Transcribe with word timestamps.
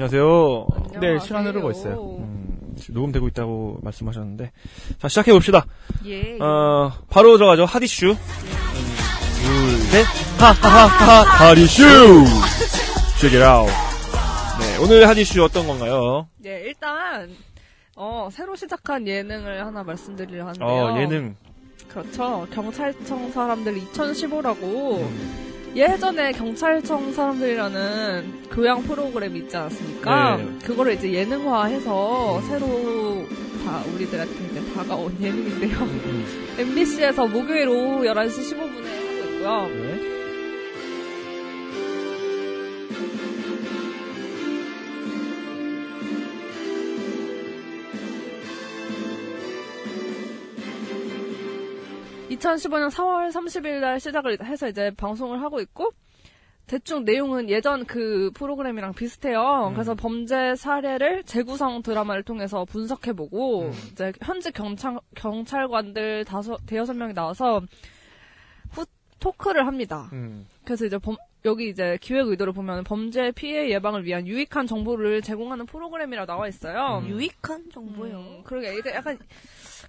안녕하세요. 0.00 0.66
네, 0.98 1.18
시간 1.18 1.46
흐르고 1.46 1.70
있어요. 1.72 2.16
음, 2.20 2.74
녹음되고 2.88 3.28
있다고 3.28 3.80
말씀하셨는데. 3.82 4.50
자, 4.98 5.08
시작해 5.08 5.30
봅시다. 5.30 5.66
예. 6.06 6.38
어, 6.40 6.90
바로 7.10 7.36
들어가죠. 7.36 7.66
핫이슈. 7.66 8.16
둘, 8.16 9.78
셋. 9.90 10.06
하하하하, 10.38 11.48
핫이슈! 11.48 11.84
Check 13.18 13.38
it 13.38 13.44
out. 13.44 13.70
네, 14.58 14.78
오늘 14.82 15.06
핫이슈 15.06 15.44
어떤 15.44 15.66
건가요? 15.66 16.26
예, 16.46 16.62
일단 16.64 17.28
어, 17.94 18.30
새로 18.32 18.56
시작한 18.56 19.06
예능을 19.06 19.66
하나 19.66 19.82
말씀드리려 19.82 20.46
하는데요. 20.46 20.66
어, 20.66 20.98
예능. 20.98 21.36
그렇죠. 21.88 22.46
경찰청 22.50 23.30
사람들 23.32 23.74
2015라고 23.92 25.00
음. 25.02 25.59
예전에 25.74 26.32
경찰청 26.32 27.12
사람들이라는 27.12 28.48
교양 28.50 28.82
프로그램이 28.82 29.40
있지 29.40 29.56
않았습니까? 29.56 30.36
네. 30.36 30.48
그거를 30.64 30.94
이제 30.94 31.12
예능화해서 31.12 32.40
새로 32.42 33.24
다 33.64 33.82
우리들한테 33.94 34.32
이제 34.50 34.72
다가온 34.74 35.14
예능인데요. 35.20 35.78
음, 35.78 36.26
MBC에서 36.58 37.26
목요일 37.26 37.68
오후 37.68 38.02
11시 38.04 38.52
15분에 38.52 38.84
하고 38.84 39.30
있고요. 39.30 39.68
네. 39.68 40.19
2015년 52.40 52.90
4월 52.90 53.30
30일 53.30 53.80
날 53.80 54.00
시작을 54.00 54.44
해서 54.44 54.68
이제 54.68 54.90
방송을 54.96 55.42
하고 55.42 55.60
있고 55.60 55.92
대충 56.66 57.04
내용은 57.04 57.50
예전 57.50 57.84
그 57.84 58.30
프로그램이랑 58.34 58.94
비슷해요. 58.94 59.68
음. 59.68 59.74
그래서 59.74 59.94
범죄 59.94 60.54
사례를 60.54 61.24
재구성 61.24 61.82
드라마를 61.82 62.22
통해서 62.22 62.64
분석해보고 62.64 63.62
음. 63.62 63.72
이제 63.90 64.12
현직 64.22 64.54
경찰 64.54 64.98
경찰관들 65.16 66.24
다섯 66.24 66.58
대여섯 66.66 66.96
명이 66.96 67.12
나와서 67.12 67.60
후 68.70 68.86
토크를 69.18 69.66
합니다. 69.66 70.08
음. 70.12 70.46
그래서 70.64 70.86
이제 70.86 70.96
범, 70.96 71.16
여기 71.44 71.68
이제 71.68 71.98
기획 72.00 72.28
의도를 72.28 72.52
보면 72.52 72.84
범죄 72.84 73.32
피해 73.32 73.68
예방을 73.70 74.04
위한 74.04 74.26
유익한 74.26 74.66
정보를 74.66 75.22
제공하는 75.22 75.66
프로그램이라 75.66 76.26
나와 76.26 76.46
있어요. 76.46 77.02
음. 77.02 77.08
유익한 77.08 77.70
정보요 77.72 78.18
음, 78.18 78.42
그러게 78.44 78.78
이제 78.78 78.92
약간 78.94 79.18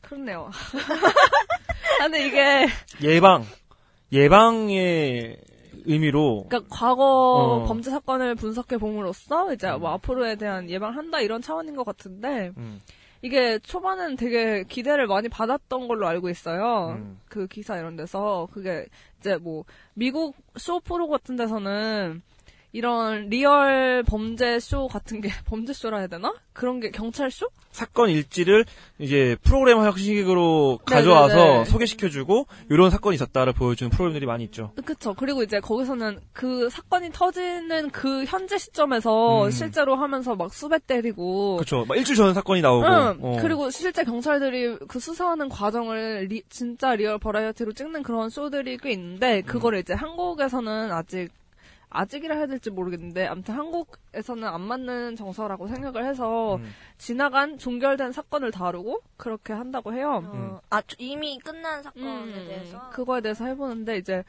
그렇네요. 0.02 0.50
아, 2.00 2.04
근데 2.04 2.26
이게 2.26 2.68
예방. 3.02 3.46
예방의 4.12 5.38
의미로. 5.86 6.46
그러니까 6.50 6.76
과거 6.76 7.04
어. 7.04 7.66
범죄 7.66 7.90
사건을 7.90 8.36
분석해 8.36 8.78
봄으로써 8.78 9.54
이제 9.54 9.70
음. 9.70 9.80
뭐 9.80 9.92
앞으로에 9.92 10.36
대한 10.36 10.70
예방한다 10.70 11.22
이런 11.22 11.42
차원인 11.42 11.76
것 11.76 11.86
같은데 11.86 12.52
음. 12.58 12.82
이게 13.22 13.60
초반은 13.60 14.16
되게 14.16 14.64
기대를 14.64 15.08
많이 15.08 15.30
받았던 15.30 15.88
걸로 15.88 16.08
알고 16.08 16.30
있어요. 16.30 16.98
음. 16.98 17.20
그 17.30 17.48
기사 17.48 17.78
이런 17.78 17.96
데서 17.96 18.48
그게 18.52 18.86
이제 19.20 19.38
뭐 19.38 19.64
미국 19.94 20.36
쇼 20.58 20.80
프로 20.80 21.08
같은 21.08 21.36
데서는 21.36 22.22
이런 22.74 23.28
리얼 23.30 24.04
범죄 24.04 24.60
쇼 24.60 24.88
같은 24.88 25.20
게 25.22 25.30
범죄 25.46 25.74
쇼라 25.74 25.98
해야 26.00 26.08
되나? 26.08 26.34
그런 26.54 26.80
게 26.80 26.90
경찰 26.92 27.30
쇼? 27.32 27.48
사건 27.72 28.10
일지를 28.10 28.66
이제 29.00 29.38
프로그램 29.44 29.78
형식으로 29.80 30.80
가져와서 30.86 31.36
네네네. 31.36 31.66
소개시켜주고 31.66 32.48
이런 32.70 32.90
사건이 32.90 33.16
있었다를 33.16 33.54
보여주는 33.54 33.90
프로그램들이 33.90 34.26
많이 34.26 34.44
있죠. 34.46 34.74
그쵸. 34.86 35.14
그리고 35.14 35.42
이제 35.44 35.60
거기서는 35.62 36.20
그 36.34 36.70
사건이 36.70 37.12
터지는 37.14 37.90
그 37.92 38.26
현재 38.26 38.58
시점에서 38.58 39.46
음. 39.46 39.52
실제로 39.52 39.96
하면서 39.96 40.36
막 40.36 40.54
수배 40.54 40.80
때리고. 40.86 41.56
그렇죠. 41.58 41.86
막 41.86 41.98
일주일 41.98 42.18
전에 42.18 42.34
사건이 42.34 42.62
나오고. 42.62 42.86
응. 42.86 43.18
어. 43.22 43.38
그리고 43.42 43.70
실제 43.70 44.04
경찰들이 44.04 44.78
그 44.90 45.00
수사하는 45.00 45.48
과정을 45.48 46.28
리- 46.30 46.44
진짜 46.50 46.94
리얼 46.96 47.18
버라이어티로 47.20 47.72
찍는 47.72 48.04
그런 48.04 48.30
쇼들이 48.30 48.78
꽤 48.78 48.92
있는데 48.92 49.42
그거를 49.42 49.80
이제 49.80 49.94
한국에서는 49.94 50.92
아직 50.92 51.30
아직이라 51.92 52.36
해야 52.36 52.48
될지 52.48 52.70
모르겠는데 52.72 53.28
아무튼 53.28 53.54
한국에서는 53.56 54.48
안 54.48 54.62
맞는 54.62 55.16
정서라고 55.18 55.68
생각을 55.68 56.06
해서 56.06 56.56
음. 56.56 56.74
지나간 56.98 57.58
종결된 57.58 58.12
사건을 58.14 58.52
다루고 58.52 59.02
그렇게 59.18 59.54
한다고 59.54 59.94
해요. 59.94 60.24
어, 60.26 60.62
아 60.70 60.82
이미 60.98 61.38
끝난 61.40 61.84
사건에 61.84 62.06
음, 62.08 62.46
대해서 62.48 62.90
그거에 62.92 63.22
대해서 63.22 63.46
해보는데 63.46 63.98
이제 63.98 64.24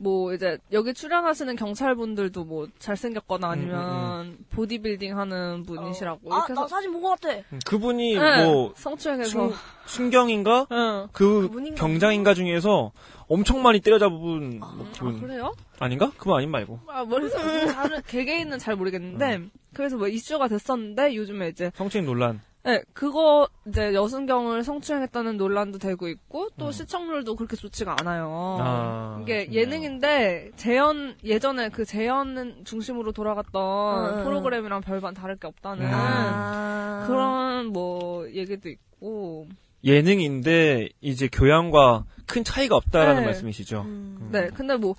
뭐 0.00 0.32
이제 0.32 0.58
여기 0.70 0.94
출연하시는 0.94 1.56
경찰분들도 1.56 2.44
뭐 2.44 2.68
잘생겼거나 2.78 3.48
아니면 3.50 4.38
보디빌딩 4.50 5.18
하는 5.18 5.64
분이시라고 5.64 6.20
이렇게 6.24 6.52
아나 6.52 6.62
해서 6.62 6.68
사진 6.68 6.92
본 6.92 7.02
것 7.02 7.20
같아 7.20 7.34
음, 7.52 7.58
그분이 7.66 8.14
네, 8.14 8.44
뭐 8.44 8.72
성추행해서 8.76 9.28
순, 9.28 9.52
순경인가 9.86 10.66
응. 10.70 11.08
그 11.12 11.42
그분인가? 11.48 11.80
경장인가 11.80 12.34
중에서 12.34 12.92
엄청 13.28 13.62
많이 13.62 13.80
때려잡은 13.80 14.58
뭐 14.58 14.68
아, 14.68 14.92
그분 14.98 15.20
그래요? 15.20 15.54
아닌가? 15.78 16.10
그분 16.16 16.36
아닌 16.36 16.50
말고 16.50 16.80
아, 16.88 17.04
머릿속에 17.04 17.66
다른 17.66 18.00
개개인은 18.06 18.58
잘 18.58 18.74
모르겠는데 18.76 19.42
그래서 19.74 19.96
뭐 19.96 20.08
이슈가 20.08 20.48
됐었는데 20.48 21.14
요즘에 21.14 21.48
이제 21.48 21.70
성추행 21.74 22.06
논란. 22.06 22.40
네, 22.64 22.82
그거 22.92 23.48
이제 23.66 23.94
여순경을 23.94 24.62
성추행했다는 24.64 25.36
논란도 25.36 25.78
되고 25.78 26.08
있고 26.08 26.48
또 26.58 26.66
음. 26.66 26.72
시청률도 26.72 27.36
그렇게 27.36 27.56
좋지가 27.56 27.96
않아요. 28.00 28.58
아, 28.60 29.18
이게 29.22 29.46
좋네요. 29.46 29.60
예능인데 29.60 30.50
재현 30.56 31.16
예전에 31.24 31.68
그 31.68 31.84
재현 31.84 32.64
중심으로 32.64 33.12
돌아갔던 33.12 34.18
음. 34.18 34.24
프로그램이랑 34.24 34.80
별반 34.80 35.14
다를 35.14 35.36
게 35.36 35.46
없다는 35.46 35.84
음. 35.86 35.90
아 35.94 37.04
그런 37.06 37.66
뭐 37.66 38.28
얘기도 38.30 38.68
있고 38.68 39.46
예능인데 39.84 40.88
이제 41.00 41.28
교양과 41.30 42.04
큰 42.28 42.44
차이가 42.44 42.76
없다라는 42.76 43.22
네. 43.22 43.26
말씀이시죠. 43.26 43.80
음. 43.82 44.28
네 44.30 44.48
근데 44.54 44.76
뭐 44.76 44.94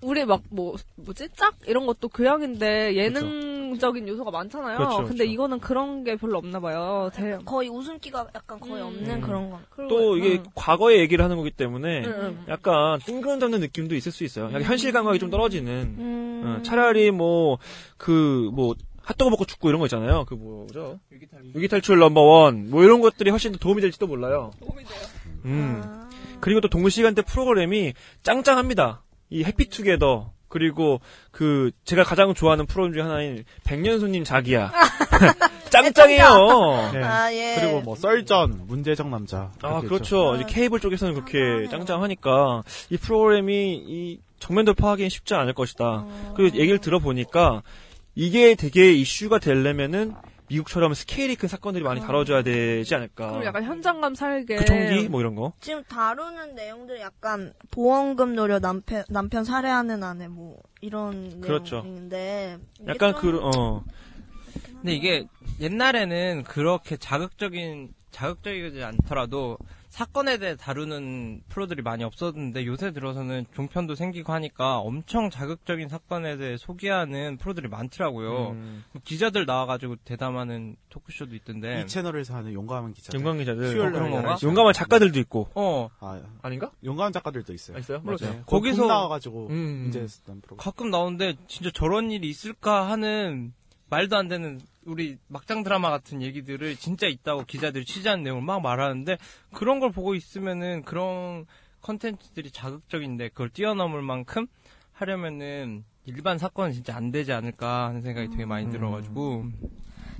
우리 0.00 0.24
막 0.24 0.42
뭐 0.50 0.76
뭐지 0.96 1.28
짝 1.34 1.54
이런 1.66 1.86
것도 1.86 2.08
교양인데 2.08 2.94
예능적인 2.94 4.06
요소가 4.06 4.30
많잖아요. 4.30 4.76
그렇죠, 4.76 4.96
근데 4.98 5.14
그렇죠. 5.18 5.24
이거는 5.32 5.60
그런 5.60 6.04
게 6.04 6.16
별로 6.16 6.38
없나 6.38 6.60
봐요. 6.60 7.10
대 7.14 7.38
거의 7.44 7.68
웃음기가 7.70 8.28
약간 8.34 8.60
거의 8.60 8.82
음. 8.82 8.86
없는 8.88 9.10
음. 9.16 9.20
그런 9.22 9.50
거 9.50 9.60
또 9.88 10.16
이게 10.16 10.34
응. 10.38 10.42
과거의 10.54 11.00
얘기를 11.00 11.24
하는 11.24 11.36
거기 11.36 11.50
때문에 11.50 12.04
응, 12.06 12.12
응. 12.20 12.44
약간 12.48 12.98
뜬금잡는 13.00 13.60
느낌도 13.60 13.94
있을 13.96 14.12
수 14.12 14.24
있어요. 14.24 14.46
약간 14.46 14.62
현실 14.62 14.92
감각이 14.92 15.18
좀 15.18 15.30
떨어지는. 15.30 15.72
음. 15.98 16.42
어, 16.44 16.62
차라리 16.62 17.10
뭐그 17.10 18.50
뭐 18.52 18.74
핫도그 19.02 19.30
먹고 19.30 19.44
죽고 19.46 19.68
이런 19.68 19.80
거 19.80 19.86
있잖아요. 19.86 20.24
그 20.26 20.34
뭐죠? 20.34 20.98
위기탈출 21.54 21.98
넘버원 21.98 22.70
뭐 22.70 22.82
이런 22.84 23.00
것들이 23.00 23.30
훨씬 23.30 23.52
더 23.52 23.58
도움이 23.58 23.80
될지도 23.82 24.06
몰라요. 24.06 24.50
음. 25.44 25.82
아. 25.84 26.08
그리고 26.40 26.60
또 26.60 26.68
동시간대 26.68 27.22
프로그램이 27.22 27.94
짱짱합니다. 28.22 29.02
이 29.30 29.44
해피투게더 29.44 30.32
그리고 30.48 31.00
그 31.32 31.72
제가 31.84 32.04
가장 32.04 32.32
좋아하는 32.32 32.66
프로그램 32.66 32.92
중에 32.92 33.02
하나인 33.02 33.44
백년손님 33.64 34.24
자기야. 34.24 34.72
짱짱해요. 35.70 36.90
네. 36.92 37.02
아, 37.02 37.32
예. 37.34 37.56
그리고 37.58 37.80
뭐 37.80 37.96
썰전, 37.96 38.66
문제적 38.66 39.08
남자. 39.08 39.50
아, 39.62 39.80
그렇죠. 39.80 40.34
아, 40.34 40.36
이제 40.36 40.44
케이블 40.48 40.78
쪽에서는 40.78 41.14
그렇게 41.14 41.38
짱짱하네요. 41.68 41.68
짱짱하니까 41.70 42.62
이 42.90 42.96
프로그램이 42.96 43.82
이 43.84 44.20
정면 44.38 44.64
돌파하기는 44.66 45.08
쉽지 45.08 45.34
않을 45.34 45.54
것이다. 45.54 45.84
어. 45.84 46.34
그리고 46.36 46.56
얘기를 46.56 46.78
들어보니까 46.78 47.62
이게 48.14 48.54
되게 48.54 48.92
이슈가 48.92 49.38
되려면은 49.38 50.14
미국처럼 50.54 50.94
스케일이 50.94 51.34
큰 51.36 51.48
사건들이 51.48 51.82
많이 51.84 52.00
다뤄져야 52.00 52.42
되지 52.42 52.94
않을까. 52.94 53.30
그리고 53.32 53.44
약간 53.44 53.64
현장감 53.64 54.14
살게 54.14 54.56
그 54.56 54.64
총기 54.64 55.08
뭐 55.08 55.20
이런 55.20 55.34
거. 55.34 55.52
지금 55.60 55.82
다루는 55.84 56.54
내용들이 56.54 57.00
약간 57.00 57.52
보험금 57.70 58.34
노려 58.34 58.60
남편 58.60 59.04
남편 59.08 59.44
살해하는 59.44 60.02
아내 60.02 60.28
뭐 60.28 60.56
이런 60.80 61.40
그렇죠. 61.40 61.82
내용인데 61.82 62.58
약간 62.86 63.12
좀- 63.14 63.20
그 63.20 63.40
어. 63.42 63.84
근데 64.80 64.94
이게 64.94 65.26
옛날에는 65.60 66.44
그렇게 66.44 66.96
자극적인 66.96 67.92
자극적이지 68.12 68.82
않더라도 68.84 69.58
사건에 69.98 70.38
대해 70.38 70.56
다루는 70.56 71.42
프로들이 71.48 71.80
많이 71.82 72.02
없었는데 72.02 72.66
요새 72.66 72.90
들어서는 72.90 73.46
종편도 73.54 73.94
생기고 73.94 74.32
하니까 74.32 74.78
엄청 74.78 75.30
자극적인 75.30 75.88
사건에 75.88 76.36
대해 76.36 76.56
소개하는 76.56 77.36
프로들이 77.36 77.68
많더라고요. 77.68 78.50
음, 78.50 78.82
기자들 79.04 79.46
나와가지고 79.46 79.94
대담하는 80.04 80.74
토크쇼도 80.88 81.36
있던데. 81.36 81.82
이 81.82 81.86
채널에서 81.86 82.34
하는 82.34 82.52
용감한 82.54 82.92
기자. 82.94 83.16
용감 83.16 83.38
기자들. 83.38 83.68
수요일 83.70 83.92
그런 83.92 84.10
날 84.10 84.22
건가? 84.22 84.34
11시. 84.34 84.42
용감한 84.48 84.72
작가들도 84.72 85.20
있고. 85.20 85.48
어, 85.54 85.88
아, 86.00 86.20
아닌가? 86.42 86.72
용감한 86.82 87.12
작가들도 87.12 87.52
있어요. 87.52 87.76
아, 87.76 87.78
있어요? 87.78 88.02
그렇죠. 88.02 88.26
맞아요. 88.26 88.42
거기서- 88.46 88.88
나와가지고 88.88 89.46
음. 89.50 89.82
문제였던 89.84 90.40
프로. 90.40 90.56
가끔 90.56 90.90
나오는데 90.90 91.36
진짜 91.46 91.70
저런 91.72 92.10
일이 92.10 92.28
있을까 92.28 92.90
하는 92.90 93.52
말도 93.90 94.16
안 94.16 94.26
되는 94.26 94.60
우리 94.86 95.18
막장 95.28 95.62
드라마 95.62 95.90
같은 95.90 96.22
얘기들을 96.22 96.76
진짜 96.76 97.06
있다고 97.06 97.44
기자들이 97.44 97.84
취재한 97.84 98.22
내용을 98.22 98.42
막 98.42 98.60
말하는데 98.60 99.18
그런 99.52 99.80
걸 99.80 99.92
보고 99.92 100.14
있으면은 100.14 100.82
그런 100.82 101.46
컨텐츠들이 101.82 102.50
자극적인데 102.50 103.28
그걸 103.28 103.50
뛰어넘을 103.50 104.02
만큼 104.02 104.46
하려면은 104.92 105.84
일반 106.06 106.38
사건은 106.38 106.72
진짜 106.72 106.96
안 106.96 107.10
되지 107.10 107.32
않을까 107.32 107.88
하는 107.88 108.02
생각이 108.02 108.30
되게 108.30 108.44
많이 108.44 108.66
음. 108.66 108.70
들어가지고 108.70 109.44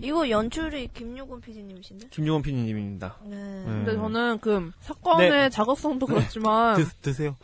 이거 0.00 0.28
연출이 0.28 0.88
김유곤 0.88 1.40
PD님이신데? 1.40 2.08
김용원 2.08 2.42
PD님입니다. 2.42 3.18
네. 3.24 3.36
근데 3.64 3.94
저는 3.94 4.38
그 4.40 4.72
사건의 4.80 5.30
네. 5.30 5.48
자극성도 5.50 6.06
그렇지만 6.06 6.76
드, 6.76 6.88
드세요. 7.00 7.36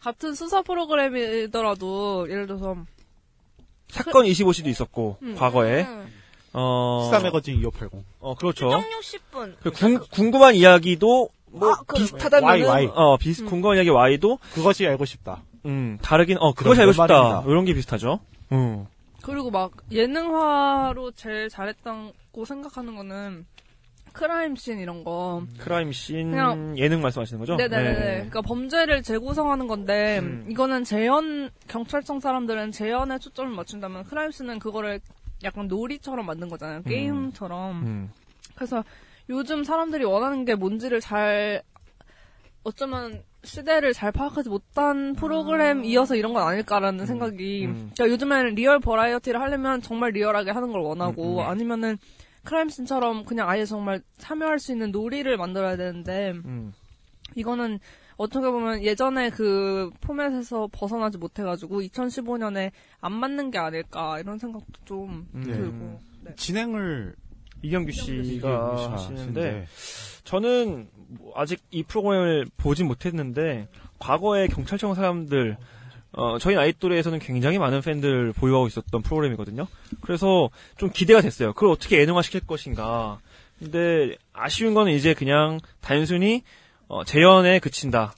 같은 0.00 0.34
수사 0.34 0.60
프로그램이더라도 0.62 2.28
예를 2.28 2.46
들어서 2.46 2.84
사건 3.94 4.26
25시도 4.26 4.66
있었고, 4.66 5.16
음. 5.22 5.34
과거에. 5.36 5.82
음. 5.82 6.12
어, 6.52 7.02
시사 7.04 7.20
매거진 7.20 7.56
2580. 7.56 8.04
어, 8.20 8.34
그렇죠. 8.36 8.70
수정 8.70 8.82
60분. 8.82 9.54
그 9.60 9.70
궁, 9.72 9.98
궁금한 10.10 10.54
이야기도 10.54 11.28
뭐 11.50 11.72
아, 11.72 11.76
그럼. 11.86 12.02
비슷하다면 12.02 12.48
Y, 12.48 12.62
Y. 12.64 12.86
어 12.94 13.16
비슷 13.16 13.42
음. 13.42 13.46
궁금한 13.48 13.76
이야기 13.76 13.90
Y도 13.90 14.38
그것이 14.52 14.86
알고 14.86 15.04
싶다. 15.04 15.42
음 15.66 15.98
다르긴 16.02 16.36
어 16.38 16.52
그것이 16.52 16.76
그런 16.76 16.80
알고 16.80 16.92
싶다 16.92 17.06
말입니다. 17.06 17.50
이런 17.50 17.64
게 17.64 17.74
비슷하죠. 17.74 18.20
음 18.52 18.86
그리고 19.22 19.50
막 19.50 19.72
예능화로 19.90 21.12
제일 21.12 21.48
잘했다고 21.48 22.44
생각하는 22.44 22.96
거는 22.96 23.46
Crime 24.14 24.54
Scene 24.54 24.78
이런 24.78 25.02
거. 25.02 25.42
Crime 25.58 25.90
Scene 25.92 26.30
그냥- 26.30 26.78
예능 26.78 27.02
말씀하시는 27.02 27.38
거죠? 27.40 27.56
네네네. 27.56 27.92
네. 27.92 28.00
그러니까 28.14 28.40
범죄를 28.42 29.02
재구성하는 29.02 29.66
건데 29.66 30.20
음. 30.22 30.46
이거는 30.48 30.84
재현 30.84 31.50
경찰청 31.66 32.20
사람들은 32.20 32.70
재현에 32.70 33.18
초점을 33.18 33.50
맞춘다면 33.50 34.04
Crime 34.04 34.30
Scene은 34.30 34.60
그거를 34.60 35.00
약간 35.42 35.66
놀이처럼 35.66 36.24
만든 36.24 36.48
거잖아요. 36.48 36.82
게임처럼. 36.84 37.82
음. 37.82 38.10
그래서 38.54 38.84
요즘 39.28 39.64
사람들이 39.64 40.04
원하는 40.04 40.44
게 40.44 40.54
뭔지를 40.54 41.00
잘 41.00 41.62
어쩌면 42.62 43.20
시대를 43.42 43.92
잘 43.92 44.10
파악하지 44.12 44.48
못한 44.48 45.14
프로그램이어서 45.16 46.14
이런 46.14 46.32
건 46.32 46.46
아닐까라는 46.46 47.04
생각이. 47.04 47.66
음. 47.66 47.90
그러니까 47.94 48.08
요즘에는 48.14 48.54
리얼 48.54 48.78
버라이어티를 48.78 49.40
하려면 49.40 49.82
정말 49.82 50.12
리얼하게 50.12 50.52
하는 50.52 50.70
걸 50.72 50.80
원하고 50.82 51.40
음, 51.40 51.44
음. 51.44 51.46
아니면은 51.46 51.98
크라임씬처럼 52.44 53.24
그냥 53.24 53.48
아예 53.48 53.64
정말 53.64 54.02
참여할 54.18 54.58
수 54.58 54.72
있는 54.72 54.90
놀이를 54.90 55.36
만들어야 55.36 55.76
되는데 55.76 56.32
음. 56.44 56.72
이거는 57.34 57.80
어떻게 58.16 58.48
보면 58.48 58.82
예전에 58.82 59.30
그 59.30 59.90
포맷에서 60.00 60.68
벗어나지 60.70 61.18
못해가지고 61.18 61.80
2015년에 61.82 62.70
안 63.00 63.12
맞는 63.12 63.50
게 63.50 63.58
아닐까 63.58 64.18
이런 64.20 64.38
생각도 64.38 64.72
좀 64.84 65.26
음. 65.34 65.42
들고. 65.42 66.00
네. 66.22 66.34
진행을 66.36 67.14
이경규 67.62 67.92
씨가 67.92 68.92
하시는데 68.92 69.66
저는 70.24 70.88
뭐 71.08 71.32
아직 71.34 71.60
이 71.70 71.82
프로그램을 71.82 72.46
보진 72.56 72.86
못했는데 72.86 73.68
과거에 73.98 74.46
경찰청 74.48 74.94
사람들 74.94 75.56
어, 76.16 76.38
저희 76.38 76.54
나이 76.54 76.72
또래에서는 76.72 77.18
굉장히 77.18 77.58
많은 77.58 77.80
팬들 77.82 78.32
보유하고 78.32 78.66
있었던 78.68 79.02
프로그램이거든요. 79.02 79.66
그래서 80.00 80.50
좀 80.76 80.90
기대가 80.90 81.20
됐어요. 81.20 81.52
그걸 81.52 81.70
어떻게 81.70 81.98
예능화 82.00 82.22
시킬 82.22 82.40
것인가. 82.46 83.18
근데 83.58 84.16
아쉬운 84.32 84.74
거는 84.74 84.92
이제 84.92 85.14
그냥 85.14 85.58
단순히 85.80 86.42
어, 86.88 87.04
재연에 87.04 87.58
그친다. 87.58 88.14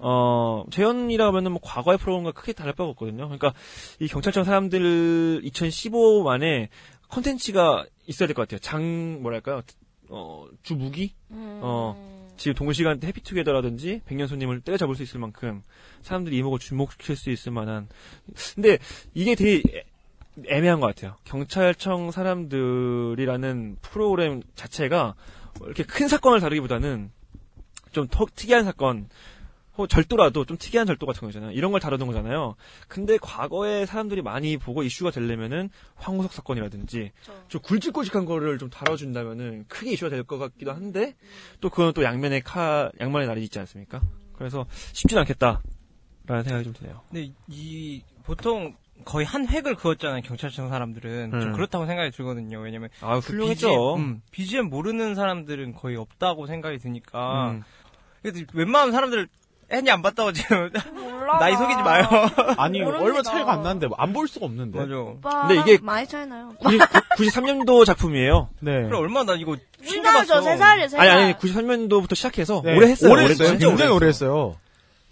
어, 0.00 0.64
재연이라면은 0.70 1.52
뭐 1.52 1.60
과거의 1.62 1.98
프로그램과 1.98 2.32
크게 2.32 2.52
다를 2.52 2.72
바가 2.74 2.90
없거든요. 2.90 3.24
그러니까 3.24 3.54
이 4.00 4.08
경찰청 4.08 4.44
사람들 4.44 5.42
2015만에 5.44 6.68
컨텐츠가 7.08 7.86
있어야 8.06 8.26
될 8.26 8.34
것 8.34 8.42
같아요. 8.42 8.58
장, 8.60 9.22
뭐랄까요. 9.22 9.62
어, 10.10 10.46
주 10.62 10.74
무기? 10.74 11.12
음. 11.30 11.60
어. 11.62 12.13
지금 12.36 12.54
동시간대 12.54 13.06
해피투게더라든지 13.08 14.00
백년 14.06 14.26
손님을 14.28 14.60
때려잡을 14.60 14.94
수 14.96 15.02
있을 15.02 15.20
만큼 15.20 15.62
사람들이 16.02 16.36
이목을 16.38 16.58
주목시킬 16.58 17.16
수 17.16 17.30
있을 17.30 17.52
만한 17.52 17.88
근데 18.54 18.78
이게 19.14 19.34
되게 19.34 19.62
애- 19.76 19.84
애매한 20.48 20.80
것 20.80 20.86
같아요. 20.88 21.16
경찰청 21.24 22.10
사람들이라는 22.10 23.76
프로그램 23.80 24.42
자체가 24.56 25.14
이렇게 25.62 25.84
큰 25.84 26.08
사건을 26.08 26.40
다루기보다는 26.40 27.10
좀더 27.92 28.26
특이한 28.34 28.64
사건, 28.64 29.08
혹 29.76 29.88
절도라도 29.88 30.44
좀 30.44 30.56
특이한 30.56 30.86
절도 30.86 31.04
같은 31.06 31.26
거잖아요. 31.26 31.50
이런 31.50 31.72
걸 31.72 31.80
다루는 31.80 32.06
거잖아요. 32.06 32.54
근데 32.88 33.18
과거에 33.20 33.86
사람들이 33.86 34.22
많이 34.22 34.56
보고 34.56 34.82
이슈가 34.82 35.10
되려면은 35.10 35.68
황우석 35.96 36.32
사건이라든지 36.32 37.10
그렇죠. 37.24 37.44
좀 37.48 37.60
굵직굵직한 37.62 38.24
거를 38.24 38.58
좀 38.58 38.70
다뤄준다면은 38.70 39.64
크게 39.68 39.92
이슈가 39.92 40.10
될 40.10 40.24
것 40.24 40.38
같기도 40.38 40.72
한데 40.72 41.14
또 41.60 41.68
그건 41.70 41.92
또 41.92 42.02
양면의 42.04 42.42
칼, 42.42 42.90
양면의 43.00 43.26
날이 43.28 43.42
있지 43.42 43.58
않습니까? 43.58 44.00
그래서 44.34 44.64
쉽진 44.92 45.18
않겠다라는 45.18 46.42
생각이 46.44 46.64
좀 46.64 46.72
드네요. 46.72 47.02
근데 47.10 47.32
이 47.48 48.02
보통 48.24 48.74
거의 49.04 49.26
한 49.26 49.46
획을 49.48 49.74
그었잖아요 49.74 50.22
경찰청 50.22 50.68
사람들은 50.68 51.30
좀 51.32 51.40
음. 51.42 51.52
그렇다고 51.52 51.84
생각이 51.84 52.10
들거든요 52.12 52.60
왜냐면 52.60 52.88
아, 53.00 53.18
BGM, 53.18 53.20
훌륭했죠. 53.40 53.96
음, 53.96 54.22
BGM 54.30 54.70
모르는 54.70 55.14
사람들은 55.16 55.74
거의 55.74 55.96
없다고 55.96 56.46
생각이 56.46 56.78
드니까 56.78 57.50
음. 57.50 57.62
웬만한 58.54 58.92
사람들 58.92 59.28
애니 59.70 59.90
안 59.90 60.02
봤다고 60.02 60.32
지금 60.32 60.70
몰라. 60.94 61.38
나이 61.38 61.56
속이지 61.56 61.82
마요 61.82 62.04
아니 62.56 62.80
모릅니다. 62.80 63.04
얼마 63.04 63.22
차이가 63.22 63.52
안 63.52 63.62
나는데 63.62 63.88
안 63.96 64.12
볼 64.12 64.28
수가 64.28 64.46
없는데. 64.46 64.78
맞아 64.78 65.48
근데 65.48 65.60
이게- 65.72 65.78
많이 65.82 66.06
차이 66.06 66.26
나요? 66.26 66.54
93년도 67.16 67.84
작품이에요. 67.86 68.50
네. 68.60 68.82
그래 68.82 68.96
얼마나 68.96 69.32
나 69.32 69.38
이거 69.38 69.56
나이죠, 70.02 70.42
세 70.42 70.56
살이에요, 70.56 70.88
세 70.88 70.96
살. 70.96 71.08
아니, 71.08 71.22
아니, 71.24 71.34
93년도부터 71.34 72.14
시작해서 72.14 72.62
네. 72.64 72.76
오래 72.76 72.88
했어요. 72.88 73.12
오래 73.12 73.24
했어요. 73.24 73.48
진짜 73.48 73.66
굉장히 73.68 73.90
오래 73.90 73.96
오래 73.96 74.06
했어요. 74.08 74.56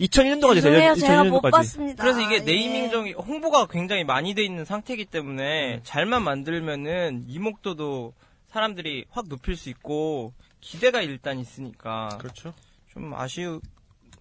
2001년도까지 0.01 0.55
됐어요. 0.55 0.55
죄송해요, 0.73 0.95
제가 0.97 1.25
못 1.25 1.43
2001년도까지. 1.43 1.51
봤습니다. 1.53 2.03
그래서 2.03 2.21
이게 2.23 2.37
예. 2.37 2.41
네이밍 2.41 2.91
정이 2.91 3.13
홍보가 3.13 3.67
굉장히 3.67 4.05
많이 4.05 4.35
돼 4.35 4.43
있는 4.45 4.65
상태이기 4.65 5.05
때문에 5.07 5.75
음. 5.77 5.81
잘만 5.85 6.23
만들면은 6.23 7.25
이목도도 7.29 8.13
사람들이 8.49 9.05
확 9.11 9.29
높일 9.29 9.57
수 9.57 9.69
있고 9.71 10.33
기대가 10.61 11.03
일단 11.03 11.39
있으니까 11.39 12.09
그렇죠. 12.19 12.53
좀 12.93 13.15
아쉬운 13.15 13.61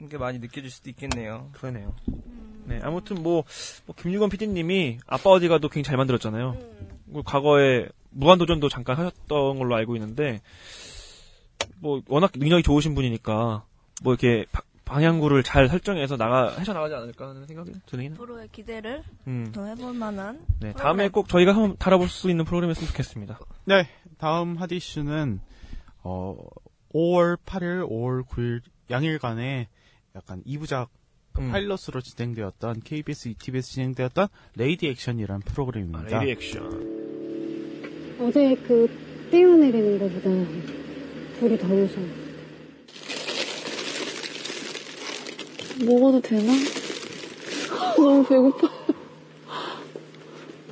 게 0.09 0.17
많이 0.17 0.39
느껴질 0.39 0.69
수도 0.69 0.89
있겠네요. 0.89 1.49
그러네요. 1.53 1.95
네, 2.65 2.79
아무튼 2.83 3.21
뭐, 3.23 3.43
뭐 3.85 3.95
김유건 3.95 4.29
PD님이 4.29 4.99
아빠 5.07 5.29
어디 5.31 5.47
가도 5.47 5.67
굉장히 5.69 5.83
잘 5.91 5.97
만들었잖아요. 5.97 6.51
음. 6.59 6.87
그리고 7.05 7.23
과거에 7.23 7.87
무한도전도 8.11 8.69
잠깐 8.69 8.97
하셨던 8.97 9.57
걸로 9.57 9.75
알고 9.75 9.95
있는데 9.95 10.41
뭐 11.79 12.01
워낙 12.07 12.31
능력이 12.35 12.63
좋으신 12.63 12.95
분이니까 12.95 13.63
뭐 14.03 14.13
이렇게 14.13 14.45
바- 14.51 14.61
방향구를 14.85 15.41
잘 15.43 15.69
설정해서 15.69 16.17
나가 16.17 16.53
헤쳐 16.59 16.73
나가지 16.73 16.93
않을까 16.93 17.29
하는 17.29 17.45
생각이 17.47 17.71
드네요. 17.85 18.11
앞으로의 18.13 18.49
기대를 18.51 19.03
음. 19.27 19.49
더 19.53 19.65
해볼 19.65 19.93
만한. 19.93 20.45
네, 20.59 20.73
다음에 20.73 21.07
꼭 21.07 21.29
저희가 21.29 21.53
한번 21.55 21.77
달아볼 21.77 22.09
수 22.09 22.29
있는 22.29 22.43
프로그램이었으면 22.45 22.89
좋겠습니다. 22.89 23.39
네. 23.65 23.87
다음 24.17 24.57
핫 24.57 24.69
이슈는 24.71 25.39
어 26.03 26.37
5월 26.93 27.37
8일, 27.45 27.87
5월 27.89 28.25
9일 28.27 28.61
양일간에 28.89 29.69
약간 30.15 30.43
2부작 30.45 30.87
음. 31.39 31.51
파일럿으로 31.51 32.01
진행되었던 32.01 32.81
KBS, 32.83 33.29
2TV에서 33.29 33.71
진행되었던 33.71 34.27
Lady 34.55 34.87
Action이라는 34.87 35.41
아, 35.45 35.49
프로그램입니다. 35.49 36.19
Lady 36.19 36.31
Action. 36.31 36.63
어제 38.19 38.55
그 38.67 38.87
뛰어내리는 39.31 39.99
것보다 39.99 40.29
불이 41.39 41.57
더 41.57 41.67
무서워. 41.67 42.07
먹어도 45.85 46.21
되나? 46.21 46.51
너무 47.97 48.23
배고파. 48.27 48.69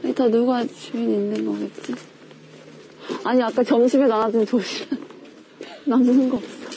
이따 0.03 0.27
누가 0.27 0.65
주인 0.67 1.10
있는 1.10 1.46
거겠지? 1.46 1.96
아니, 3.24 3.41
아까 3.41 3.63
점심에 3.63 4.08
나왔던 4.08 4.46
도시락 4.46 5.00
남는 5.86 6.29
거 6.29 6.38
없어. 6.38 6.68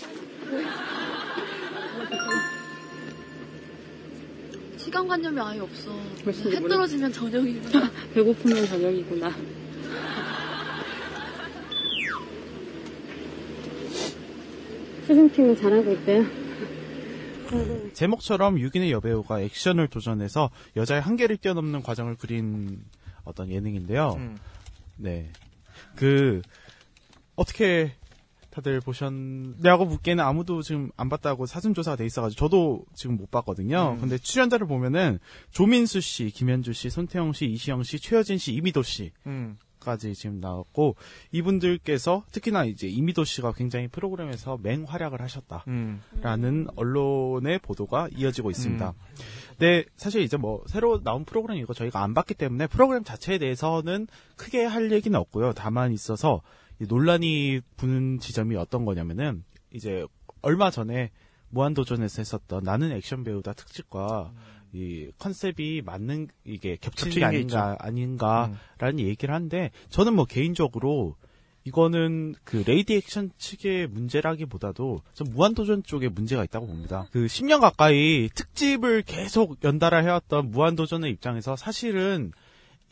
시간관념이 5.03 5.41
아예 5.41 5.61
없어. 5.61 5.91
해 5.93 6.61
떨어지면 6.69 7.13
저녁이구나. 7.13 7.91
배고프면 8.15 8.67
저녁이구나. 8.67 9.33
추승팀은 15.07 15.57
잘하고 15.57 15.93
있대요. 15.93 16.25
제목처럼 17.93 18.57
6인의 18.57 18.91
여배우가 18.91 19.41
액션을 19.41 19.89
도전해서 19.89 20.51
여자의 20.77 21.03
한계를 21.03 21.37
뛰어넘는 21.37 21.83
과정을 21.83 22.17
그린 22.17 22.83
어떤 23.25 23.51
예능인데요. 23.51 24.15
음. 24.17 24.39
네. 24.97 25.31
그, 25.97 26.41
어떻게 27.35 27.93
다들 28.53 28.81
보셨냐고 28.81 29.87
묻기에는 29.87 30.23
아무도 30.23 30.61
지금 30.61 30.91
안 30.97 31.09
봤다고 31.09 31.47
사전조사가 31.47 31.97
돼 31.97 32.05
있어가지고 32.05 32.39
저도 32.39 32.85
지금 32.95 33.17
못 33.17 33.31
봤거든요. 33.31 33.95
음. 33.97 34.01
근데 34.01 34.19
출연자를 34.19 34.67
보면은 34.67 35.19
조민수 35.51 36.03
씨, 36.03 36.27
김현주 36.27 36.75
씨, 36.75 36.91
손태영 36.91 37.33
씨, 37.33 37.47
이시영 37.47 37.83
씨, 37.83 37.99
최여진 37.99 38.37
씨, 38.39 38.53
이미도 38.53 38.83
씨. 38.83 39.11
음. 39.27 39.57
까지 39.81 40.15
지금 40.15 40.39
나왔고 40.39 40.95
이분들께서 41.33 42.23
특히나 42.31 42.65
이제 42.67 42.87
이미도 42.87 43.25
씨가 43.25 43.53
굉장히 43.53 43.89
프로그램에서 43.89 44.57
맹활약을 44.63 45.21
하셨다. 45.21 45.65
음. 45.67 46.01
라는 46.21 46.69
언론의 46.77 47.59
보도가 47.59 48.09
이어지고 48.17 48.51
있습니다. 48.51 48.95
네, 49.59 49.85
사실 49.97 50.23
이제 50.23 50.37
뭐 50.37 50.63
새로 50.67 51.03
나온 51.03 51.25
프로그램이고 51.25 51.75
저희가 51.75 52.01
안 52.01 52.15
봤기 52.15 52.35
때문에 52.35 52.69
프로그램 52.69 53.03
자체에 53.03 53.39
대해서는 53.39 54.07
크게 54.37 54.65
할 54.65 54.93
얘기는 54.93 55.19
없고요. 55.19 55.53
다만 55.53 55.93
있어서 55.93 56.43
이 56.43 56.62
논란이 56.87 57.61
부는 57.77 58.19
지점이 58.19 58.57
어떤 58.57 58.85
거냐면은 58.85 59.45
이제 59.73 60.07
얼마 60.41 60.71
전에 60.71 61.11
무한도전에서 61.51 62.23
했었던 62.23 62.63
나는 62.65 62.93
액션 62.93 63.25
배우다 63.25 63.53
특집과 63.53 64.33
이 64.73 65.11
컨셉이 65.19 65.83
맞는 65.85 66.29
이게 66.45 66.77
겹치는 66.81 67.15
게 67.15 67.25
아닌가 67.25 67.77
아닌가 67.79 68.47
음. 68.47 68.57
라는 68.79 69.01
얘기를 69.01 69.35
하는데 69.35 69.71
저는 69.91 70.15
뭐 70.15 70.25
개인적으로 70.25 71.17
이거는 71.65 72.35
그 72.43 72.65
레이디 72.67 72.97
액션 72.97 73.31
측의 73.37 73.87
문제라기보다도 73.89 75.03
좀 75.15 75.27
무한도전 75.31 75.85
쪽에 75.85 76.09
문제가 76.09 76.43
있다고 76.43 76.67
봅니다. 76.67 77.07
그 77.13 77.27
10년 77.27 77.61
가까이 77.61 78.29
특집을 78.35 79.03
계속 79.03 79.63
연달아 79.63 79.99
해왔던 79.99 80.51
무한도전의 80.51 81.11
입장에서 81.13 81.55
사실은 81.55 82.33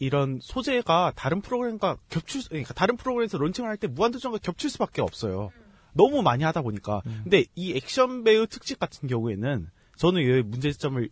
이런 0.01 0.41
소재가 0.43 1.13
다른 1.15 1.41
프로그램과 1.43 1.99
겹칠 2.09 2.43
수, 2.43 2.49
그러니까 2.49 2.75
다른 2.75 2.97
프로그램에서 2.97 3.39
론칭을 3.39 3.69
할 3.71 3.77
때 3.77 3.87
무한도전과 3.87 4.39
겹칠 4.39 4.69
수밖에 4.71 5.03
없어요. 5.03 5.53
너무 5.93 6.23
많이 6.23 6.43
하다 6.43 6.63
보니까. 6.63 7.03
근데 7.23 7.45
이 7.55 7.75
액션 7.77 8.25
배우 8.25 8.47
특집 8.47 8.79
같은 8.79 9.09
경우에는 9.09 9.69
저는 9.97 10.23
왜 10.27 10.43
문제점을 10.43 11.09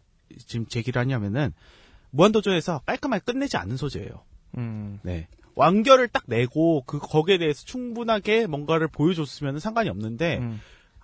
지금 0.47 0.66
제기를 0.66 0.99
하냐면은 1.00 1.52
무한도전에서 2.11 2.80
깔끔하게 2.87 3.25
끝내지 3.25 3.57
않는 3.59 3.76
소재예요. 3.76 4.25
음. 4.57 4.99
네. 5.02 5.28
완결을 5.54 6.09
딱 6.09 6.23
내고 6.26 6.83
그 6.87 6.99
거기에 6.99 7.37
대해서 7.38 7.64
충분하게 7.66 8.47
뭔가를 8.47 8.88
보여줬으면 8.88 9.59
상관이 9.59 9.88
없는데 9.90 10.38
음. 10.38 10.61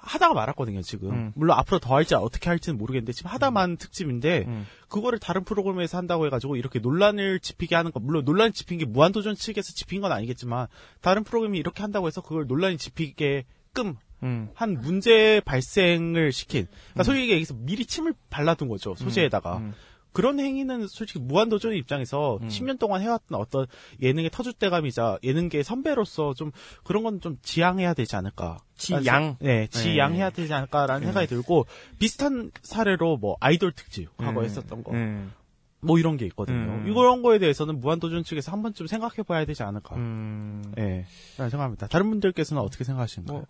하다가 0.07 0.35
말았거든요 0.35 0.83
지금 0.83 1.11
음. 1.11 1.33
물론 1.35 1.57
앞으로 1.59 1.79
더 1.79 1.95
할지 1.95 2.15
어떻게 2.15 2.49
할지는 2.49 2.79
모르겠는데 2.79 3.13
지금 3.13 3.31
하다만 3.31 3.77
특집인데 3.77 4.45
음. 4.47 4.67
그거를 4.89 5.19
다른 5.19 5.45
프로그램에서 5.45 5.99
한다고 5.99 6.27
해 6.27 6.31
가지고 6.31 6.57
이렇게 6.57 6.79
논란을 6.79 7.41
짚히게 7.41 7.75
하는 7.75 7.91
거 7.93 8.01
물론 8.01 8.25
논란을 8.25 8.53
짚힌 8.53 8.79
게 8.79 8.85
무한도전 8.85 9.35
측에서 9.35 9.73
짚힌 9.73 10.01
건 10.01 10.13
아니겠지만 10.13 10.67
다른 11.01 11.25
프로그램이 11.25 11.59
이렇게 11.59 11.83
한다고 11.83 12.07
해서 12.07 12.21
그걸 12.21 12.47
논란이 12.47 12.79
짚히게끔 12.79 13.97
음. 14.23 14.49
한 14.55 14.81
문제 14.81 15.41
발생을 15.45 16.33
시킨 16.33 16.67
그러니까 16.93 17.03
소위 17.03 17.23
얘기해서 17.23 17.55
미리 17.57 17.85
침을 17.85 18.15
발라둔 18.31 18.69
거죠 18.69 18.95
소재에다가 18.95 19.59
음. 19.59 19.75
그런 20.14 20.40
행위는 20.40 20.87
솔직히 20.87 21.18
무한도전의 21.18 21.76
입장에서 21.78 22.38
음. 22.40 22.49
10년 22.49 22.78
동안 22.78 23.02
해왔던 23.02 23.38
어떤 23.38 23.66
예능의 24.00 24.30
터줏대감이자 24.30 25.18
예능계 25.23 25.62
선배로서 25.62 26.33
좀 26.35 26.52
그런 26.85 27.02
건 27.02 27.21
좀 27.21 27.38
지양해야 27.42 27.94
되지 27.94 28.16
않을까. 28.16 28.59
지양? 28.76 29.37
네, 29.40 29.66
지양해야 29.68 30.30
되지 30.30 30.52
않을까라는 30.52 31.00
네. 31.00 31.06
생각이 31.06 31.26
들고 31.26 31.66
비슷한 31.99 32.50
사례로 32.62 33.16
뭐 33.18 33.37
아이돌 33.40 33.73
특집하고 33.73 34.40
음. 34.40 34.44
했었던 34.44 34.85
거. 34.85 34.92
음. 34.92 35.33
뭐 35.80 35.99
이런 35.99 36.16
게 36.16 36.25
있거든요. 36.26 36.56
음. 36.56 36.85
이런 36.87 37.23
거에 37.23 37.38
대해서는 37.38 37.80
무한도전 37.80 38.25
측에서 38.25 38.52
한 38.52 38.62
번쯤 38.62 38.87
생각해 38.87 39.23
봐야 39.26 39.44
되지 39.44 39.62
않을까. 39.62 39.97
음. 39.97 40.73
예. 40.78 41.06
라는 41.37 41.50
생각합니다. 41.50 41.87
다른 41.88 42.09
분들께서는 42.11 42.62
어떻게 42.62 42.85
생각하시나요? 42.85 43.26
뭐, 43.38 43.47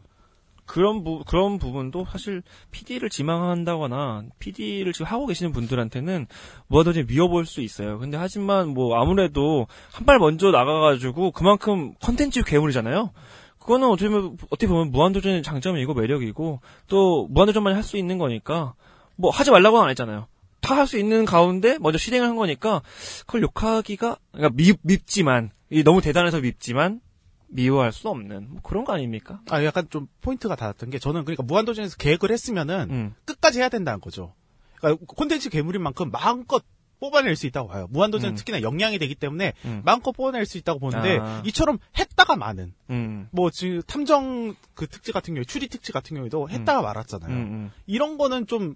그런 0.67 1.05
부, 1.05 1.23
그런 1.27 1.59
부분도 1.59 2.07
사실 2.11 2.43
PD를 2.71 3.11
지망한다거나 3.11 4.25
PD를 4.39 4.93
지금 4.93 5.07
하고 5.07 5.27
계시는 5.27 5.53
분들한테는 5.53 6.27
무한도전이 6.69 7.07
미워볼 7.07 7.47
수 7.47 7.61
있어요. 7.61 7.99
근데 7.99 8.17
하지만 8.17 8.69
뭐 8.69 8.97
아무래도 9.01 9.67
한 9.93 10.05
발 10.07 10.19
먼저 10.19 10.51
나가가지고 10.51 11.31
그만큼 11.33 11.95
컨텐츠 12.01 12.45
괴물이잖아요. 12.45 13.11
그거는 13.59 13.89
어떻게 13.89 14.09
보면, 14.11 14.37
어떻게 14.51 14.67
보면 14.67 14.91
무한도전의 14.91 15.43
장점이고 15.43 15.95
매력이고 15.95 16.61
또 16.89 17.27
무한도전만 17.31 17.75
할 17.75 17.83
수 17.83 17.97
있는 17.97 18.19
거니까 18.19 18.75
뭐 19.17 19.31
하지 19.31 19.51
말라고는 19.51 19.85
안 19.85 19.91
했잖아요. 19.91 20.27
다 20.61 20.75
할 20.77 20.87
수 20.87 20.99
있는 20.99 21.25
가운데 21.27 21.79
먼저 21.79 21.99
실행을 21.99 22.27
한 22.29 22.37
거니까 22.37 22.81
그걸 23.27 23.43
욕하기가 23.43 24.17
그러니까 24.33 24.55
밉, 24.57 24.79
밉지만 24.83 25.51
이 25.71 25.83
너무 25.85 26.01
대단해서 26.01 26.41
밉지만 26.41 27.01
미워할 27.49 27.93
수 27.93 28.09
없는 28.09 28.49
뭐 28.51 28.61
그런 28.63 28.85
거 28.85 28.93
아닙니까? 28.93 29.41
아, 29.51 29.65
약간 29.65 29.87
좀 29.91 30.07
포인트가 30.21 30.57
닿았던 30.57 30.91
게 30.91 30.99
저는 30.99 31.25
그러니까 31.25 31.43
무한도전에서 31.43 31.97
계획을 31.97 32.31
했으면은 32.31 32.91
음. 32.91 33.15
끝까지 33.25 33.61
해야 33.61 33.69
된다는 33.69 34.01
거죠. 34.01 34.35
그러니까 34.77 35.05
콘텐츠 35.07 35.49
괴물인 35.51 35.83
만큼 35.83 36.11
마음껏 36.11 36.63
뽑아낼 37.01 37.37
수 37.37 37.47
있다고 37.47 37.69
봐요. 37.69 37.87
무한도전 37.91 38.31
은 38.31 38.33
음. 38.33 38.37
특히나 38.37 38.63
역량이 38.63 38.99
되기 38.99 39.15
때문에 39.15 39.53
음. 39.65 39.83
마음껏 39.85 40.13
뽑아낼 40.13 40.47
수 40.47 40.57
있다고 40.59 40.79
보는데 40.79 41.19
아. 41.21 41.43
이처럼 41.45 41.79
했다가 41.99 42.37
많은 42.37 42.73
음. 42.91 43.29
뭐 43.31 43.51
지금 43.51 43.83
탐정 43.83 44.55
그 44.75 44.87
특집 44.87 45.13
같은 45.13 45.35
경우에 45.35 45.45
추리 45.45 45.69
특집 45.69 45.93
같은 45.93 46.15
경우에도 46.15 46.49
했다가 46.49 46.81
말았잖아요. 46.81 47.31
음, 47.31 47.37
음. 47.37 47.71
이런 47.87 48.17
거는 48.17 48.47
좀 48.47 48.75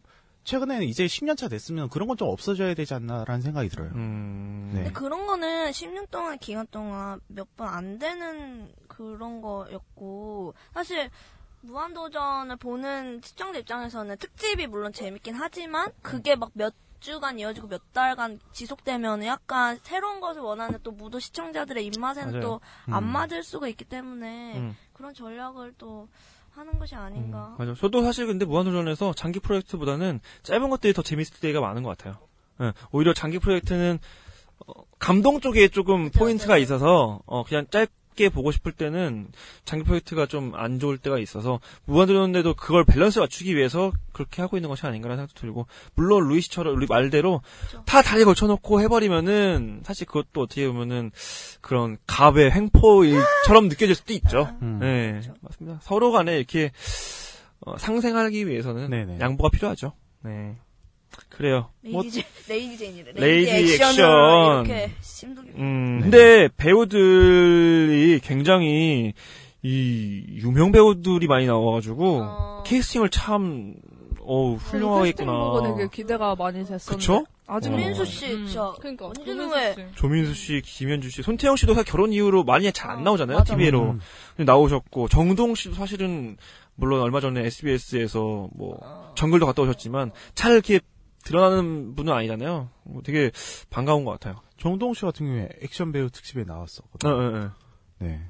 최근에는 0.49 0.87
이제 0.87 1.05
10년 1.05 1.37
차 1.37 1.47
됐으면 1.49 1.90
그런 1.90 2.09
건 2.09 2.17
좀 2.17 2.28
없어져야 2.31 2.73
되지 2.75 2.95
않나라는 2.95 3.43
생각이 3.43 3.69
들어요. 3.69 3.90
음. 3.95 4.71
네. 4.73 4.78
근데 4.85 4.93
그런 4.93 5.26
거는 5.26 5.71
10년 5.71 6.11
동안 6.11 6.38
기간 6.38 6.67
동안 6.71 7.21
몇 7.28 7.47
번 7.57 7.69
안 7.69 7.99
되는 7.99 8.73
그런 8.88 9.43
거였고 9.43 10.55
사실 10.73 11.11
무한도전을 11.61 12.57
보는 12.57 13.21
시청자 13.23 13.59
입장에서는 13.59 14.17
특집이 14.17 14.67
물론 14.67 14.93
재밌긴 14.93 15.35
하지만 15.35 15.93
그게 16.02 16.35
막 16.35 16.50
몇 16.55 16.75
주간 17.00 17.38
이어지고 17.38 17.69
몇 17.69 17.93
달간 17.93 18.40
지속되면 18.52 19.25
약간 19.25 19.78
새로운 19.85 20.19
것을 20.19 20.40
원하는 20.40 20.81
또 20.83 20.90
무도 20.90 21.21
시청자들의 21.21 21.87
입맛에는 21.87 22.33
맞아요. 22.33 22.59
또안 22.88 23.05
음. 23.05 23.09
맞을 23.12 23.45
수가 23.45 23.69
있기 23.69 23.85
때문에 23.85 24.57
음. 24.59 24.76
그런 24.95 25.14
전략을 25.14 25.75
또 25.78 26.09
하는 26.59 26.79
것이 26.79 26.95
아닌가. 26.97 27.55
맞아. 27.59 27.75
저도 27.75 28.03
사실 28.03 28.27
근데 28.27 28.45
무한도전에서 28.45 29.12
장기 29.15 29.38
프로젝트보다는 29.38 30.21
짧은 30.43 30.71
것들이 30.71 30.93
더 30.93 31.03
재밌을 31.03 31.38
때가 31.41 31.61
많은 31.61 31.85
것 31.85 31.97
같아요. 31.97 32.19
예, 32.61 32.73
오히려 32.91 33.15
장기 33.15 33.38
프로젝트는 33.38 33.99
어, 34.67 34.73
감동 34.99 35.41
쪽에 35.41 35.69
조금 35.69 36.11
포인트가 36.11 36.57
네. 36.57 36.62
있어서 36.62 37.21
어, 37.27 37.45
그냥 37.45 37.67
짧게 37.71 38.29
보고 38.29 38.51
싶을 38.51 38.73
때는 38.73 39.29
장기 39.65 39.85
프로젝트가 39.85 40.27
좀 40.27 40.53
안 40.59 40.79
좋을 40.81 40.99
때가 40.99 41.19
있어서 41.21 41.61
무한도전인데도 41.85 42.55
그걸 42.55 42.85
밸런스 42.85 43.21
맞추기 43.21 43.55
위해서 43.57 43.93
그렇게 44.13 44.43
하고 44.43 44.57
있는 44.57 44.69
것이 44.69 44.85
아닌가라는 44.87 45.23
생각도 45.23 45.41
들고 45.41 45.67
물론 45.95 46.27
루이 46.29 46.41
씨처럼 46.41 46.77
루이 46.77 46.87
말대로 46.89 47.43
그렇죠. 47.69 47.85
다 47.85 48.03
다리 48.03 48.25
걸쳐놓고 48.25 48.81
해버리면은 48.81 49.83
사실 49.85 50.07
그것도 50.07 50.43
어떻게 50.43 50.67
보면은 50.67 51.13
그런 51.61 51.97
갑의 52.09 52.51
횡포일처럼 52.51 53.69
느껴질 53.71 53.95
수도 53.95 54.13
있죠. 54.15 54.49
음. 54.63 54.81
네, 54.81 55.21
맞습니다. 55.41 55.79
서로 55.83 56.11
간에 56.11 56.37
이렇게 56.37 56.73
어, 57.61 57.79
상생하기 57.79 58.49
위해서는 58.49 58.91
네네. 58.91 59.19
양보가 59.21 59.51
필요하죠. 59.51 59.93
네. 60.25 60.57
그래요. 61.29 61.71
뭐, 61.83 62.03
Lady, 62.03 62.23
제, 62.23 62.27
레이디 62.53 62.79
제인이래. 62.79 63.13
Lady 63.15 63.50
Lady 63.53 63.75
Action. 63.75 63.95
이렇게 64.67 64.91
심도기. 65.01 65.51
음, 65.57 65.97
네. 65.97 66.03
근데 66.03 66.49
배우들이 66.57 68.21
굉장히 68.23 69.15
이 69.63 70.25
유명 70.43 70.73
배우들이 70.73 71.27
많이 71.27 71.47
나와가지고 71.47 72.21
어. 72.23 72.63
캐스팅을 72.67 73.09
참 73.11 73.75
어우 74.21 74.57
훌륭하게 74.57 75.11
캐스팅 75.13 75.27
보고 75.27 75.63
되게. 75.77 75.89
기대가 75.91 76.35
많이 76.37 76.59
됐었는데. 76.65 76.97
그쵸? 76.97 77.25
아직 77.47 77.73
어. 77.73 77.77
민수 77.77 78.05
씨, 78.05 78.27
음, 78.35 78.47
저 78.53 78.75
그러니까 78.79 79.11
조민수 79.15 79.43
후회. 79.45 79.75
씨. 79.75 79.81
조민수 79.95 80.35
씨, 80.35 80.61
김현주 80.63 81.09
씨, 81.11 81.23
손태영 81.23 81.57
씨도 81.57 81.73
사실 81.73 81.91
결혼 81.91 82.13
이후로 82.13 82.45
많이 82.45 82.71
잘안 82.71 82.99
어, 82.99 83.01
나오잖아요 83.03 83.39
맞아, 83.39 83.57
TV로 83.57 83.81
음. 83.83 84.01
나오셨고 84.45 85.09
정동 85.09 85.55
씨도 85.55 85.75
사실은 85.75 86.37
물론 86.75 87.01
얼마 87.01 87.21
전에 87.21 87.45
SBS에서 87.47 88.49
뭐 88.55 89.13
정글도 89.17 89.47
갔다 89.47 89.63
오셨지만 89.63 90.13
잘 90.35 90.53
이렇게 90.53 90.81
드러나는 91.29 91.95
분은 91.95 92.11
아니잖아요. 92.13 92.71
뭐 92.85 93.03
되게 93.03 93.31
반가운 93.69 94.05
것 94.07 94.13
같아요. 94.13 94.41
정동 94.57 94.95
씨 94.95 95.03
같은 95.03 95.27
경우에 95.27 95.49
액션 95.63 95.93
배우 95.93 96.09
특집에 96.09 96.45
나왔었거든요. 96.45 97.13
어, 97.13 97.17
어, 97.17 97.37
어. 97.45 97.51
네. 97.99 98.21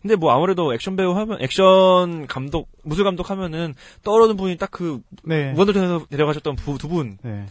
근데 0.00 0.16
뭐 0.16 0.32
아무래도 0.32 0.72
액션 0.74 0.96
배우 0.96 1.12
하면 1.12 1.40
액션 1.42 2.26
감독 2.26 2.68
무술 2.82 3.04
감독 3.04 3.30
하면은 3.30 3.74
떠오르는 4.02 4.36
분이 4.36 4.56
딱그 4.56 5.02
네. 5.24 5.52
무한도전에서 5.52 6.06
데려가셨던 6.06 6.56
부, 6.56 6.78
두 6.78 6.88
분. 6.88 7.18
네. 7.22 7.46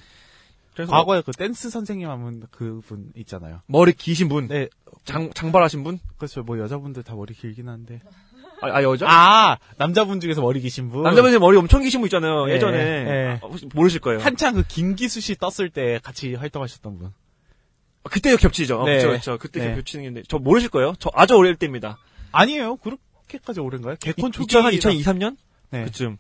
그래서 0.73 0.91
과거에 0.91 1.21
그 1.21 1.31
댄스 1.31 1.69
선생님 1.69 2.09
하면 2.09 2.47
그 2.49 2.81
분 2.81 3.11
있잖아요. 3.15 3.61
머리 3.67 3.93
기신 3.93 4.29
분, 4.29 4.47
네. 4.47 4.67
장 5.05 5.31
장발하신 5.33 5.83
분. 5.83 5.99
그렇죠. 6.17 6.41
뭐 6.43 6.57
여자분들 6.59 7.03
다 7.03 7.13
머리 7.15 7.33
길긴 7.33 7.69
한데. 7.69 8.01
아, 8.61 8.77
아, 8.77 8.83
여자? 8.83 9.05
아 9.09 9.57
남자분 9.77 10.19
중에서 10.19 10.41
머리 10.41 10.61
기신 10.61 10.89
분. 10.89 11.03
남자분들 11.03 11.39
머리 11.39 11.57
엄청 11.57 11.81
기신 11.81 11.99
분 12.01 12.07
있잖아요. 12.07 12.45
네, 12.45 12.53
예전에. 12.55 13.03
네. 13.03 13.39
아, 13.41 13.47
혹시 13.47 13.67
모르실 13.73 13.99
거예요. 14.01 14.19
한창 14.19 14.53
그 14.53 14.63
김기수 14.67 15.19
씨 15.21 15.35
떴을 15.35 15.69
때 15.69 15.99
같이 16.03 16.35
활동하셨던 16.35 16.97
분. 16.97 17.11
그때 18.03 18.35
겹치죠. 18.35 18.83
네. 18.83 18.97
그렇죠, 18.97 19.07
그렇죠. 19.09 19.37
그때 19.37 19.67
네. 19.67 19.75
겹치는 19.75 20.05
건데 20.05 20.23
저 20.27 20.37
모르실 20.37 20.69
거예요. 20.69 20.93
저 20.99 21.11
아주 21.13 21.35
어릴 21.35 21.55
때입니다. 21.55 21.97
아니에요. 22.31 22.77
그렇게까지 22.77 23.59
오랜가요? 23.59 23.95
개콘 23.99 24.31
초기 24.31 24.45
2000, 24.45 24.65
한 24.65 24.73
2002, 24.73 25.03
3년? 25.03 25.37
네. 25.71 25.83
그쯤. 25.85 26.17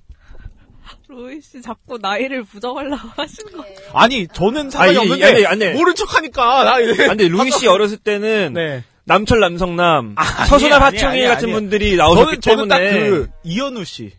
로이 1.07 1.41
씨 1.41 1.61
자꾸 1.61 1.97
나이를 2.01 2.43
부정하려고 2.43 2.97
하시는 3.15 3.51
거. 3.53 3.63
아니 3.93 4.27
저는 4.27 4.69
상관이 4.69 4.97
아니, 4.97 5.11
없는데 5.11 5.45
아니, 5.45 5.65
아니. 5.65 5.77
모른 5.77 5.95
척하니까 5.95 6.63
나 6.63 6.79
이래. 6.79 7.05
아, 7.05 7.09
근데 7.09 7.27
루이 7.27 7.51
씨 7.51 7.65
어렸을 7.67 7.97
때는 7.97 8.53
네. 8.53 8.83
남철 9.11 9.39
남성남, 9.39 10.13
아니에요, 10.15 10.45
서수남 10.47 10.83
아니에요, 10.83 11.27
같은 11.29 11.43
아니에요. 11.45 11.55
분들이 11.59 11.95
나오셨기 11.97 12.39
저는 12.39 12.57
저는 12.57 12.67
딱 12.69 12.77
때문에 12.79 13.09
그 13.09 13.29
이현우 13.43 13.83
씨 13.83 14.11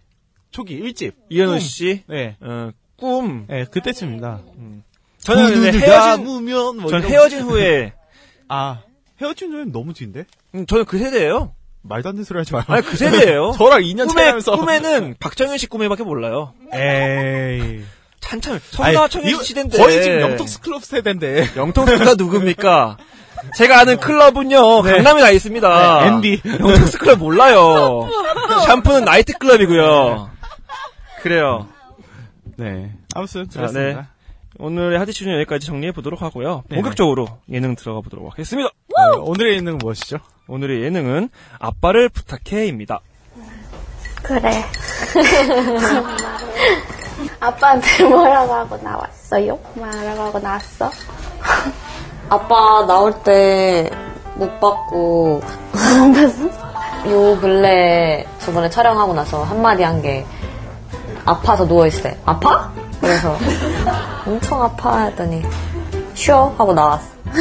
초기 0.51 0.81
1집. 0.83 1.13
이현우 1.31 1.53
꿈. 1.53 1.61
씨, 1.61 2.03
네. 2.07 2.37
어, 2.41 2.71
꿈. 2.97 3.47
네, 3.49 3.65
그때쯤입니다. 3.71 4.41
저는 5.25 5.45
근데 5.55 5.71
눈을 5.73 5.81
헤어진, 5.81 6.25
감으면 6.25 6.77
뭐 6.79 6.91
전 6.91 7.03
헤어진 7.05 7.41
후에, 7.43 7.93
아 8.49 8.83
헤어진 9.21 9.53
후엔 9.53 9.73
너무 9.73 9.95
뒤인데? 9.95 10.25
음, 10.55 10.67
저는 10.67 10.85
그 10.85 10.99
세대예요. 10.99 11.55
말도 11.83 12.11
안 12.11 12.15
되는 12.17 12.25
소리 12.25 12.39
하지 12.39 12.53
마요. 12.53 12.65
아니 12.69 12.85
그 12.85 12.97
세대예요. 12.97 13.53
저랑 13.59 13.81
2년 13.81 14.09
꿈에 14.09 14.23
차이면서 14.25 14.57
꿈에는 14.57 15.15
박정현 15.19 15.59
씨 15.59 15.67
꿈에밖에 15.69 16.03
몰라요. 16.05 16.55
에이. 16.75 17.83
한참 18.25 18.59
하청일 18.79 19.29
이거 19.29 19.43
시대인데 19.43 19.77
거의 19.77 20.03
지금 20.03 20.21
영턱스 20.21 20.61
클럽 20.61 20.85
세대인데. 20.85 21.51
영통스가 21.57 22.15
누굽니까? 22.15 22.97
제가 23.57 23.81
아는 23.81 23.99
클럽은요 23.99 24.83
강남에 24.83 25.21
나 25.21 25.31
있습니다. 25.31 26.01
네, 26.01 26.07
MB. 26.09 26.43
영통스 26.45 26.99
클럽 26.99 27.19
몰라요. 27.19 28.09
샴푸는 28.67 29.05
나이트 29.05 29.37
클럽이고요. 29.39 30.31
그래요. 31.23 31.67
네. 32.57 32.93
아무튼 33.15 33.49
자, 33.49 33.61
그렇습니다. 33.61 34.09
오늘의 34.59 34.99
하디슈는 34.99 35.35
여기까지 35.35 35.67
정리해 35.67 35.93
보도록 35.93 36.23
하고요. 36.23 36.63
네네. 36.69 36.83
본격적으로 36.83 37.27
예능 37.51 37.75
들어가 37.75 38.01
보도록 38.01 38.31
하겠습니다. 38.33 38.69
네, 38.89 39.19
오늘의 39.19 39.57
예능은 39.57 39.79
무엇이죠? 39.79 40.19
오늘의 40.47 40.83
예능은 40.83 41.31
아빠를 41.59 42.09
부탁해입니다. 42.09 43.01
그래. 44.23 44.65
아빠한테 47.41 48.05
뭐라고 48.05 48.55
하고 48.55 48.77
나왔어요? 48.77 49.59
뭐라고 49.75 50.23
하고 50.23 50.39
나왔어? 50.39 50.91
아빠 52.33 52.87
나올 52.87 53.13
때 53.23 53.91
못 54.37 54.59
봤고 54.61 55.43
요 57.11 57.39
근래 57.39 58.25
저번에 58.41 58.71
촬영하고 58.71 59.13
나서 59.13 59.43
한마디 59.45 59.83
한 59.83 60.01
게 60.01 60.25
아파서 61.27 61.67
누워있을 61.67 62.03
때 62.03 62.19
아파? 62.25 62.73
그래서 63.01 63.37
엄청 64.27 64.63
아파 64.63 65.01
했더니 65.05 65.43
쉬어 66.15 66.55
하고 66.57 66.73
나왔어 66.73 67.13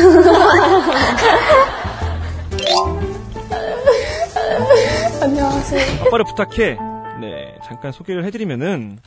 안녕하세요. 5.21 6.03
아빠를 6.07 6.25
부탁해. 6.25 6.77
네, 7.21 7.55
잠깐 7.65 7.91
소개를 7.91 8.25
해드리면은 8.25 8.99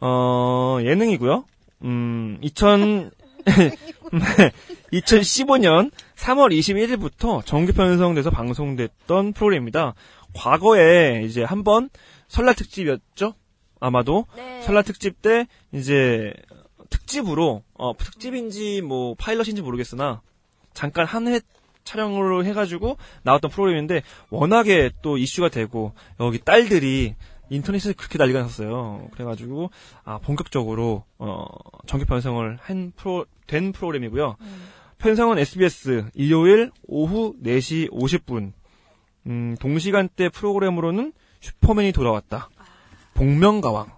어 0.00 0.78
예능이고요. 0.82 1.44
음, 1.84 2.38
2000 2.40 3.10
2015년 4.92 5.90
3월 6.16 6.56
21일부터 6.58 7.44
정규 7.44 7.72
편성돼서 7.72 8.30
방송됐던 8.30 9.32
프로그램입니다. 9.32 9.94
과거에 10.34 11.22
이제 11.24 11.42
한번 11.42 11.90
설날 12.28 12.54
특집이었죠? 12.54 13.34
아마도 13.80 14.26
네. 14.36 14.62
설날 14.62 14.84
특집 14.84 15.20
때 15.22 15.46
이제 15.72 16.32
특집으로 16.90 17.62
어 17.74 17.96
특집인지 17.96 18.82
뭐 18.82 19.14
파일럿인지 19.14 19.62
모르겠으나 19.62 20.22
잠깐 20.72 21.06
한회 21.06 21.40
촬영으로 21.84 22.44
해가지고 22.44 22.96
나왔던 23.22 23.50
프로그램인데 23.50 24.02
워낙에 24.30 24.90
또 25.02 25.18
이슈가 25.18 25.48
되고 25.48 25.92
여기 26.20 26.38
딸들이 26.38 27.16
인터넷에서 27.52 27.94
그렇게 27.96 28.18
난리가 28.18 28.40
났었어요. 28.40 29.08
그래가지고 29.12 29.70
아 30.04 30.18
본격적으로 30.18 31.04
어 31.18 31.44
정규 31.86 32.06
편성을 32.06 32.58
한 32.60 32.92
프로 32.96 33.26
된 33.46 33.72
프로그램이고요. 33.72 34.36
편성은 34.98 35.38
SBS 35.38 36.10
일요일 36.14 36.70
오후 36.86 37.34
4시 37.42 37.90
50분 37.90 38.52
음 39.26 39.56
동시간대 39.60 40.30
프로그램으로는 40.30 41.12
슈퍼맨이 41.40 41.92
돌아왔다. 41.92 42.48
복면가왕 43.14 43.92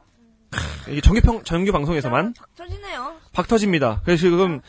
크, 0.50 0.90
이게 0.90 1.00
정규 1.00 1.20
평 1.20 1.44
정규 1.44 1.70
방송에서만 1.70 2.35
박 2.35 2.55
터지네요. 2.57 3.16
박 3.33 3.46
터집니다. 3.46 4.00
그래서 4.05 4.22
지금 4.22 4.61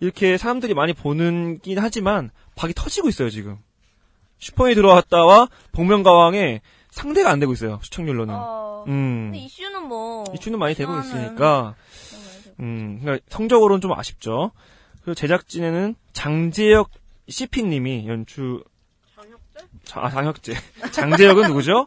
이렇게 0.00 0.36
사람들이 0.36 0.74
많이 0.74 0.92
보는 0.92 1.60
긴 1.60 1.78
하지만 1.78 2.30
박이 2.54 2.74
터지고 2.74 3.08
있어요 3.08 3.30
지금. 3.30 3.58
슈퍼맨이 4.38 4.74
들어왔다와 4.74 5.48
복면가왕에 5.72 6.60
상대가 6.96 7.30
안 7.30 7.38
되고 7.38 7.52
있어요 7.52 7.78
시청률로는. 7.82 8.34
어. 8.34 8.84
음 8.88 9.30
근데 9.30 9.38
이슈는 9.40 9.86
뭐 9.86 10.24
이슈는 10.34 10.58
많이 10.58 10.74
되고 10.74 10.98
있으니까 10.98 11.74
음 12.58 12.98
그러니까 13.02 13.24
성적으로는 13.28 13.82
좀 13.82 13.92
아쉽죠. 13.92 14.50
그리고 15.02 15.14
제작진에는 15.14 15.94
장재혁 16.14 16.90
CP님이 17.28 18.08
연출 18.08 18.64
자, 19.84 20.00
아, 20.00 20.10
장혁재 20.10 20.54
장재혁은 20.92 21.48
누구죠? 21.48 21.86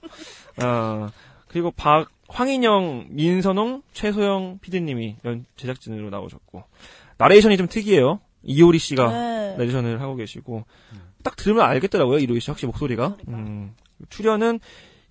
어 0.63 1.07
그리고 1.47 1.71
박 1.71 2.07
황인영, 2.27 3.07
민선홍, 3.09 3.81
최소영 3.93 4.59
PD님이 4.61 5.15
연 5.25 5.45
제작진으로 5.55 6.11
나오셨고 6.11 6.63
나레이션이 7.17 7.57
좀 7.57 7.67
특이해요. 7.67 8.19
이효리 8.43 8.77
씨가 8.77 9.11
네. 9.11 9.57
내레이션을 9.57 10.01
하고 10.01 10.15
계시고 10.15 10.65
딱 11.23 11.35
들으면 11.35 11.65
알겠더라고요 11.65 12.19
이효리 12.19 12.39
씨 12.39 12.51
확실히 12.51 12.67
목소리가. 12.67 13.17
음, 13.27 13.75
출연은 14.09 14.59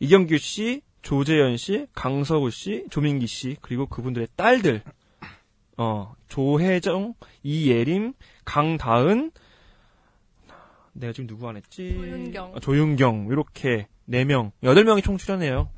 이경규 0.00 0.38
씨, 0.38 0.82
조재현 1.02 1.56
씨, 1.56 1.86
강서구 1.94 2.50
씨, 2.50 2.84
조민기 2.90 3.26
씨 3.26 3.56
그리고 3.60 3.86
그분들의 3.86 4.28
딸들 4.36 4.82
어 5.76 6.14
조혜정, 6.28 7.14
이예림, 7.42 8.12
강다은 8.44 9.30
내가 10.92 11.12
지금 11.12 11.28
누구 11.28 11.48
안 11.48 11.56
했지? 11.56 11.94
조윤경. 11.94 12.52
아, 12.56 12.60
조윤경 12.60 13.28
이렇게 13.30 13.86
네 14.04 14.24
명, 14.24 14.52
여덟 14.62 14.84
명이 14.84 15.02
총 15.02 15.16
출연해요. 15.16 15.68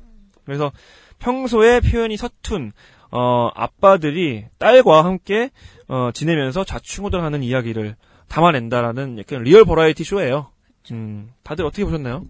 그래서 0.45 0.71
평소에 1.19 1.81
표현이 1.81 2.17
서툰 2.17 2.71
어 3.11 3.49
아빠들이 3.53 4.45
딸과 4.57 5.03
함께 5.05 5.51
어 5.87 6.11
지내면서 6.13 6.63
좌충우돌하는 6.63 7.43
이야기를 7.43 7.95
담아낸다라는 8.27 9.19
약간 9.19 9.43
리얼 9.43 9.65
버라이어티 9.65 10.03
쇼예요. 10.03 10.51
음, 10.91 11.31
다들 11.43 11.65
어떻게 11.65 11.83
보셨나요? 11.83 12.25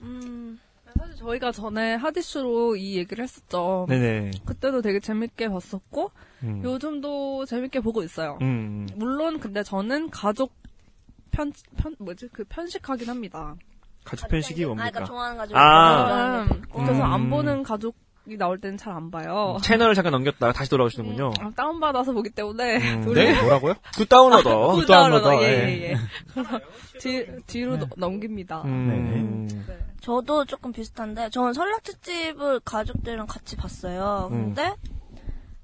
음, 0.00 0.47
저희가 1.28 1.52
전에 1.52 1.94
hot 1.94 2.19
issue로 2.19 2.76
이 2.76 2.96
얘기를 2.96 3.22
했었죠. 3.22 3.86
네네. 3.88 4.30
그때도 4.46 4.80
되게 4.80 4.98
재밌게 5.00 5.48
봤었고 5.48 6.10
음. 6.44 6.62
요즘도 6.64 7.44
재밌게 7.44 7.80
보고 7.80 8.02
있어요. 8.02 8.38
음. 8.40 8.88
물론 8.96 9.38
근데 9.38 9.62
저는 9.62 10.10
가족 10.10 10.54
편, 11.30 11.52
편 11.76 11.94
뭐지 11.98 12.28
그 12.32 12.44
편식하긴 12.44 13.08
합니다. 13.08 13.54
가족 14.04 14.28
편식이 14.28 14.64
아, 14.64 14.66
뭡니까? 14.68 14.90
그러니까 14.90 15.12
좋아하는 15.12 15.36
가족. 15.36 15.56
아. 15.56 16.42
음, 16.44 16.62
그래서 16.72 16.92
음. 16.94 17.12
안 17.12 17.30
보는 17.30 17.62
가족이 17.62 17.96
나올 18.36 18.60
때는 18.60 18.76
잘 18.76 18.92
안 18.92 19.10
봐요. 19.10 19.56
채널을 19.62 19.94
잠깐 19.94 20.12
넘겼다가 20.12 20.52
다시 20.52 20.68
돌아오시는군요. 20.70 21.32
아, 21.40 21.50
다운받아서 21.56 22.12
보기 22.12 22.30
때문에 22.30 22.76
음. 22.76 23.12
네? 23.14 23.40
뭐라고요? 23.40 23.74
good 23.96 24.08
downloader. 24.08 24.72
good 24.72 24.86
downloader, 24.86 25.30
downloader 25.30 25.42
예. 25.44 25.48
예예예. 25.68 25.96
그래서 26.34 26.60
뒤, 27.00 27.26
뒤로 27.46 27.76
넘- 27.76 27.88
넘깁니다. 27.96 28.62
음. 28.62 29.48
네. 29.66 29.78
저도 30.00 30.44
조금 30.44 30.72
비슷한데 30.72 31.30
저는 31.30 31.52
설날 31.52 31.80
특집을 31.82 32.60
가족들이랑 32.60 33.26
같이 33.26 33.56
봤어요. 33.56 34.28
음. 34.32 34.54
근데 34.54 34.74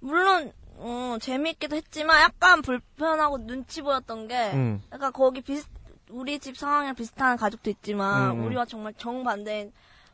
물론 0.00 0.53
어, 0.77 1.16
재미있기도 1.20 1.77
했지만 1.77 2.20
약간 2.22 2.61
불편하고 2.62 3.46
눈치 3.46 3.81
보였던 3.81 4.29
게 4.29 4.50
음. 4.53 4.83
약간 4.92 5.12
거기 5.12 5.40
비슷 5.40 5.68
우리 6.11 6.38
집 6.38 6.57
상황이랑 6.57 6.94
비슷한 6.94 7.37
가족도 7.37 7.70
있지만 7.70 8.33
음. 8.33 8.44
우리와 8.46 8.66
정말 8.66 8.92
정반대인 8.98 9.72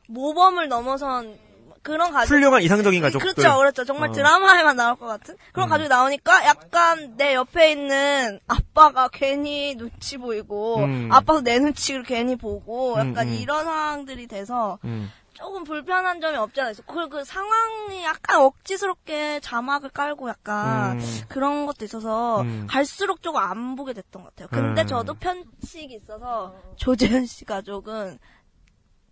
모범을 0.09 0.69
넘어선 0.69 1.37
그런 1.83 2.13
가족 2.13 2.35
훌륭한 2.35 2.63
이상적인 2.63 3.01
가족들. 3.01 3.35
그렇죠, 3.35 3.57
그렇죠. 3.57 3.85
정말 3.85 4.11
어. 4.11 4.13
드라마에만 4.13 4.77
나올 4.77 4.97
것 4.97 5.07
같은 5.07 5.37
그런 5.53 5.69
음. 5.69 5.71
가족이 5.71 5.89
나오니까 5.89 6.45
약간 6.45 7.17
내 7.17 7.35
옆에 7.35 7.73
있는 7.73 8.39
아빠가 8.47 9.09
괜히 9.09 9.75
눈치 9.77 10.19
보이고 10.19 10.79
음. 10.79 11.09
아빠도 11.11 11.43
내 11.43 11.59
눈치를 11.59 12.03
괜히 12.03 12.37
보고 12.37 12.95
음, 12.95 13.11
약간 13.11 13.29
음. 13.29 13.35
이런 13.35 13.65
상황들이 13.65 14.27
돼서 14.27 14.79
음. 14.85 15.11
조금 15.33 15.65
불편한 15.65 16.21
점이 16.21 16.37
없지 16.37 16.61
않아 16.61 16.71
있어. 16.71 16.83
그리고 16.87 17.09
그 17.09 17.25
상황이 17.25 18.05
약간 18.05 18.41
억지스럽게 18.43 19.41
자막을 19.41 19.89
깔고 19.89 20.29
약간 20.29 21.01
음. 21.01 21.21
그런 21.29 21.65
것도 21.65 21.87
있어서 21.87 22.43
음. 22.43 22.67
갈수록 22.69 23.23
조금 23.23 23.41
안 23.41 23.75
보게 23.75 23.95
됐던 23.95 24.23
것 24.23 24.35
같아요. 24.35 24.49
근데 24.51 24.83
음. 24.83 24.87
저도 24.87 25.15
편식이 25.15 25.95
있어서 25.95 26.55
조재현 26.77 27.25
씨 27.25 27.47
가족은 27.47 28.19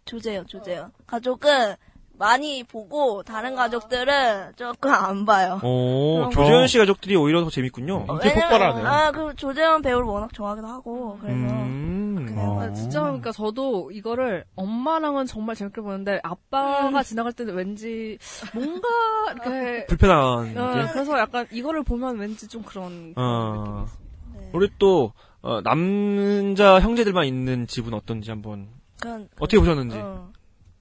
조재현, 0.08 0.46
조재현. 0.46 0.92
가족은 1.06 1.76
많이 2.18 2.64
보고 2.64 3.22
다른 3.22 3.54
가족들은 3.54 4.54
조금 4.56 4.92
안 4.92 5.24
봐요. 5.24 5.60
오, 5.62 6.28
조재현 6.32 6.62
거. 6.62 6.66
씨 6.66 6.78
가족들이 6.78 7.14
오히려 7.16 7.44
더 7.44 7.50
재밌군요. 7.50 8.06
인기 8.10 8.32
폭발하네요. 8.34 8.86
아, 8.86 9.10
그 9.12 9.34
조재현 9.36 9.82
배우를 9.82 10.06
워낙 10.06 10.32
좋아하기도 10.32 10.66
하고 10.66 11.18
그래서 11.20 11.36
음. 11.38 12.26
그래요. 12.28 12.58
아, 12.60 12.72
진짜 12.72 13.02
그러니까 13.02 13.30
저도 13.30 13.90
이거를 13.92 14.44
엄마랑은 14.56 15.26
정말 15.26 15.54
재밌게 15.54 15.80
보는데 15.80 16.20
아빠가 16.24 17.02
지나갈 17.04 17.32
때는 17.32 17.54
왠지 17.54 18.18
뭔가 18.52 18.88
이렇게 19.32 19.86
불편한 19.88 20.56
어, 20.58 20.74
게. 20.74 20.92
그래서 20.92 21.18
약간 21.18 21.46
이거를 21.52 21.84
보면 21.84 22.18
왠지 22.18 22.48
좀 22.48 22.62
그런 22.62 23.14
어. 23.16 23.86
네. 24.34 24.50
우리 24.52 24.68
또 24.78 25.12
어, 25.40 25.60
남자 25.62 26.80
형제들만 26.80 27.26
있는 27.26 27.68
집은 27.68 27.94
어떤지 27.94 28.30
한번 28.30 28.68
그건 29.00 29.28
어떻게 29.38 29.58
보셨는지. 29.60 29.96
어. 29.98 30.32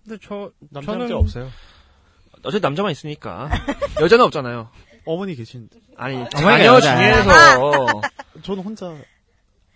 근데 0.07 0.17
저 0.25 0.51
남자 0.71 0.93
저는 0.93 1.11
없어요. 1.11 1.49
어차피 2.43 2.61
남자만 2.61 2.91
있으니까 2.93 3.49
여자는 3.99 4.23
없잖아요. 4.25 4.69
어머니 5.05 5.35
계신. 5.35 5.69
아니 5.97 6.23
자녀. 6.29 6.79
중에서 6.79 8.01
저는 8.43 8.63
혼자. 8.63 8.95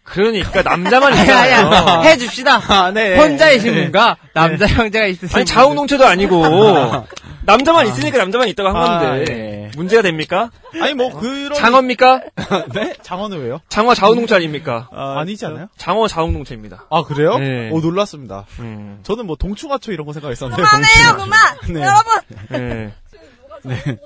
그러니까 0.04 0.62
남자만 0.64 1.14
있잖아요. 1.20 2.02
해줍시다. 2.04 2.62
아, 2.68 2.92
네. 2.92 3.18
혼자이신 3.18 3.74
분과 3.74 4.18
남자 4.34 4.66
형제가 4.68 5.06
있으신 5.06 5.36
아니 5.36 5.46
자웅동체도 5.46 6.06
아니고 6.06 6.44
남자만 7.46 7.88
있으니까 7.88 8.18
남자만 8.18 8.48
있다고 8.50 8.70
한 8.70 8.76
아, 8.76 9.00
건데 9.00 9.26
네. 9.26 9.72
문제가 9.76 10.02
됩니까? 10.02 10.52
아니 10.82 10.94
뭐 10.94 11.18
그런. 11.18 11.54
장어입니까? 11.54 12.22
네? 12.74 12.94
장어는 13.02 13.42
왜요? 13.42 13.62
장어 13.70 13.94
자웅동체 13.96 14.36
아닙니까? 14.36 14.90
아, 14.92 15.24
니지 15.26 15.46
않아요? 15.46 15.68
장어 15.78 16.08
자웅동체입니다. 16.08 16.86
아 16.90 17.04
그래요? 17.04 17.38
네. 17.40 17.70
오 17.72 17.80
놀랐습니다. 17.80 18.46
음. 18.60 19.00
저는 19.04 19.26
뭐 19.26 19.36
동충하초 19.38 19.92
이런 19.92 20.06
거 20.06 20.14
생각했었는데. 20.14 20.62
그만해요. 20.62 21.18
그만. 21.18 21.40
네. 21.70 21.82
여러분. 21.82 22.14
네. 22.50 22.94
네. 23.64 23.98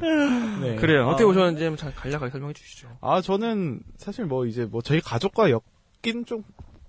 그래요. 0.80 1.04
아, 1.04 1.08
어떻게 1.08 1.24
보셨는지 1.24 1.64
한번 1.64 1.76
잘 1.76 1.94
간략하게 1.94 2.30
설명해 2.30 2.54
주시죠. 2.54 2.88
아 3.00 3.20
저는 3.20 3.80
사실 3.96 4.24
뭐 4.24 4.46
이제 4.46 4.64
뭐 4.64 4.82
저희 4.82 5.00
가족과 5.00 5.50
엮인 5.50 6.24
좀 6.26 6.44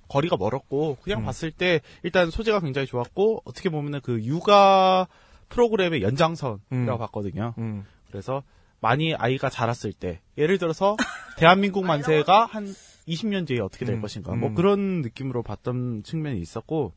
거리가 0.07 0.37
멀었고 0.37 0.97
그냥 1.01 1.19
음. 1.21 1.25
봤을 1.25 1.51
때 1.51 1.81
일단 2.03 2.29
소재가 2.29 2.59
굉장히 2.61 2.87
좋았고 2.87 3.41
어떻게 3.45 3.69
보면은 3.69 3.99
그 4.01 4.23
육아 4.23 5.07
프로그램의 5.49 6.01
연장선이라고 6.01 6.61
음. 6.71 6.97
봤거든요. 6.97 7.53
음. 7.57 7.85
그래서 8.09 8.43
많이 8.79 9.15
아이가 9.15 9.49
자랐을 9.49 9.93
때 9.93 10.21
예를 10.37 10.57
들어서 10.57 10.95
대한민국 11.37 11.83
만세가 11.85 12.45
한 12.45 12.65
20년 13.07 13.47
뒤에 13.47 13.59
어떻게 13.59 13.85
될 13.85 13.95
음, 13.95 14.01
것인가 14.01 14.33
음. 14.33 14.39
뭐 14.39 14.53
그런 14.53 15.01
느낌으로 15.01 15.43
봤던 15.43 16.03
측면이 16.03 16.39
있었고 16.39 16.93